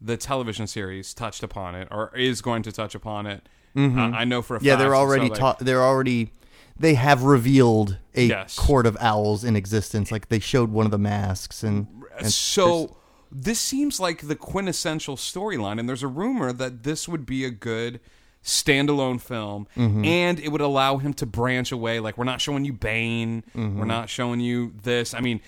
the 0.00 0.16
television 0.16 0.66
series, 0.66 1.14
touched 1.14 1.42
upon 1.42 1.74
it 1.74 1.88
or 1.90 2.14
is 2.16 2.40
going 2.42 2.62
to 2.64 2.72
touch 2.72 2.94
upon 2.94 3.26
it. 3.26 3.48
Uh, 3.76 3.80
I 3.80 4.24
know 4.24 4.40
for 4.40 4.57
a 4.57 4.59
Mm-hmm. 4.59 4.66
Yeah, 4.66 4.72
fact. 4.72 4.80
they're 4.80 4.92
so, 4.94 4.96
already 4.98 5.28
like- 5.28 5.38
ta- 5.38 5.57
they're 5.61 5.82
already 5.82 6.32
they 6.78 6.94
have 6.94 7.22
revealed 7.22 7.96
a 8.14 8.24
Yes. 8.26 8.59
court 8.59 8.86
of 8.86 8.96
owls 9.00 9.44
in 9.44 9.54
existence. 9.57 10.11
Like 10.12 10.28
they 10.28 10.38
showed 10.38 10.70
one 10.70 10.84
of 10.86 10.90
the 10.92 10.98
masks 10.98 11.62
and, 11.62 11.86
and 12.18 12.30
so 12.30 12.96
this 13.33 13.61
seems 13.61 13.99
like 14.01 14.27
the 14.29 14.37
quintessential 14.37 15.16
storyline 15.16 15.79
and 15.81 15.89
there's 15.89 16.03
a 16.03 16.09
rumor 16.09 16.53
that 16.53 16.83
this 16.85 17.09
would 17.09 17.27
be 17.27 17.45
a 17.45 17.51
good 17.51 18.01
standalone 18.45 19.20
film 19.20 19.66
Mm-hmm. 19.77 20.05
and 20.05 20.39
it 20.41 20.51
would 20.51 20.61
allow 20.61 20.99
him 20.99 21.12
to 21.14 21.27
branch 21.27 21.72
away 21.72 21.99
like 22.01 22.16
we're 22.16 22.24
not 22.24 22.41
showing 22.41 22.64
you 22.64 22.72
bane 22.72 23.43
Mm-hmm. 23.55 23.79
we're 23.79 23.85
not 23.87 24.09
showing 24.09 24.39
you 24.41 24.72
this 24.83 25.14
i 25.14 25.20
mean 25.20 25.41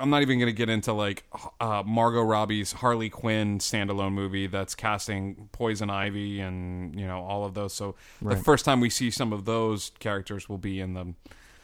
i'm 0.00 0.10
not 0.10 0.22
even 0.22 0.38
going 0.38 0.46
to 0.48 0.56
get 0.56 0.68
into 0.68 0.92
like 0.92 1.24
uh, 1.60 1.82
margot 1.84 2.22
robbie's 2.22 2.72
harley 2.72 3.08
quinn 3.08 3.58
standalone 3.58 4.12
movie 4.12 4.46
that's 4.46 4.74
casting 4.74 5.48
poison 5.52 5.90
ivy 5.90 6.40
and 6.40 6.98
you 6.98 7.06
know 7.06 7.22
all 7.22 7.44
of 7.44 7.54
those 7.54 7.72
so 7.72 7.94
the 8.22 8.36
first 8.36 8.64
time 8.64 8.80
we 8.80 8.90
see 8.90 9.10
some 9.10 9.32
of 9.32 9.44
those 9.44 9.90
characters 9.98 10.48
will 10.48 10.58
be 10.58 10.80
in 10.80 10.94
the 10.94 11.14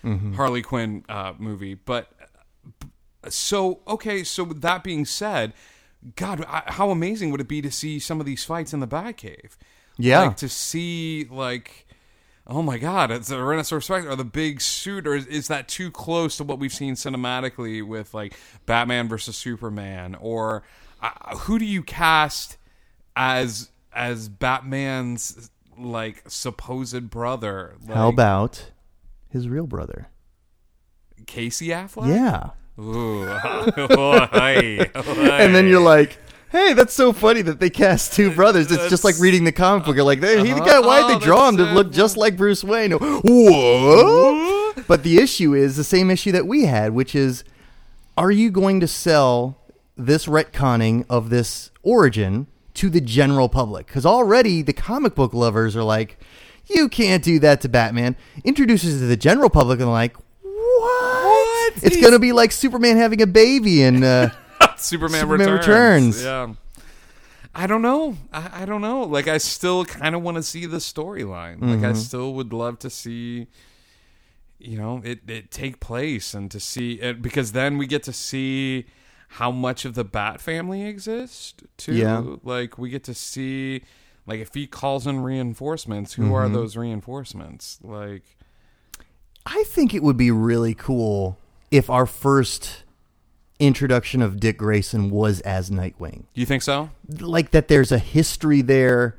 Mm-hmm. 0.04 0.34
harley 0.34 0.62
quinn 0.62 1.04
uh, 1.08 1.32
movie 1.38 1.74
but 1.74 2.12
so 3.30 3.80
okay 3.86 4.22
so 4.24 4.44
with 4.44 4.60
that 4.62 4.82
being 4.84 5.04
said 5.04 5.52
god 6.16 6.44
I, 6.48 6.62
how 6.66 6.90
amazing 6.90 7.30
would 7.30 7.40
it 7.40 7.48
be 7.48 7.60
to 7.62 7.70
see 7.70 7.98
some 7.98 8.20
of 8.20 8.26
these 8.26 8.44
fights 8.44 8.72
in 8.72 8.80
the 8.80 8.86
batcave 8.86 9.56
Yeah. 9.98 10.20
like 10.22 10.36
to 10.38 10.48
see 10.48 11.26
like 11.30 11.86
oh 12.46 12.62
my 12.62 12.78
god 12.78 13.10
it's 13.10 13.30
a 13.30 13.34
Tyrannosaurus 13.34 13.90
Rex 13.90 14.06
or 14.06 14.14
the 14.16 14.24
big 14.24 14.60
suit 14.60 15.06
or 15.06 15.14
is, 15.16 15.26
is 15.26 15.48
that 15.48 15.66
too 15.68 15.90
close 15.90 16.36
to 16.36 16.44
what 16.44 16.58
we've 16.58 16.72
seen 16.72 16.94
cinematically 16.94 17.84
with 17.86 18.14
like 18.14 18.34
batman 18.66 19.08
versus 19.08 19.36
superman 19.36 20.14
or 20.16 20.62
uh, 21.02 21.36
who 21.38 21.58
do 21.58 21.64
you 21.64 21.82
cast 21.82 22.56
as 23.16 23.70
as 23.92 24.28
batman's 24.28 25.50
like 25.78 26.22
supposed 26.28 27.10
brother 27.10 27.74
like 27.86 27.96
how 27.96 28.08
about 28.08 28.70
his 29.28 29.48
real 29.48 29.66
brother? 29.66 30.08
casey 31.26 31.68
affleck 31.68 32.08
Yeah. 32.08 32.50
Ooh. 32.78 33.26
Oh. 33.78 34.28
And 34.32 35.54
then 35.54 35.66
you're 35.66 35.80
like, 35.80 36.18
hey, 36.50 36.72
that's 36.72 36.94
so 36.94 37.12
funny 37.12 37.42
that 37.42 37.58
they 37.60 37.70
cast 37.70 38.12
two 38.14 38.30
brothers. 38.34 38.70
It's 38.70 38.88
just 38.88 39.04
like 39.04 39.18
reading 39.18 39.44
the 39.44 39.52
comic 39.52 39.84
book. 39.84 39.96
You're 39.96 40.04
like, 40.04 40.20
hey, 40.20 40.44
he 40.46 40.52
the 40.52 40.60
guy, 40.60 40.78
why'd 40.80 41.04
Oh, 41.04 41.08
they 41.18 41.24
draw 41.24 41.48
him 41.48 41.56
to 41.58 41.64
look 41.64 41.90
just 41.92 42.16
like 42.16 42.36
Bruce 42.36 42.62
Wayne? 42.64 42.92
What? 42.92 44.86
But 44.86 45.02
the 45.02 45.18
issue 45.18 45.54
is 45.54 45.76
the 45.76 45.84
same 45.84 46.10
issue 46.10 46.32
that 46.32 46.46
we 46.46 46.64
had, 46.66 46.92
which 46.92 47.14
is, 47.14 47.44
are 48.16 48.30
you 48.30 48.50
going 48.50 48.80
to 48.80 48.88
sell 48.88 49.58
this 49.96 50.26
retconning 50.26 51.04
of 51.08 51.30
this 51.30 51.70
origin 51.82 52.46
to 52.74 52.88
the 52.90 53.00
general 53.00 53.48
public? 53.48 53.86
Because 53.86 54.06
already 54.06 54.62
the 54.62 54.72
comic 54.72 55.14
book 55.14 55.34
lovers 55.34 55.74
are 55.76 55.82
like, 55.84 56.18
you 56.66 56.88
can't 56.88 57.22
do 57.24 57.38
that 57.40 57.60
to 57.62 57.68
Batman. 57.68 58.16
Introduces 58.44 58.96
it 58.96 59.00
to 59.00 59.06
the 59.06 59.16
general 59.16 59.50
public 59.50 59.80
and 59.80 59.90
like? 59.90 60.16
It's 61.82 62.00
going 62.00 62.12
to 62.12 62.18
be 62.18 62.32
like 62.32 62.52
Superman 62.52 62.96
having 62.96 63.20
a 63.22 63.26
baby 63.26 63.82
and. 63.82 64.04
Uh, 64.04 64.30
Superman, 64.76 65.20
Superman 65.20 65.50
returns. 65.50 66.18
Returns. 66.18 66.22
Yeah. 66.24 66.54
I 67.54 67.66
don't 67.66 67.80
know. 67.82 68.16
I, 68.32 68.62
I 68.62 68.66
don't 68.66 68.82
know. 68.82 69.02
Like, 69.04 69.28
I 69.28 69.38
still 69.38 69.84
kind 69.86 70.14
of 70.14 70.22
want 70.22 70.36
to 70.36 70.42
see 70.42 70.66
the 70.66 70.76
storyline. 70.78 71.60
Like, 71.62 71.78
Mm-hmm. 71.78 71.84
I 71.86 71.92
still 71.94 72.34
would 72.34 72.52
love 72.52 72.78
to 72.80 72.90
see, 72.90 73.46
you 74.58 74.76
know, 74.76 75.00
it, 75.04 75.20
it 75.28 75.50
take 75.50 75.80
place 75.80 76.34
and 76.34 76.50
to 76.50 76.60
see 76.60 76.94
it 77.00 77.22
because 77.22 77.52
then 77.52 77.78
we 77.78 77.86
get 77.86 78.02
to 78.04 78.12
see 78.12 78.84
how 79.28 79.50
much 79.50 79.84
of 79.86 79.94
the 79.94 80.04
Bat 80.04 80.40
family 80.42 80.84
exists, 80.84 81.54
too. 81.78 81.94
Yeah. 81.94 82.22
Like, 82.42 82.76
we 82.76 82.90
get 82.90 83.04
to 83.04 83.14
see, 83.14 83.82
like, 84.26 84.40
if 84.40 84.52
he 84.52 84.66
calls 84.66 85.06
in 85.06 85.20
reinforcements, 85.20 86.12
who 86.14 86.34
are 86.34 86.44
Mm-hmm. 86.44 86.54
those 86.54 86.76
reinforcements? 86.76 87.78
Like, 87.82 88.22
I 89.46 89.64
think 89.66 89.94
it 89.94 90.02
would 90.02 90.16
be 90.18 90.30
really 90.30 90.74
cool 90.74 91.38
if 91.70 91.90
our 91.90 92.06
first 92.06 92.84
introduction 93.58 94.20
of 94.22 94.38
Dick 94.38 94.58
Grayson 94.58 95.10
was 95.10 95.40
as 95.40 95.70
Nightwing. 95.70 96.24
Do 96.34 96.40
you 96.40 96.46
think 96.46 96.62
so? 96.62 96.90
Like 97.20 97.52
that 97.52 97.68
there's 97.68 97.90
a 97.92 97.98
history 97.98 98.60
there 98.62 99.16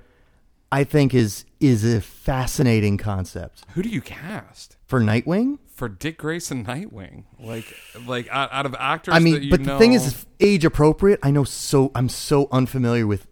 I 0.71 0.83
think 0.83 1.13
is 1.13 1.45
is 1.59 1.83
a 1.85 2.01
fascinating 2.01 2.97
concept. 2.97 3.63
Who 3.73 3.81
do 3.81 3.89
you 3.89 4.01
cast? 4.01 4.77
For 4.85 4.99
Nightwing? 5.01 5.59
for 5.73 5.87
Dick 5.89 6.17
Grayson 6.17 6.65
Nightwing. 6.65 7.23
Like 7.39 7.65
like 8.07 8.27
out, 8.29 8.51
out 8.51 8.65
of 8.65 8.75
actors 8.79 9.13
I 9.15 9.19
mean, 9.19 9.49
but 9.49 9.63
the 9.63 9.77
thing 9.77 9.93
is 9.93 10.25
age 10.39 10.65
appropriate. 10.65 11.19
I 11.23 11.31
know 11.31 11.43
so 11.43 11.91
I'm 11.95 12.09
so 12.09 12.47
unfamiliar 12.51 13.05
with 13.07 13.27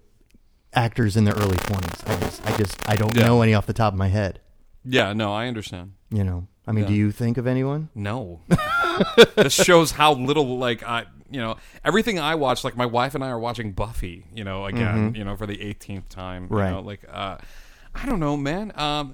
actors 0.74 1.16
in 1.18 1.24
their 1.26 1.34
early 1.36 1.56
20s. 1.58 2.08
I 2.10 2.20
just 2.20 2.46
I 2.48 2.58
just 2.58 2.90
I 2.90 2.96
don't 2.96 3.16
Yeah. 3.16 3.28
know 3.28 3.42
any 3.42 3.54
off 3.54 3.66
the 3.68 3.74
top 3.74 3.94
of 3.94 4.00
my 4.00 4.08
head, 4.10 4.40
Yeah, 4.84 5.14
no, 5.14 5.34
I 5.34 5.48
understand. 5.48 5.94
you 6.10 6.24
know. 6.24 6.48
I 6.68 6.72
mean, 6.72 6.84
Yeah. 6.86 6.90
do 6.90 6.94
you 6.96 7.12
think 7.12 7.38
of 7.38 7.46
anyone? 7.48 7.90
No. 7.94 8.42
this 9.36 9.54
shows 9.54 9.92
how 9.92 10.14
little 10.14 10.58
like 10.58 10.84
I 10.84 11.06
you 11.32 11.42
know, 11.42 11.58
everything 11.84 12.20
I 12.20 12.36
watch, 12.36 12.64
like 12.64 12.78
my 12.78 12.86
wife 12.86 13.16
and 13.16 13.24
I 13.24 13.30
are 13.30 13.40
watching 13.40 13.72
Buffy, 13.72 14.26
you 14.34 14.44
know, 14.44 14.66
again, 14.66 15.16
you 15.16 15.24
know, 15.24 15.36
for 15.36 15.46
the 15.48 15.62
eighteenth 15.62 16.08
time. 16.10 16.44
you 16.44 16.48
Mm-hmm. 16.50 16.56
Right. 16.56 16.72
know, 16.72 16.80
like 16.82 17.02
uh 17.12 17.38
I 17.94 18.06
don't 18.06 18.20
know, 18.20 18.38
man. 18.38 18.72
Um 18.76 19.14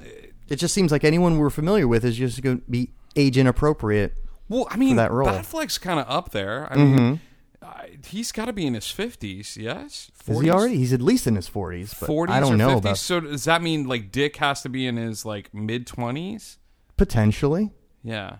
It 0.49 0.57
just 0.57 0.73
seems 0.73 0.91
like 0.91 1.03
anyone 1.03 1.37
we're 1.37 1.49
familiar 1.49 1.87
with 1.87 2.03
is 2.03 2.17
just 2.17 2.41
going 2.41 2.59
to 2.59 2.63
be 2.69 2.89
age 3.15 3.37
inappropriate. 3.37 4.13
well, 4.49 4.67
I 4.69 4.75
mean, 4.77 4.97
that 4.97 5.11
role. 5.11 5.29
Batfleck's 5.29 5.77
kind 5.77 5.99
of 5.99 6.05
up 6.09 6.31
there. 6.31 6.67
I 6.71 6.75
mean, 6.75 7.21
I, 7.61 7.91
he's 8.05 8.31
got 8.33 8.45
to 8.45 8.53
be 8.53 8.65
in 8.67 8.73
his 8.73 8.89
fifties, 8.91 9.55
yes. 9.57 10.11
Is 10.27 10.39
he 10.41 10.49
already? 10.49 10.77
He's 10.77 10.91
at 10.93 11.01
least 11.01 11.25
in 11.27 11.35
his 11.35 11.49
40s, 11.49 11.95
40s 11.95 12.29
I 12.29 12.39
don't 12.39 12.57
know 12.57 12.75
50s? 12.75 12.77
about 12.79 12.97
So 12.97 13.19
does 13.21 13.43
that 13.45 13.61
mean 13.61 13.87
like 13.87 14.11
Dick 14.11 14.35
has 14.37 14.61
to 14.63 14.69
be 14.69 14.85
in 14.87 14.97
his 14.97 15.25
like 15.25 15.53
mid 15.53 15.87
twenties? 15.87 16.57
potentially. 16.97 17.71
Yeah. 18.03 18.37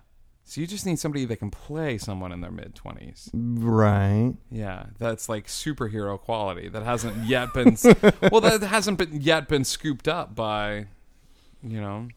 So 0.51 0.59
you 0.59 0.67
just 0.67 0.85
need 0.85 0.99
somebody 0.99 1.23
that 1.23 1.37
can 1.37 1.49
play 1.49 1.97
someone 1.97 2.33
in 2.33 2.41
their 2.41 2.51
mid 2.51 2.75
twenties. 2.75 3.29
Right. 3.33 4.33
Yeah, 4.49 4.87
that's 4.99 5.29
like 5.29 5.47
superhero 5.47 6.19
quality 6.19 6.67
that 6.67 6.83
hasn't 6.83 7.25
yet 7.25 7.53
been 7.53 7.77
well 8.29 8.41
that 8.41 8.61
hasn't 8.61 8.97
been 8.97 9.21
yet 9.21 9.47
been 9.47 9.63
scooped 9.63 10.09
up 10.09 10.35
by 10.35 10.87
you 11.63 11.79
know 11.79 12.09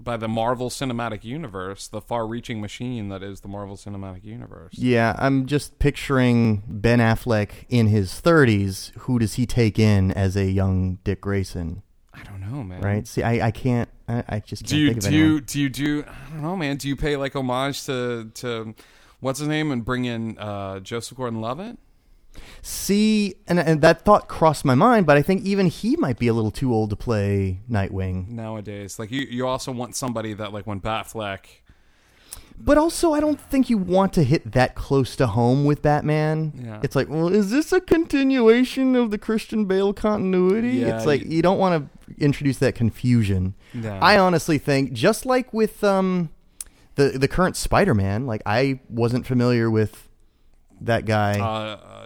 by 0.00 0.16
the 0.16 0.26
Marvel 0.26 0.70
Cinematic 0.70 1.22
Universe, 1.22 1.86
the 1.86 2.00
far-reaching 2.00 2.60
machine 2.60 3.10
that 3.10 3.22
is 3.22 3.42
the 3.42 3.48
Marvel 3.48 3.76
Cinematic 3.76 4.24
Universe. 4.24 4.74
Yeah, 4.76 5.14
I'm 5.16 5.46
just 5.46 5.78
picturing 5.78 6.64
Ben 6.66 6.98
Affleck 6.98 7.50
in 7.68 7.86
his 7.86 8.20
30s. 8.20 8.92
Who 9.00 9.18
does 9.20 9.34
he 9.34 9.46
take 9.46 9.76
in 9.78 10.10
as 10.12 10.36
a 10.36 10.46
young 10.46 10.98
Dick 11.04 11.20
Grayson? 11.20 11.82
I 12.20 12.24
don't 12.24 12.40
know, 12.40 12.62
man. 12.62 12.80
Right? 12.80 13.06
See, 13.06 13.22
I, 13.22 13.48
I 13.48 13.50
can't. 13.50 13.88
I, 14.08 14.24
I 14.28 14.38
just 14.40 14.62
can't 14.62 14.70
Do 14.70 14.78
you 14.78 14.88
think 14.88 15.04
of 15.04 15.10
do 15.10 15.16
you, 15.16 15.40
do 15.40 15.60
you 15.60 15.68
do 15.68 16.04
I 16.06 16.32
don't 16.32 16.42
know, 16.42 16.56
man. 16.56 16.76
Do 16.76 16.88
you 16.88 16.96
pay 16.96 17.16
like 17.16 17.34
homage 17.34 17.84
to 17.84 18.30
to 18.34 18.74
what's 19.20 19.38
his 19.38 19.48
name 19.48 19.70
and 19.70 19.84
bring 19.84 20.04
in 20.04 20.38
uh, 20.38 20.80
Joseph 20.80 21.16
Gordon-Levitt. 21.16 21.78
See, 22.62 23.34
and, 23.48 23.58
and 23.58 23.80
that 23.80 24.04
thought 24.04 24.28
crossed 24.28 24.64
my 24.64 24.74
mind, 24.76 25.06
but 25.06 25.16
I 25.16 25.22
think 25.22 25.44
even 25.44 25.66
he 25.66 25.96
might 25.96 26.18
be 26.18 26.28
a 26.28 26.32
little 26.32 26.52
too 26.52 26.72
old 26.72 26.90
to 26.90 26.96
play 26.96 27.60
Nightwing. 27.68 28.28
nowadays. 28.28 28.98
Like 28.98 29.10
you, 29.10 29.22
you 29.22 29.46
also 29.46 29.72
want 29.72 29.96
somebody 29.96 30.34
that 30.34 30.52
like 30.52 30.66
when 30.66 30.80
Batfleck. 30.80 31.40
But 32.60 32.76
also, 32.76 33.12
I 33.12 33.20
don't 33.20 33.40
think 33.40 33.70
you 33.70 33.78
want 33.78 34.12
to 34.14 34.22
hit 34.24 34.52
that 34.52 34.74
close 34.74 35.16
to 35.16 35.26
home 35.28 35.64
with 35.64 35.80
Batman. 35.82 36.52
Yeah. 36.62 36.80
It's 36.82 36.94
like, 36.96 37.08
well, 37.08 37.28
is 37.28 37.50
this 37.50 37.72
a 37.72 37.80
continuation 37.80 38.94
of 38.96 39.10
the 39.10 39.18
Christian 39.18 39.64
Bale 39.64 39.92
continuity? 39.94 40.70
Yeah, 40.78 40.96
it's 40.96 41.06
like 41.06 41.22
you- 41.24 41.36
you 41.36 41.42
don't 41.42 41.58
want 41.58 41.88
to 41.88 42.22
introduce 42.24 42.58
that 42.58 42.74
confusion. 42.74 43.54
I 43.84 44.18
honestly 44.18 44.58
think, 44.58 44.92
just 44.92 45.24
like 45.24 45.52
with 45.54 45.82
um, 45.84 46.30
the 46.96 47.10
the 47.10 47.28
current 47.28 47.56
Spider-Man, 47.56 48.26
like 48.26 48.42
I 48.44 48.80
wasn't 48.90 49.24
familiar 49.26 49.70
with 49.70 50.08
that 50.80 51.04
guy. 51.06 51.38
Uh, 51.38 51.44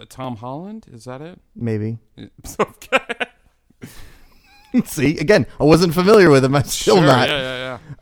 uh, 0.01 0.05
Tom 0.09 0.35
Holland 0.37 0.85
is 0.91 1.05
that 1.05 1.21
it? 1.21 1.39
maybe. 1.55 1.97
okay. 2.59 2.99
See, 4.85 5.19
again, 5.19 5.45
I 5.59 5.65
wasn't 5.65 5.93
familiar 5.93 6.31
with 6.31 6.43
him. 6.43 6.55
I'm 6.55 6.63
still 6.63 6.95
Sure, 6.97 7.05
not. 7.05 7.29
Yeah, 7.29 7.37
yeah. 7.39 7.52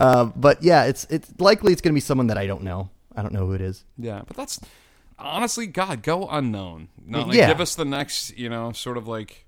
Uh, 0.01 0.25
but 0.35 0.61
yeah, 0.63 0.85
it's 0.85 1.05
it's 1.09 1.31
likely 1.39 1.71
it's 1.73 1.81
going 1.81 1.91
to 1.93 1.95
be 1.95 1.99
someone 2.01 2.27
that 2.27 2.37
I 2.37 2.47
don't 2.47 2.63
know. 2.63 2.89
I 3.15 3.21
don't 3.21 3.33
know 3.33 3.45
who 3.45 3.53
it 3.53 3.61
is. 3.61 3.83
Yeah, 3.97 4.21
but 4.25 4.35
that's 4.35 4.59
honestly, 5.19 5.67
God, 5.67 6.01
go 6.01 6.27
unknown. 6.29 6.87
Not 7.05 7.27
like 7.27 7.37
Yeah. 7.37 7.47
give 7.47 7.61
us 7.61 7.75
the 7.75 7.85
next, 7.85 8.37
you 8.37 8.49
know, 8.49 8.71
sort 8.71 8.97
of 8.97 9.07
like 9.07 9.45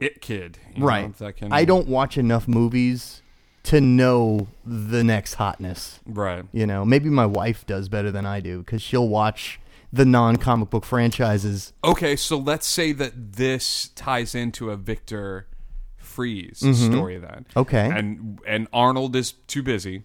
it 0.00 0.20
kid, 0.20 0.58
you 0.74 0.80
know, 0.80 0.86
Right. 0.86 1.16
that 1.18 1.36
can, 1.36 1.52
I 1.52 1.64
don't 1.64 1.86
watch 1.88 2.18
enough 2.18 2.48
movies 2.48 3.22
to 3.64 3.80
know 3.80 4.48
the 4.64 5.02
next 5.04 5.34
hotness. 5.34 6.00
right. 6.06 6.44
You 6.52 6.66
know, 6.66 6.84
maybe 6.84 7.08
my 7.10 7.26
wife 7.26 7.64
does 7.66 7.88
better 7.88 8.10
than 8.10 8.26
I 8.26 8.40
do 8.40 8.58
because 8.58 8.82
she'll 8.82 9.08
watch 9.08 9.58
the 9.92 10.04
non-comic 10.04 10.70
book 10.70 10.84
franchises. 10.84 11.72
Okay, 11.84 12.16
so 12.16 12.36
let's 12.36 12.66
say 12.66 12.92
that 12.92 13.34
this 13.34 13.90
ties 13.94 14.34
into 14.34 14.70
a 14.70 14.76
Victor 14.76 15.46
Freeze 16.16 16.58
story 16.58 17.18
then. 17.18 17.46
Mm-hmm. 17.50 17.58
Okay. 17.60 17.90
and 17.94 18.40
and 18.46 18.66
Arnold 18.72 19.14
is 19.14 19.32
too 19.46 19.62
busy. 19.62 20.02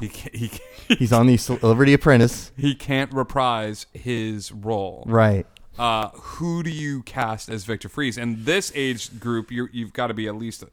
He 0.00 0.08
can't, 0.08 0.34
he 0.36 0.48
can't- 0.48 0.62
He's 1.00 1.12
on 1.12 1.26
the 1.26 1.36
Celebrity 1.48 1.94
Apprentice, 1.94 2.52
he 2.56 2.74
can't 2.74 3.12
reprise 3.12 3.86
his 3.92 4.52
role. 4.52 5.04
right? 5.06 5.46
uh, 5.78 6.10
who 6.10 6.62
do 6.62 6.70
you 6.70 7.02
cast 7.02 7.48
as 7.48 7.64
Victor 7.64 7.88
Freeze? 7.88 8.16
And 8.16 8.44
this 8.46 8.70
age 8.76 9.18
group, 9.18 9.50
you're, 9.50 9.68
you've 9.72 9.92
got 9.92 10.06
to 10.06 10.14
be 10.14 10.28
at 10.28 10.36
least 10.36 10.62
a, 10.62 10.68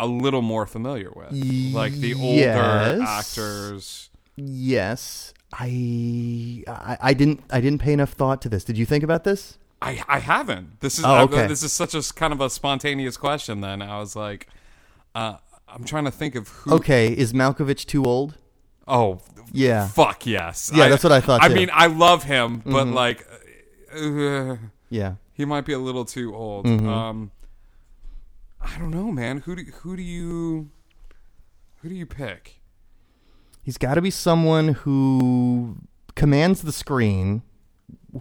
a 0.00 0.06
little 0.06 0.42
more 0.42 0.66
familiar 0.66 1.10
with, 1.14 1.30
like 1.72 1.92
the 1.92 2.14
older 2.14 2.36
Yes. 2.40 3.00
actors. 3.08 4.10
Yes, 4.34 5.32
I, 5.52 6.64
I 6.66 6.98
I 7.00 7.14
didn't 7.14 7.40
I 7.50 7.60
didn't 7.60 7.80
pay 7.80 7.92
enough 7.92 8.12
thought 8.12 8.42
to 8.42 8.48
this. 8.48 8.64
Did 8.64 8.76
you 8.78 8.84
think 8.84 9.04
about 9.04 9.24
this? 9.24 9.58
I 9.82 10.02
I 10.08 10.18
haven't. 10.20 10.80
This 10.80 10.98
is 10.98 11.04
Oh, 11.04 11.28
I- 11.32 11.46
this 11.46 11.62
is 11.62 11.72
such 11.72 11.94
a 11.94 12.02
kind 12.14 12.32
of 12.32 12.40
a 12.40 12.48
spontaneous 12.50 13.16
question. 13.16 13.60
Then 13.60 13.82
I 13.82 13.98
was 13.98 14.16
like, 14.16 14.48
uh, 15.14 15.36
I'm 15.68 15.84
trying 15.84 16.04
to 16.04 16.10
think 16.10 16.34
of 16.34 16.48
who. 16.48 16.74
Okay, 16.74 17.12
is 17.12 17.32
Malkovich 17.32 17.84
too 17.86 18.04
old? 18.04 18.38
Oh, 18.88 19.20
Yeah. 19.52 19.88
fuck 19.88 20.26
yes. 20.26 20.70
Yeah, 20.74 20.88
that's 20.88 21.02
what 21.04 21.12
I 21.12 21.20
thought, 21.20 21.42
I 21.42 21.48
too. 21.48 21.54
Mm-hmm. 21.54 21.58
mean, 21.60 21.70
I 21.72 21.86
love 21.86 22.22
him, 22.24 22.62
but 22.64 22.86
like, 22.86 23.26
uh, 23.94 24.56
Yeah. 24.90 25.14
he 25.32 25.44
might 25.44 25.64
be 25.64 25.72
a 25.72 25.78
little 25.78 26.04
too 26.04 26.34
old. 26.34 26.66
Mm-hmm. 26.66 26.88
Um, 26.88 27.30
I 28.60 28.78
don't 28.78 28.90
know, 28.90 29.10
man. 29.12 29.38
Who 29.38 29.56
do 29.56 29.62
who 29.80 29.96
do 29.96 30.02
you 30.02 30.70
who 31.82 31.88
do 31.88 31.94
you 31.94 32.06
pick? 32.06 32.60
He's 33.62 33.76
got 33.78 33.94
to 33.94 34.02
be 34.02 34.10
someone 34.10 34.68
who 34.68 35.76
commands 36.14 36.62
the 36.62 36.72
screen, 36.72 37.42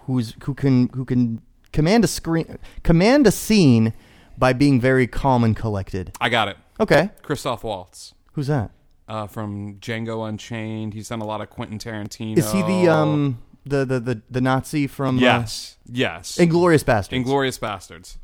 who's 0.01 0.35
who 0.43 0.53
can 0.53 0.89
who 0.89 1.05
can 1.05 1.41
command 1.75 2.03
a 2.03 2.07
screen, 2.07 2.57
command 2.83 3.27
a 3.27 3.31
scene 3.31 3.93
by 4.37 4.53
being 4.53 4.81
very 4.81 5.05
calm 5.05 5.43
and 5.43 5.55
collected. 5.55 6.11
I 6.19 6.29
got 6.29 6.47
it. 6.47 6.57
Okay, 6.79 7.09
Christoph 7.21 7.63
Waltz 7.63 8.13
who's 8.33 8.47
that? 8.47 8.71
uh, 9.07 9.27
from 9.27 9.75
Django 9.75 10.27
Unchained. 10.27 10.93
He's 10.95 11.09
done 11.09 11.21
a 11.21 11.25
lot 11.25 11.39
of 11.41 11.49
Quentin 11.49 11.77
Tarantino. 11.77 12.37
Is 12.37 12.51
he 12.51 12.61
the 12.63 12.87
um 12.91 13.37
the 13.65 13.85
the 13.85 13.99
the, 13.99 14.21
the 14.31 14.41
Nazi 14.41 14.87
from 14.87 15.17
uh, 15.17 15.21
Yes, 15.21 15.77
yes. 15.91 16.37
Inglourious 16.37 16.83
Basterds? 16.83 17.23
Inglourious 17.23 17.59
Basterds. 17.59 18.17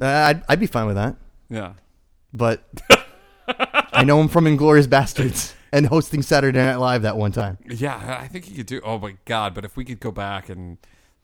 uh, 0.00 0.06
I'd 0.06 0.42
I'd 0.48 0.60
be 0.60 0.66
fine 0.66 0.86
with 0.86 0.96
that, 0.96 1.16
Yeah. 1.48 1.74
but 2.32 2.62
I 3.92 4.04
know 4.04 4.20
him 4.20 4.28
from 4.28 4.44
Inglourious 4.44 4.86
Basterds 4.86 5.54
and 5.72 5.86
hosting 5.86 6.22
Saturday 6.22 6.58
Night 6.58 6.76
Live 6.76 7.02
that 7.02 7.16
one 7.16 7.32
time. 7.32 7.58
Yeah, 7.68 8.18
I 8.20 8.28
think 8.28 8.44
he 8.46 8.54
could 8.54 8.66
do. 8.66 8.80
Oh 8.84 8.98
my 8.98 9.16
god! 9.24 9.54
But 9.54 9.64
if 9.64 9.76
we 9.76 9.84
could 9.84 10.00
go 10.00 10.10
back 10.10 10.48
in 10.50 10.78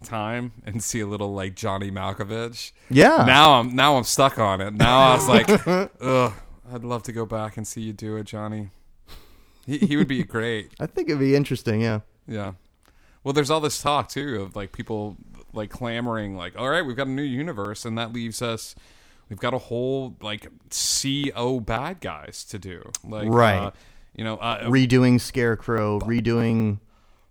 time 0.04 0.52
and 0.64 0.82
see 0.82 1.00
a 1.00 1.06
little 1.06 1.32
like 1.34 1.54
Johnny 1.54 1.90
Malkovich, 1.90 2.72
Yeah. 2.90 3.24
now 3.26 3.60
I'm 3.60 3.74
now 3.74 3.96
I'm 3.96 4.04
stuck 4.04 4.38
on 4.38 4.60
it. 4.60 4.74
Now 4.74 4.98
I 5.10 5.14
was 5.14 5.28
like, 5.28 5.48
ugh, 6.00 6.32
I'd 6.72 6.84
love 6.84 7.02
to 7.04 7.12
go 7.12 7.26
back 7.26 7.56
and 7.56 7.66
see 7.66 7.80
you 7.82 7.92
do 7.92 8.16
it, 8.16 8.24
Johnny. 8.24 8.70
He 9.66 9.78
he 9.78 9.96
would 9.96 10.08
be 10.08 10.22
great. 10.24 10.72
I 10.80 10.86
think 10.86 11.08
it'd 11.08 11.18
be 11.20 11.34
interesting. 11.34 11.80
Yeah. 11.80 12.00
Yeah. 12.28 12.52
Well, 13.24 13.32
there's 13.32 13.50
all 13.50 13.60
this 13.60 13.80
talk 13.82 14.08
too 14.08 14.42
of 14.42 14.54
like 14.54 14.70
people 14.72 15.16
like 15.52 15.70
clamoring, 15.70 16.36
like, 16.36 16.56
all 16.58 16.68
right, 16.68 16.82
we've 16.84 16.96
got 16.96 17.06
a 17.06 17.10
new 17.10 17.22
universe, 17.22 17.84
and 17.84 17.96
that 17.98 18.12
leaves 18.12 18.42
us. 18.42 18.74
We've 19.28 19.40
got 19.40 19.54
a 19.54 19.58
whole 19.58 20.16
like 20.20 20.46
CO 20.70 21.58
bad 21.58 22.00
guys 22.00 22.44
to 22.50 22.58
do, 22.58 22.88
like 23.02 23.28
Right. 23.28 23.56
Uh, 23.58 23.70
you 24.14 24.22
know, 24.24 24.36
uh, 24.36 24.64
Redoing 24.68 25.20
Scarecrow, 25.20 25.98
redoing. 26.00 26.78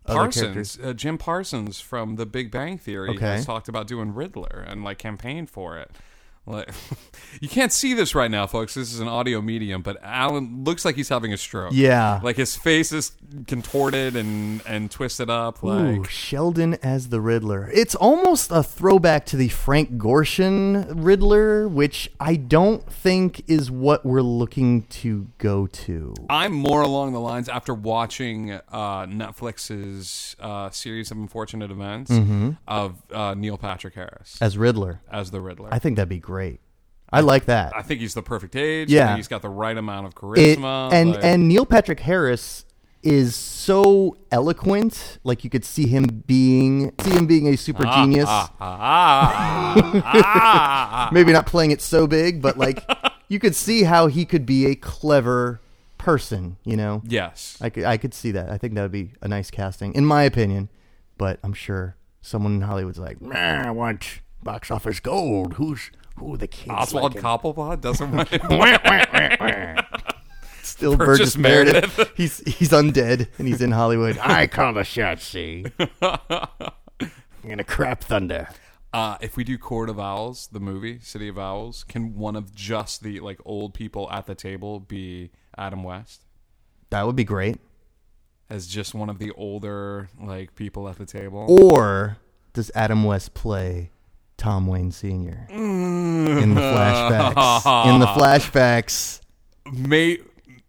Parsons, 0.08 0.78
uh, 0.84 0.93
Jim 0.93 1.18
Parsons 1.18 1.80
from 1.80 2.16
The 2.16 2.26
Big 2.26 2.51
Bang 2.51 2.78
Theory 2.78 3.10
Okay. 3.12 3.20
has 3.26 3.45
talked 3.45 3.68
about 3.68 3.88
doing 3.88 4.14
Riddler 4.14 4.64
and 4.68 4.84
like 4.84 4.97
campaigned 4.97 5.49
for 5.49 5.78
it. 5.78 5.91
Like, 6.48 6.70
you 7.41 7.50
can't 7.50 7.72
see 7.74 7.93
this 7.93 8.14
right 8.14 8.30
now, 8.30 8.46
folks. 8.48 8.76
This 8.76 8.93
is 8.93 9.00
an 9.00 9.08
audio 9.08 9.41
medium, 9.41 9.82
but 9.82 9.98
Alan 10.04 10.64
looks 10.64 10.86
like 10.86 10.96
he's 10.96 11.10
having 11.10 11.34
a 11.34 11.38
stroke. 11.38 11.72
Yeah. 11.74 12.20
like 12.24 12.36
his 12.38 12.56
face 12.56 12.91
is 12.91 13.12
contorted 13.48 14.16
and 14.16 14.62
and 14.68 14.91
twisted 14.91 15.30
up. 15.30 15.64
Like, 15.64 15.98
Ooh, 16.00 16.04
Sheldon 16.06 16.76
as 16.84 17.10
the 17.10 17.20
Riddler. 17.20 17.70
It's 17.74 17.96
almost 17.96 18.52
a 18.52 18.62
throwback 18.62 19.26
to 19.28 19.38
the 19.38 19.50
Frank 19.50 19.98
Gorshin 19.98 20.86
Riddler, 20.96 21.68
which 21.68 22.12
I 22.20 22.36
don't 22.36 22.86
think 22.91 23.43
is 23.48 23.72
what 23.72 24.06
we're 24.06 24.22
looking 24.22 24.84
to 24.84 25.28
go 25.39 25.66
to. 25.68 26.14
I'm 26.30 26.54
more 26.54 26.82
along 26.84 27.14
the 27.14 27.20
lines 27.20 27.50
after 27.50 27.74
watching 27.74 28.52
uh, 28.52 29.06
Netflix's 29.08 30.36
uh, 30.39 30.70
series 30.70 31.12
of 31.12 31.18
unfortunate 31.18 31.72
events 31.72 32.12
Mm-hmm. 32.12 32.52
of 32.68 33.02
uh, 33.12 33.34
Neil 33.36 33.58
Patrick 33.58 33.96
Harris 33.96 34.38
As 34.41 34.58
Riddler. 34.58 35.02
as 35.12 35.32
the 35.32 35.41
Riddler. 35.41 35.70
I 35.72 35.80
think 35.80 35.96
that'd 35.96 36.08
be 36.10 36.20
great. 36.20 36.35
I 37.12 37.22
like 37.22 37.46
that. 37.46 37.74
I 37.76 37.82
think 37.82 38.02
he's 38.02 38.14
the 38.14 38.22
perfect 38.22 38.56
age. 38.56 38.90
Yeah. 38.90 39.16
He's 39.16 39.28
got 39.28 39.42
the 39.42 39.50
right 39.50 39.78
amount 39.78 40.08
of 40.08 40.14
It- 40.38 40.58
charisma. 40.60 40.92
and 40.92 41.12
like- 41.12 41.24
and 41.24 41.48
Neil 41.48 41.66
Patrick 41.66 42.02
Harris 42.02 42.66
is 43.04 43.36
so 43.36 44.18
eloquent. 44.32 45.20
Like 45.24 45.44
you 45.44 45.50
could 45.50 45.64
see 45.64 45.88
him 45.88 46.24
being 46.26 46.92
see 47.02 47.12
him 47.12 47.26
being 47.28 47.48
a 47.48 47.56
super 47.56 47.84
genius. 47.86 48.26
Ah, 48.28 48.52
ah, 48.60 49.74
ah, 49.76 50.02
ah. 50.04 51.10
Maybe 51.14 51.32
not 51.32 51.46
playing 51.46 51.72
it 51.72 51.82
so 51.82 52.08
big, 52.08 52.42
but 52.42 52.58
like 52.58 52.84
you 53.30 53.40
could 53.40 53.56
see 53.56 53.84
how 53.84 54.08
he 54.08 54.26
could 54.26 54.46
be 54.46 54.66
a 54.66 54.76
clever 54.76 55.62
person. 55.98 56.58
You 56.66 56.78
know. 56.78 57.02
yes. 57.06 57.58
I 57.62 57.70
could, 57.70 57.84
I 57.86 57.98
could 57.98 58.14
see 58.14 58.32
that. 58.32 58.50
I 58.50 58.58
think 58.58 58.74
that 58.76 58.82
would 58.82 58.92
be 58.92 59.12
a 59.22 59.28
nice 59.28 59.52
casting, 59.52 59.94
in 59.94 60.06
my 60.06 60.24
opinion. 60.24 60.70
But 61.18 61.40
I'm 61.44 61.54
sure 61.54 61.96
someone 62.22 62.56
in 62.56 62.62
Hollywood's 62.62 63.00
like, 63.00 63.22
man, 63.22 63.66
I 63.66 63.72
want 63.72 64.20
box 64.44 64.70
office 64.72 65.00
gold. 65.00 65.54
Who's 65.54 65.92
who 66.18 66.38
the 66.38 66.47
kids? 66.47 66.72
Oswald 66.72 67.16
like 67.16 67.24
Cobblepot 67.24 67.82
doesn't 67.82 68.11
want 68.16 68.30
Still 70.63 70.97
Burgess 70.97 71.36
Burgess 71.36 71.38
Meredith. 71.38 72.11
he's 72.18 72.39
he's 72.39 72.70
undead 72.70 73.28
and 73.38 73.47
he's 73.47 73.61
in 73.61 73.72
Hollywood. 73.72 74.18
I 74.20 74.47
call 74.47 74.74
the 74.74 74.84
shots. 74.84 75.24
See, 75.26 75.66
I'm 76.01 77.09
gonna 77.47 77.63
crap 77.63 78.03
thunder. 78.03 78.49
Uh, 78.91 79.18
if 79.22 79.36
we 79.38 79.43
do 79.43 79.57
Court 79.57 79.89
of 79.89 79.99
Owls, 79.99 80.47
the 80.51 80.59
movie 80.59 80.99
City 81.01 81.28
of 81.28 81.38
Owls, 81.38 81.84
can 81.84 82.16
one 82.16 82.36
of 82.36 82.55
just 82.55 83.03
the 83.03 83.20
like 83.20 83.39
old 83.45 83.74
people 83.74 84.09
at 84.11 84.26
the 84.26 84.36
table 84.36 84.80
be 84.80 85.32
Adam 85.57 85.84
West 85.84 86.24
That 86.89 87.05
would 87.05 87.16
be 87.16 87.26
great. 87.26 87.57
as 88.49 88.68
just 88.68 88.93
one 88.95 89.09
of 89.09 89.20
the 89.20 89.32
older 89.32 90.09
like 90.20 90.55
people 90.55 90.88
at 90.89 90.97
the 90.97 91.05
table? 91.05 91.45
Or 91.47 92.18
does 92.53 92.72
Adam 92.74 93.03
West 93.03 93.34
play 93.34 93.91
Tom 94.38 94.68
Wayne 94.68 94.92
Sr. 94.92 95.48
Mm. 95.52 96.42
in 96.42 96.56
the 96.56 96.62
flashbacks? 96.62 97.90
In 97.94 98.00
the 98.00 98.06
flashbacks. 98.08 99.22
May- 99.72 100.20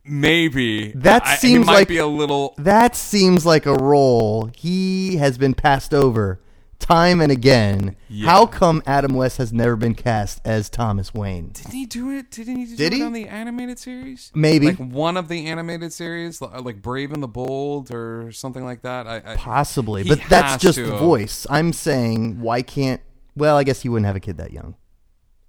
maybe 0.05 0.93
That 0.93 1.27
I- 1.27 1.37
seems 1.37 1.65
it 1.65 1.67
might 1.67 1.73
like- 1.75 1.89
be 1.89 1.99
a 1.99 2.07
little. 2.07 2.55
That 2.59 2.95
seems 2.97 3.45
like 3.45 3.67
a 3.67 3.75
role 3.75 4.51
he 4.57 5.17
has 5.17 5.37
been 5.39 5.55
passed 5.55 5.93
over 5.93 6.41
time 6.79 7.21
and 7.21 7.33
again. 7.33 7.97
Yeah. 8.09 8.31
How 8.31 8.47
come 8.47 8.83
Adam 8.87 9.15
West 9.15 9.39
has 9.39 9.53
never 9.53 9.75
been 9.77 9.95
cast 9.95 10.41
as 10.45 10.69
Thomas 10.71 11.13
Wayne? 11.13 11.49
Didn't 11.53 11.73
he 11.73 11.87
do 11.87 12.11
it? 12.11 12.31
Didn't 12.31 12.57
he 12.57 12.67
do 12.67 12.77
Did 12.77 12.93
it 12.93 12.97
he? 12.97 13.03
on 13.03 13.13
the 13.13 13.27
animated 13.27 13.79
series? 13.79 14.31
Maybe. 14.35 14.67
like 14.67 14.77
one 14.79 15.17
of 15.17 15.29
the 15.29 15.47
animated 15.47 15.93
series, 15.93 16.41
li- 16.41 16.49
uh, 16.53 16.61
like 16.63 16.81
Brave 16.83 17.13
and 17.13 17.23
the 17.23 17.29
Bold 17.29 17.91
or 17.93 18.31
something 18.31 18.65
like 18.65 18.83
that. 18.83 19.07
I, 19.09 19.17
I 19.33 19.37
Possibly, 19.37 20.05
He 20.05 20.09
but 20.11 20.21
that's 20.29 20.53
has 20.53 20.61
just 20.63 20.77
to 20.79 20.85
the 20.87 20.91
have. 20.93 21.01
voice. 21.01 21.47
I'm 21.51 21.73
saying, 21.73 22.41
why 22.41 22.63
can't? 22.63 23.01
Well, 23.37 23.57
I 23.57 23.65
guess 23.65 23.83
he 23.83 23.89
wouldn't 23.89 24.07
have 24.07 24.17
a 24.17 24.21
kid 24.21 24.39
that 24.39 24.51
young 24.53 24.75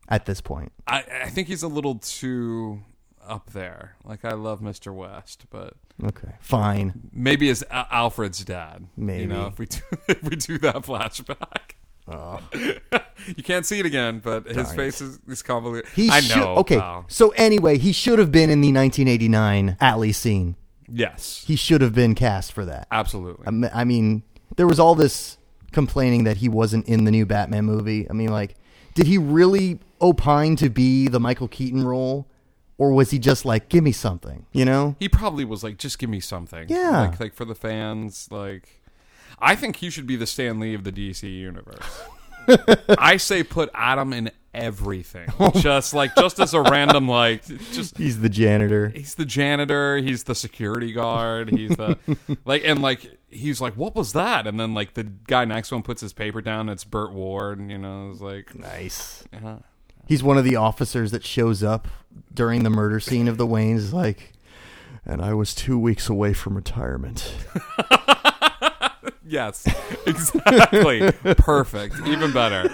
at 0.10 0.26
this 0.26 0.42
point. 0.42 0.72
I, 0.86 1.04
I 1.24 1.30
think 1.30 1.48
he's 1.48 1.64
a 1.64 1.68
little 1.68 1.96
too 1.96 2.82
up 3.28 3.52
there. 3.52 3.96
Like 4.04 4.24
I 4.26 4.34
love 4.34 4.60
Mr. 4.62 4.94
West, 4.94 5.46
but 5.50 5.74
Okay, 6.04 6.34
fine. 6.40 7.10
maybe 7.12 7.50
as 7.50 7.64
Al- 7.72 7.88
Alfred's 7.92 8.44
dad. 8.46 8.88
Maybe. 8.96 9.22
you 9.24 9.28
know 9.28 9.48
if 9.48 9.58
we 9.60 9.66
do 9.66 9.80
if 10.08 10.22
we 10.24 10.36
do 10.36 10.58
that 10.60 10.76
flashback. 10.76 11.72
Oh. 12.10 12.40
you 13.36 13.44
can't 13.44 13.66
see 13.66 13.80
it 13.80 13.86
again, 13.86 14.20
but 14.24 14.46
his 14.48 14.72
face 14.74 15.02
is, 15.02 15.20
is 15.28 15.42
convoluted. 15.42 15.90
He 15.94 16.10
I 16.10 16.22
should- 16.22 16.38
know. 16.38 16.56
Okay, 16.58 16.78
pal. 16.80 17.04
so 17.10 17.30
anyway, 17.32 17.78
he 17.78 17.92
should 17.92 18.18
have 18.20 18.32
been 18.32 18.50
in 18.50 18.62
the 18.62 18.72
1989 18.72 19.76
Alley 19.82 20.12
scene. 20.14 20.56
Yes, 20.90 21.44
He 21.46 21.58
should 21.58 21.82
have 21.82 21.94
been 21.94 22.16
cast 22.16 22.54
for 22.54 22.64
that. 22.64 22.88
absolutely. 22.92 23.46
I 23.74 23.84
mean, 23.84 24.24
there 24.56 24.68
was 24.68 24.80
all 24.80 24.96
this 24.96 25.37
complaining 25.72 26.24
that 26.26 26.38
he 26.38 26.50
wasn't 26.50 26.88
in 26.88 27.04
the 27.04 27.12
new 27.12 27.26
Batman 27.26 27.66
movie. 27.66 28.10
I 28.10 28.14
mean, 28.14 28.30
like, 28.30 28.56
did 28.94 29.08
he 29.08 29.18
really 29.18 29.80
opine 30.02 30.56
to 30.58 30.70
be 30.70 31.08
the 31.08 31.20
Michael 31.20 31.48
Keaton 31.48 31.86
role, 31.86 32.28
or 32.78 32.92
was 32.92 33.12
he 33.12 33.20
just 33.20 33.46
like, 33.46 33.70
give 33.70 33.84
me 33.84 33.92
something? 33.92 34.46
You 34.52 34.66
know? 34.66 34.96
he 35.00 35.10
probably 35.10 35.46
was 35.46 35.64
like, 35.64 35.78
just 35.78 36.00
give 36.00 36.10
me 36.10 36.20
something. 36.20 36.68
Yeah. 36.70 37.02
Like, 37.10 37.20
like 37.20 37.34
for 37.34 37.46
the 37.46 37.56
fans, 37.56 38.28
like 38.32 38.82
I 39.40 39.56
think 39.56 39.78
he 39.78 39.90
should 39.90 40.08
be 40.08 40.16
the 40.16 40.28
Stan 40.28 40.60
Lee 40.60 40.74
of 40.74 40.84
the 40.84 40.92
DC 40.92 41.24
universe. 41.24 42.02
I 42.98 43.18
say 43.18 43.44
put 43.44 43.70
Adam 43.74 44.14
in 44.14 44.32
everything. 44.58 45.28
just 45.56 45.94
like 45.94 46.16
just 46.16 46.40
as 46.40 46.54
a 46.54 46.62
random 46.62 47.08
like 47.08 47.46
just 47.72 47.98
He's 47.98 48.20
the 48.20 48.30
janitor. 48.30 48.90
he's 48.90 49.16
the 49.16 49.26
janitor, 49.26 49.98
he's 49.98 50.24
the 50.24 50.36
security 50.36 50.92
guard, 50.92 51.50
he's 51.50 51.76
the 51.78 51.98
like 52.46 52.64
and 52.66 52.82
like 52.82 53.18
he's 53.30 53.62
like, 53.62 53.74
What 53.76 53.96
was 53.96 54.14
that? 54.14 54.48
And 54.48 54.60
then 54.60 54.74
like 54.74 54.94
the 54.96 55.04
guy 55.04 55.46
next 55.46 55.70
to 55.70 55.76
him 55.76 55.84
puts 55.84 56.02
his 56.02 56.14
paper 56.14 56.42
down, 56.42 56.70
it's 56.70 56.84
Burt 56.84 57.12
Ward, 57.14 57.60
and 57.60 57.70
you 57.72 57.78
know, 57.78 58.10
it's 58.12 58.22
like 58.22 58.54
Nice. 58.56 59.24
uh, 59.34 59.58
He's 60.08 60.24
one 60.24 60.38
of 60.38 60.44
the 60.46 60.56
officers 60.56 61.12
that 61.12 61.26
shows 61.26 61.64
up 61.64 61.88
during 62.34 62.64
the 62.64 62.70
murder 62.70 63.00
scene 63.00 63.28
of 63.28 63.38
the 63.38 63.46
Waynes. 63.46 63.92
Like, 63.92 64.32
and 65.06 65.22
I 65.22 65.34
was 65.34 65.54
two 65.54 65.78
weeks 65.78 66.08
away 66.08 66.32
from 66.34 66.56
retirement. 66.56 67.34
Yes, 69.28 69.68
exactly. 70.08 71.12
Perfect. 71.36 71.96
Even 72.06 72.32
better. 72.32 72.70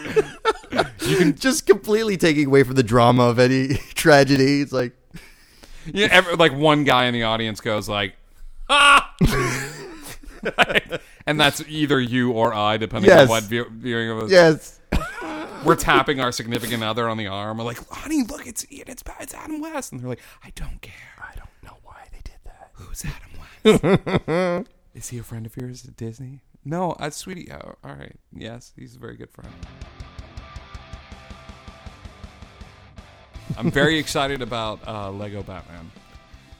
You 1.02 1.18
can 1.18 1.36
just 1.36 1.66
completely 1.66 2.16
taking 2.18 2.48
away 2.48 2.64
from 2.64 2.76
the 2.76 2.84
drama 2.84 3.24
of 3.24 3.40
any 3.40 3.70
tragedy. 3.96 4.62
It's 4.62 4.72
like, 4.72 4.94
Yeah, 5.86 6.08
every, 6.12 6.36
like 6.36 6.54
one 6.54 6.84
guy 6.84 7.06
in 7.06 7.14
the 7.14 7.24
audience 7.24 7.60
goes 7.60 7.90
like, 7.90 8.16
ah, 8.70 9.14
and 11.26 11.40
that's 11.40 11.64
either 11.68 12.00
you 12.00 12.32
or 12.32 12.54
I, 12.54 12.78
depending 12.78 13.10
Yes. 13.10 13.22
on 13.24 13.28
what 13.30 13.44
view, 13.44 13.66
viewing 13.72 14.10
of 14.10 14.20
us. 14.24 14.32
yes, 14.32 14.80
We're 15.66 15.76
tapping 15.76 16.20
our 16.20 16.32
significant 16.32 16.84
other 16.84 17.08
on 17.10 17.18
the 17.18 17.28
arm. 17.28 17.58
We're 17.58 17.64
like, 17.64 17.80
honey, 17.90 18.24
look, 18.24 18.46
it's 18.46 18.66
it's 18.70 19.04
it's 19.20 19.34
Adam 19.34 19.62
West, 19.62 19.92
and 19.92 20.02
they're 20.02 20.10
like, 20.10 20.20
I 20.44 20.52
don't 20.56 20.82
care. 20.82 20.94
I 21.20 21.34
don't 21.36 21.50
know 21.64 21.78
why 21.84 22.06
they 22.12 22.20
did 22.24 22.36
that. 22.46 22.72
Who's 22.74 23.06
Adam 23.06 23.32
West? 24.60 24.70
Is 24.94 25.10
he 25.10 25.18
a 25.18 25.24
friend 25.24 25.46
of 25.46 25.58
yours 25.58 25.86
at 25.86 25.98
Disney? 25.98 26.42
No, 26.64 26.92
uh, 26.94 27.10
sweetie. 27.10 27.52
Oh, 27.52 27.76
all 27.84 27.96
right. 27.96 28.16
Yes, 28.32 28.74
he's 28.76 28.96
a 28.96 29.00
very 29.00 29.18
good 29.18 29.32
friend. 29.32 29.52
I'm 33.58 33.72
very 33.72 33.98
excited 34.00 34.42
about 34.42 34.88
uh, 34.88 35.12
Lego 35.12 35.44
Batman. 35.44 35.92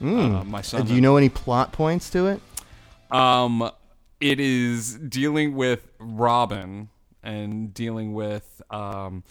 Uh, 0.00 0.44
my 0.44 0.60
son. 0.60 0.84
Do 0.84 0.94
you 0.94 1.00
know 1.00 1.16
any 1.16 1.28
plot 1.28 1.72
points 1.72 2.10
to 2.10 2.26
it? 2.26 2.40
Um, 3.10 3.70
it 4.20 4.40
is 4.40 4.94
dealing 4.94 5.54
with 5.54 5.88
Robin 5.98 6.88
and 7.22 7.72
dealing 7.72 8.12
with 8.12 8.60
um, 8.70 9.22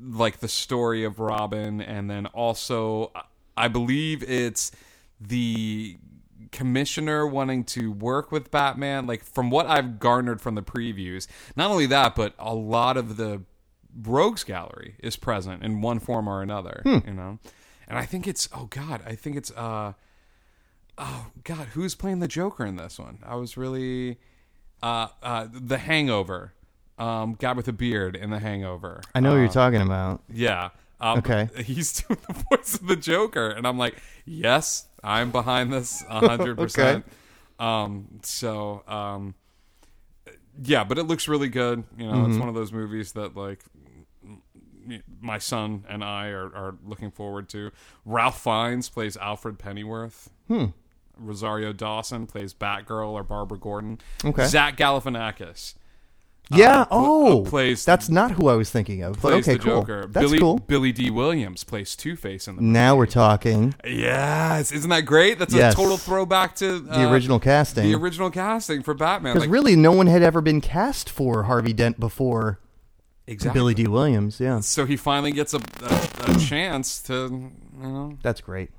like 0.00 0.38
the 0.38 0.48
story 0.48 1.04
of 1.04 1.18
Robin, 1.18 1.80
and 1.80 2.08
then 2.08 2.26
also 2.26 3.10
I 3.56 3.68
believe 3.68 4.22
it's 4.22 4.70
the 5.20 5.96
commissioner 6.52 7.26
wanting 7.26 7.64
to 7.64 7.90
work 7.92 8.30
with 8.32 8.50
Batman. 8.50 9.06
Like 9.06 9.24
from 9.24 9.50
what 9.50 9.66
I've 9.66 9.98
garnered 9.98 10.40
from 10.40 10.54
the 10.54 10.62
previews, 10.62 11.26
not 11.56 11.70
only 11.70 11.86
that, 11.86 12.14
but 12.14 12.34
a 12.38 12.54
lot 12.54 12.96
of 12.96 13.16
the 13.16 13.42
rogues 14.02 14.44
gallery 14.44 14.94
is 15.00 15.16
present 15.16 15.62
in 15.62 15.80
one 15.80 15.98
form 15.98 16.28
or 16.28 16.42
another. 16.42 16.82
You 16.84 17.12
know, 17.12 17.38
and 17.88 17.98
I 17.98 18.04
think 18.06 18.26
it's 18.26 18.48
oh 18.54 18.66
god, 18.66 19.02
I 19.06 19.14
think 19.14 19.36
it's 19.36 19.50
uh 19.52 19.92
oh 20.98 21.26
god 21.44 21.68
who's 21.68 21.94
playing 21.94 22.18
the 22.18 22.28
joker 22.28 22.66
in 22.66 22.76
this 22.76 22.98
one 22.98 23.16
i 23.24 23.34
was 23.34 23.56
really 23.56 24.18
uh 24.82 25.06
uh 25.22 25.46
the 25.50 25.78
hangover 25.78 26.52
um 26.98 27.34
guy 27.38 27.52
with 27.54 27.66
a 27.68 27.72
beard 27.72 28.14
in 28.16 28.28
the 28.28 28.38
hangover 28.38 29.00
I 29.14 29.20
know 29.20 29.30
what 29.30 29.36
Uh, 29.36 29.40
you're 29.40 29.48
talking 29.48 29.80
about. 29.80 30.22
yeah 30.30 30.70
um, 31.00 31.18
Okay. 31.18 31.48
he's 31.64 32.02
doing 32.02 32.18
the 32.28 32.44
voice 32.50 32.74
of 32.74 32.86
the 32.86 32.96
joker 32.96 33.48
and 33.50 33.66
i'm 33.66 33.78
like 33.78 33.96
yes 34.26 34.86
i'm 35.02 35.30
behind 35.30 35.72
this 35.72 36.02
100% 36.10 37.02
um 37.58 38.08
so 38.22 38.82
um 38.88 39.34
yeah 40.62 40.84
but 40.84 40.98
it 40.98 41.04
looks 41.04 41.28
really 41.28 41.48
good 41.48 41.84
you 41.98 42.06
know 42.06 42.12
Mm-hmm. 42.14 42.30
it's 42.30 42.38
one 42.38 42.48
of 42.48 42.54
those 42.54 42.72
movies 42.72 43.12
that 43.12 43.36
like 43.36 43.64
my 45.20 45.38
son 45.38 45.84
and 45.88 46.02
I 46.02 46.28
are, 46.28 46.46
are 46.54 46.74
looking 46.84 47.10
forward 47.12 47.48
to. 47.50 47.70
Ralph 48.04 48.42
Fiennes 48.42 48.88
plays 48.88 49.16
Alfred 49.16 49.58
Pennyworth. 49.58 50.30
Hmm. 50.48 50.66
Rosario 51.16 51.72
Dawson 51.72 52.26
plays 52.26 52.52
Batgirl 52.54 53.10
or 53.10 53.22
Barbara 53.22 53.58
Gordon. 53.58 53.98
Okay. 54.24 54.46
Zach 54.46 54.76
Galifianakis 54.76 55.74
Yeah. 56.58 56.84
pl- 56.84 56.98
oh, 56.98 57.42
uh, 57.42 57.48
plays- 57.48 57.84
that's 57.84 58.08
not 58.08 58.32
who 58.32 58.48
I 58.48 58.54
was 58.54 58.70
thinking 58.70 59.02
of. 59.02 59.20
But 59.22 59.32
okay, 59.34 59.52
the 59.54 59.58
cool. 59.60 59.80
Joker. 59.82 60.06
That's 60.06 60.26
Billy, 60.26 60.38
cool. 60.40 60.58
Billy 60.58 60.90
Dee 60.92 61.10
Williams 61.10 61.62
plays 61.64 61.94
Two 61.94 62.16
Face 62.16 62.48
in 62.48 62.56
the 62.56 62.62
Now 62.62 62.96
we're 62.96 63.06
talking. 63.06 63.74
Yes, 63.84 64.72
isn't 64.72 64.90
that 64.90 65.02
great? 65.06 65.38
That's 65.38 65.54
Yes. 65.54 65.74
a 65.74 65.76
total 65.76 65.96
throwback 65.96 66.56
to 66.56 66.80
The 66.80 67.06
uh, 67.08 67.12
original 67.12 67.38
casting. 67.38 67.84
The 67.90 67.96
original 67.96 68.30
casting 68.30 68.82
for 68.82 68.94
Batman. 68.94 69.34
Because 69.34 69.46
Like, 69.46 69.52
really, 69.52 69.76
no 69.76 69.92
one 69.92 70.06
had 70.08 70.22
ever 70.22 70.40
been 70.40 70.60
cast 70.60 71.08
for 71.08 71.44
Harvey 71.44 71.72
Dent 71.72 72.00
before 72.00 72.58
exactly. 73.26 73.58
Billy 73.58 73.74
Dee 73.74 73.86
Williams. 73.86 74.40
Yeah, 74.40 74.60
So 74.60 74.86
he 74.86 74.96
finally 74.96 75.30
gets 75.32 75.54
a, 75.54 75.58
a, 75.82 76.32
a 76.32 76.38
chance 76.38 77.00
to, 77.02 77.12
you 77.80 77.88
know, 77.88 78.18
that's 78.22 78.40
great. 78.40 78.70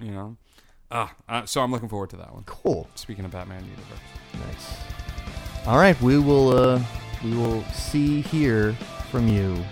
you 0.00 0.10
know. 0.10 0.36
Ah, 0.90 1.14
uh, 1.28 1.46
so 1.46 1.60
I'm 1.60 1.70
looking 1.70 1.88
forward 1.88 2.10
to 2.10 2.16
that 2.16 2.34
one. 2.34 2.42
Cool. 2.46 2.88
Speaking 2.96 3.24
of 3.24 3.30
Batman 3.30 3.62
universe. 3.64 4.00
Nice. 4.48 5.66
All 5.68 5.76
right, 5.78 6.00
we 6.02 6.18
will 6.18 6.48
uh, 6.58 6.82
we 7.22 7.34
will 7.34 7.62
see 7.64 8.20
hear 8.20 8.72
from 9.10 9.28
you 9.28 9.62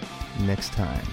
next 0.41 0.73
time. 0.73 1.07